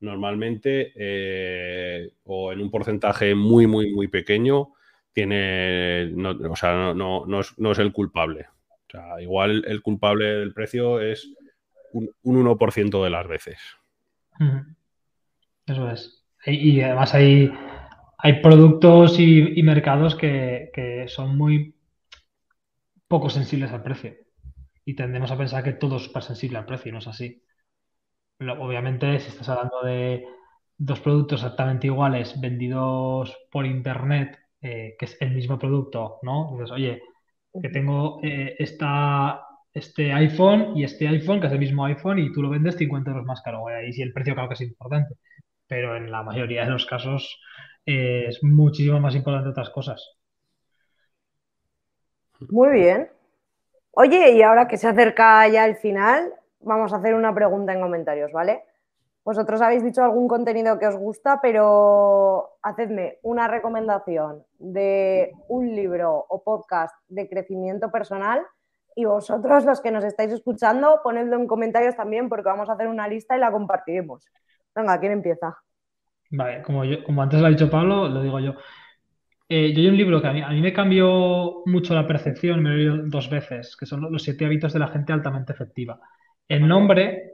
normalmente 0.00 0.92
eh, 0.94 2.12
o 2.24 2.52
en 2.52 2.60
un 2.60 2.70
porcentaje 2.70 3.34
muy, 3.34 3.66
muy, 3.66 3.92
muy 3.92 4.08
pequeño 4.08 4.72
tiene, 5.12 6.10
no, 6.12 6.30
o 6.30 6.56
sea, 6.56 6.94
no, 6.94 7.26
no, 7.26 7.40
es, 7.40 7.78
el 7.78 7.92
culpable. 7.92 8.46
O 8.90 8.98
sea, 8.98 9.20
igual 9.20 9.64
el 9.68 9.82
culpable 9.82 10.24
del 10.24 10.52
precio 10.52 11.00
es 11.00 11.32
un, 11.92 12.10
1% 12.24 13.04
de 13.04 13.10
las 13.10 13.28
veces. 13.28 13.60
Eso 15.66 15.90
es. 15.90 16.26
Y, 16.44 16.80
además 16.80 17.14
hay, 17.14 17.52
hay 18.18 18.40
productos 18.40 19.20
y, 19.20 19.62
mercados 19.62 20.16
que, 20.16 20.70
que, 20.72 21.06
son 21.06 21.36
muy 21.36 21.76
poco 23.06 23.30
sensibles 23.30 23.70
al 23.70 23.82
precio 23.82 24.14
y 24.84 24.94
tendemos 24.94 25.30
a 25.30 25.38
pensar 25.38 25.62
que 25.62 25.74
todo 25.74 25.96
es 25.96 26.04
súper 26.04 26.22
sensible 26.22 26.58
al 26.58 26.66
precio 26.66 26.88
y 26.88 26.92
no 26.92 26.98
es 26.98 27.06
así. 27.06 27.44
Obviamente, 28.40 29.20
si 29.20 29.28
estás 29.28 29.50
hablando 29.50 29.82
de 29.82 30.24
dos 30.78 30.98
productos 31.00 31.42
exactamente 31.42 31.86
iguales 31.86 32.40
vendidos 32.40 33.38
por 33.52 33.66
internet, 33.66 34.38
eh, 34.62 34.96
que 34.98 35.04
es 35.04 35.16
el 35.20 35.32
mismo 35.32 35.58
producto, 35.58 36.18
¿no? 36.22 36.50
Dices, 36.52 36.70
oye, 36.70 37.02
que 37.60 37.68
tengo 37.68 38.20
eh, 38.22 38.56
este 38.58 40.12
iPhone 40.12 40.76
y 40.76 40.84
este 40.84 41.08
iPhone, 41.08 41.40
que 41.40 41.46
es 41.46 41.52
el 41.52 41.58
mismo 41.58 41.84
iPhone, 41.84 42.18
y 42.18 42.32
tú 42.32 42.42
lo 42.42 42.50
vendes 42.50 42.76
50 42.76 43.10
euros 43.10 43.26
más 43.26 43.42
caro. 43.42 43.64
Y 43.86 43.92
si 43.92 44.02
el 44.02 44.12
precio 44.12 44.34
claro 44.34 44.48
que 44.48 44.54
es 44.54 44.60
importante, 44.60 45.14
pero 45.66 45.96
en 45.96 46.10
la 46.10 46.22
mayoría 46.22 46.64
de 46.64 46.70
los 46.70 46.86
casos 46.86 47.40
eh, 47.86 48.26
es 48.28 48.42
muchísimo 48.42 49.00
más 49.00 49.14
importante 49.14 49.50
otras 49.50 49.70
cosas. 49.70 50.16
Muy 52.48 52.70
bien. 52.70 53.10
Oye, 53.92 54.32
y 54.32 54.42
ahora 54.42 54.66
que 54.66 54.76
se 54.76 54.88
acerca 54.88 55.46
ya 55.48 55.66
el 55.66 55.76
final, 55.76 56.32
vamos 56.60 56.92
a 56.92 56.96
hacer 56.96 57.14
una 57.14 57.34
pregunta 57.34 57.72
en 57.72 57.80
comentarios, 57.80 58.32
¿vale? 58.32 58.62
Vosotros 59.24 59.60
habéis 59.60 59.84
dicho 59.84 60.02
algún 60.02 60.28
contenido 60.28 60.78
que 60.78 60.86
os 60.86 60.96
gusta, 60.96 61.40
pero 61.42 62.56
hacedme 62.62 63.18
una 63.22 63.48
recomendación 63.48 64.44
de 64.58 65.32
un 65.48 65.74
libro 65.74 66.24
o 66.28 66.42
podcast 66.42 66.94
de 67.08 67.28
crecimiento 67.28 67.90
personal 67.90 68.42
y 68.96 69.04
vosotros, 69.04 69.64
los 69.64 69.80
que 69.80 69.90
nos 69.90 70.04
estáis 70.04 70.32
escuchando, 70.32 71.00
ponedlo 71.02 71.36
en 71.36 71.46
comentarios 71.46 71.96
también 71.96 72.28
porque 72.28 72.48
vamos 72.48 72.68
a 72.68 72.72
hacer 72.72 72.88
una 72.88 73.08
lista 73.08 73.36
y 73.36 73.40
la 73.40 73.52
compartiremos. 73.52 74.26
Venga, 74.74 74.98
¿quién 74.98 75.12
empieza? 75.12 75.56
Vale, 76.30 76.62
como, 76.62 76.84
yo, 76.84 77.02
como 77.04 77.22
antes 77.22 77.40
lo 77.40 77.46
ha 77.46 77.50
dicho 77.50 77.70
Pablo, 77.70 78.08
lo 78.08 78.22
digo 78.22 78.40
yo. 78.40 78.54
Eh, 79.48 79.72
yo 79.72 79.80
hay 79.80 79.88
un 79.88 79.96
libro 79.96 80.22
que 80.22 80.28
a 80.28 80.32
mí, 80.32 80.42
a 80.42 80.48
mí, 80.50 80.60
me 80.60 80.72
cambió 80.72 81.62
mucho 81.66 81.94
la 81.94 82.06
percepción, 82.06 82.62
me 82.62 82.70
lo 82.70 82.74
he 82.74 82.78
leído 82.78 82.96
dos 83.06 83.28
veces, 83.28 83.76
que 83.76 83.84
son 83.84 84.00
Los 84.12 84.22
siete 84.22 84.44
hábitos 84.44 84.72
de 84.72 84.78
la 84.78 84.88
gente 84.88 85.12
altamente 85.12 85.52
efectiva. 85.52 86.00
El 86.46 86.68
nombre, 86.68 87.29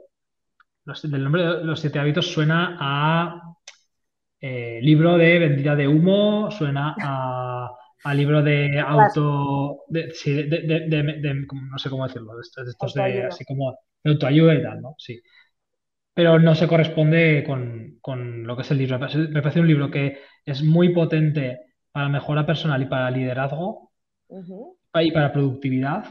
los, 0.87 1.11
del 1.11 1.23
nombre 1.23 1.43
de 1.43 1.63
los 1.63 1.79
siete 1.79 1.99
hábitos 1.99 2.31
suena 2.31 2.77
a 2.79 3.55
eh, 4.39 4.79
libro 4.81 5.17
de 5.17 5.39
vendida 5.39 5.75
de 5.75 5.87
humo, 5.87 6.49
suena 6.49 6.95
a, 6.99 7.69
a 8.03 8.13
libro 8.13 8.41
de 8.41 8.79
auto, 8.79 9.83
de, 9.87 10.11
sí, 10.11 10.33
de, 10.33 10.61
de, 10.61 11.45
no 11.51 11.77
sé 11.77 11.89
cómo 11.89 12.07
decirlo, 12.07 12.35
de 12.35 12.41
estos 12.41 12.93
de, 12.93 13.25
así 13.25 13.45
como 13.45 13.77
de 14.03 14.11
autoayuda 14.11 14.55
y 14.55 14.63
tal, 14.63 14.81
¿no? 14.81 14.95
Sí 14.97 15.21
pero 16.17 16.39
no 16.39 16.55
se 16.55 16.67
corresponde 16.67 17.43
con, 17.45 17.99
con, 18.01 18.47
lo 18.47 18.55
que 18.55 18.63
es 18.63 18.71
el 18.71 18.79
libro. 18.79 18.97
Me 18.97 19.39
parece 19.43 19.59
un 19.59 19.67
libro 19.67 19.91
que 19.91 20.17
es 20.43 20.63
muy 20.63 20.89
potente 20.89 21.59
para 21.91 22.09
mejora 22.09 22.43
personal 22.43 22.81
y 22.81 22.87
para 22.87 23.11
liderazgo 23.11 23.91
y 24.95 25.11
para 25.11 25.31
productividad. 25.31 26.05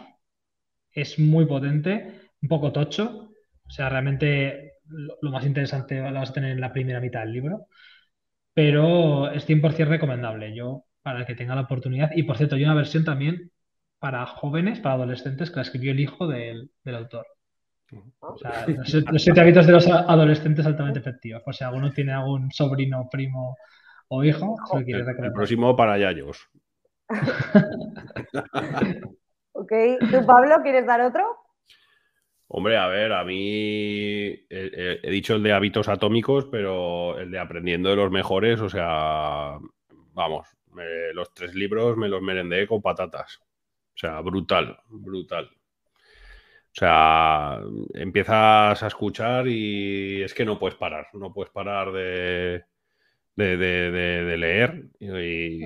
Es 0.92 1.18
muy 1.18 1.44
potente, 1.46 2.20
un 2.40 2.48
poco 2.48 2.70
tocho. 2.70 3.25
O 3.66 3.70
sea, 3.70 3.88
realmente 3.88 4.74
lo, 4.88 5.30
más 5.30 5.44
interesante 5.44 6.00
lo 6.00 6.20
vas 6.20 6.30
a 6.30 6.34
tener 6.34 6.52
en 6.52 6.60
la 6.60 6.72
primera 6.72 7.00
mitad 7.00 7.20
del 7.20 7.32
libro. 7.32 7.66
Pero 8.54 9.30
es 9.30 9.46
100% 9.46 9.86
recomendable. 9.86 10.54
Yo, 10.54 10.84
para 11.02 11.20
el 11.20 11.26
que 11.26 11.34
tenga 11.34 11.54
la 11.54 11.62
oportunidad. 11.62 12.10
Y 12.14 12.22
por 12.22 12.36
cierto, 12.36 12.56
hay 12.56 12.64
una 12.64 12.74
versión 12.74 13.04
también 13.04 13.50
para 13.98 14.26
jóvenes, 14.26 14.80
para 14.80 14.94
adolescentes, 14.94 15.50
que 15.50 15.56
la 15.56 15.62
escribió 15.62 15.92
el 15.92 16.00
hijo 16.00 16.26
del, 16.26 16.70
del 16.84 16.94
autor. 16.94 17.26
O 18.18 18.36
sea, 18.36 18.66
los, 18.66 19.22
siete 19.22 19.40
hábitos 19.40 19.66
de 19.66 19.72
los 19.72 19.88
adolescentes 19.88 20.66
altamente 20.66 20.98
efectivos. 20.98 21.42
Por 21.42 21.54
si 21.54 21.64
alguno 21.64 21.92
tiene 21.92 22.12
algún 22.12 22.50
sobrino, 22.50 23.08
primo 23.10 23.56
o 24.08 24.24
hijo, 24.24 24.56
se 24.72 24.84
quiere 24.84 25.00
El 25.00 25.32
próximo 25.32 25.76
para 25.76 25.98
Yayos. 25.98 26.48
ok, 29.52 29.72
¿tú, 30.10 30.26
Pablo, 30.26 30.56
quieres 30.62 30.86
dar 30.86 31.00
otro? 31.00 31.45
Hombre, 32.48 32.76
a 32.76 32.86
ver, 32.86 33.12
a 33.12 33.24
mí 33.24 34.46
he, 34.48 35.10
dicho 35.10 35.34
el 35.34 35.42
de 35.42 35.52
hábitos 35.52 35.88
atómicos, 35.88 36.46
pero 36.46 37.18
el 37.18 37.30
de 37.30 37.38
aprendiendo 37.40 37.90
de 37.90 37.96
los 37.96 38.10
mejores, 38.10 38.60
o 38.60 38.68
sea, 38.68 39.58
vamos, 40.12 40.46
los 41.12 41.34
tres 41.34 41.54
libros 41.54 41.96
me 41.96 42.08
los 42.08 42.22
merendé 42.22 42.66
con 42.66 42.82
patatas. 42.82 43.40
O 43.42 43.98
sea, 43.98 44.20
brutal, 44.20 44.78
brutal. 44.88 45.50
O 46.76 46.78
sea, 46.78 47.58
empiezas 47.94 48.82
a 48.82 48.86
escuchar 48.86 49.48
y 49.48 50.22
es 50.22 50.34
que 50.34 50.44
no 50.44 50.58
puedes 50.58 50.76
parar, 50.76 51.08
no 51.14 51.32
puedes 51.32 51.50
parar 51.50 51.90
de, 51.90 52.64
de, 53.34 54.36
leer. 54.36 54.90
Y, 55.00 55.62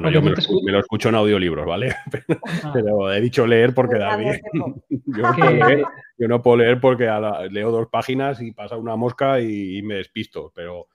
bueno, 0.00 0.10
yo 0.10 0.20
me 0.22 0.72
lo, 0.72 0.78
escucho 0.78 1.08
en 1.08 1.14
audiolibros, 1.14 1.66
¿vale? 1.66 1.94
Ah. 2.62 2.70
Pero, 2.72 3.12
he 3.12 3.20
dicho 3.20 3.46
leer 3.46 3.74
porque 3.74 3.98
da 3.98 4.16
bien. 4.16 4.40
Yo, 6.18 6.28
no 6.28 6.42
puedo 6.42 6.58
leer 6.58 6.80
porque 6.80 7.08
leo 7.50 7.70
dos 7.70 7.88
páginas 7.88 8.40
y 8.40 8.52
pasa 8.52 8.76
una 8.76 8.96
mosca 8.96 9.40
y, 9.40 9.82
me 9.82 9.96
despisto, 9.96 10.52
pero, 10.54 10.88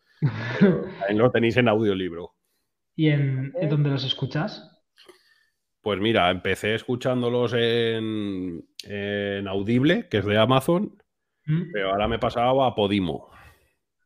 ahí 1.07 1.15
lo 1.15 1.31
tenéis 1.31 1.57
en 1.57 1.67
audiolibro. 1.67 2.33
¿Y 2.95 3.09
en, 3.09 3.53
en 3.59 3.69
dónde 3.69 3.89
los 3.89 4.03
escuchas? 4.03 4.71
Pues 5.81 5.99
mira, 5.99 6.29
empecé 6.29 6.75
escuchándolos 6.75 7.53
en, 7.53 8.63
Audible, 9.47 10.07
que 10.09 10.17
es 10.19 10.25
de 10.25 10.37
Amazon, 10.37 10.97
mm. 11.45 11.71
pero 11.73 11.91
ahora 11.91 12.07
me 12.07 12.15
he 12.17 12.19
pasado 12.19 12.63
a 12.63 12.75
Podimo, 12.75 13.29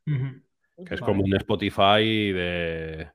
que 0.05 0.93
es 0.93 1.01
como 1.01 1.23
un 1.23 1.35
Spotify 1.35 2.31
de... 2.31 3.14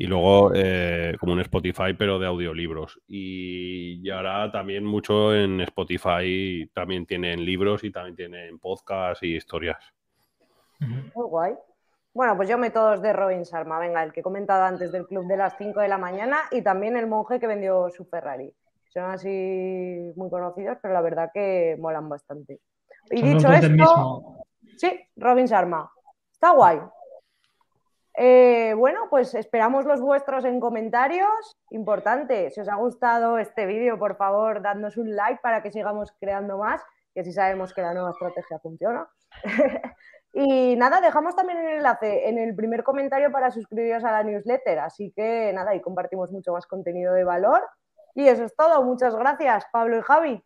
Y 0.00 0.06
luego 0.06 0.50
eh, 0.54 1.14
como 1.20 1.34
un 1.34 1.40
Spotify, 1.40 1.92
pero 1.92 2.18
de 2.18 2.26
audiolibros. 2.26 2.98
Y, 3.06 4.08
ahora 4.08 4.50
también 4.50 4.82
mucho 4.82 5.34
en 5.34 5.60
Spotify 5.60 6.66
también 6.72 7.04
tienen 7.04 7.44
libros 7.44 7.84
y 7.84 7.92
también 7.92 8.16
tienen 8.16 8.58
podcasts 8.58 9.22
y 9.22 9.36
historias. 9.36 9.76
Muy 10.78 11.26
guay. 11.26 11.52
Bueno, 12.14 12.34
pues 12.34 12.48
yo 12.48 12.56
me 12.56 12.70
todos 12.70 13.02
de 13.02 13.12
Robin 13.12 13.42
Sharma, 13.42 13.78
venga, 13.78 14.02
el 14.02 14.14
que 14.14 14.20
he 14.20 14.22
comentado 14.22 14.64
antes 14.64 14.90
del 14.90 15.06
club 15.06 15.26
de 15.26 15.36
las 15.36 15.58
5 15.58 15.80
de 15.80 15.88
la 15.88 15.98
mañana 15.98 16.38
y 16.50 16.62
también 16.62 16.96
el 16.96 17.06
monje 17.06 17.38
que 17.38 17.46
vendió 17.46 17.90
su 17.90 18.06
Ferrari. 18.06 18.50
Son 18.88 19.04
así 19.04 20.12
muy 20.16 20.30
conocidos, 20.30 20.78
pero 20.80 20.94
la 20.94 21.02
verdad 21.02 21.30
que 21.34 21.76
molan 21.78 22.08
bastante. 22.08 22.58
Y 23.10 23.20
dicho 23.20 23.52
esto, 23.52 24.46
sí, 24.78 24.98
Robin 25.16 25.44
Sharma. 25.44 25.92
Está 26.32 26.52
guay. 26.52 26.80
Eh, 28.14 28.74
bueno, 28.76 29.06
pues 29.08 29.34
esperamos 29.34 29.84
los 29.84 30.00
vuestros 30.00 30.44
en 30.44 30.60
comentarios. 30.60 31.56
Importante, 31.70 32.50
si 32.50 32.60
os 32.60 32.68
ha 32.68 32.76
gustado 32.76 33.38
este 33.38 33.66
vídeo, 33.66 33.98
por 33.98 34.16
favor, 34.16 34.62
dadnos 34.62 34.96
un 34.96 35.14
like 35.14 35.40
para 35.42 35.62
que 35.62 35.70
sigamos 35.70 36.12
creando 36.20 36.58
más, 36.58 36.82
que 37.14 37.20
así 37.20 37.32
sabemos 37.32 37.72
que 37.72 37.82
la 37.82 37.94
nueva 37.94 38.10
estrategia 38.10 38.58
funciona. 38.58 39.08
Y 40.32 40.76
nada, 40.76 41.00
dejamos 41.00 41.34
también 41.34 41.58
el 41.58 41.78
enlace 41.78 42.28
en 42.28 42.38
el 42.38 42.54
primer 42.54 42.84
comentario 42.84 43.32
para 43.32 43.50
suscribiros 43.50 44.04
a 44.04 44.12
la 44.12 44.22
newsletter. 44.22 44.78
Así 44.78 45.12
que 45.14 45.52
nada, 45.52 45.72
ahí 45.72 45.80
compartimos 45.80 46.30
mucho 46.30 46.52
más 46.52 46.66
contenido 46.66 47.14
de 47.14 47.24
valor. 47.24 47.62
Y 48.14 48.28
eso 48.28 48.44
es 48.44 48.54
todo. 48.54 48.82
Muchas 48.84 49.14
gracias, 49.16 49.64
Pablo 49.72 49.98
y 49.98 50.02
Javi. 50.02 50.44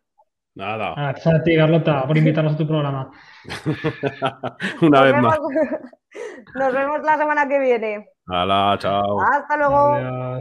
Nada. 0.55 0.93
Gracias 0.95 1.35
a 1.35 1.43
ti, 1.43 1.55
Carlota, 1.55 2.07
por 2.07 2.17
invitarnos 2.17 2.53
a 2.53 2.57
tu 2.57 2.65
programa. 2.65 3.11
Una 4.81 5.01
vez 5.01 5.21
más. 5.21 5.37
Nos 6.55 6.73
vemos 6.73 7.01
la 7.03 7.17
semana 7.17 7.47
que 7.47 7.59
viene. 7.59 8.07
Hala, 8.27 8.77
chao. 8.79 9.19
Hasta 9.21 9.57
luego. 9.57 10.39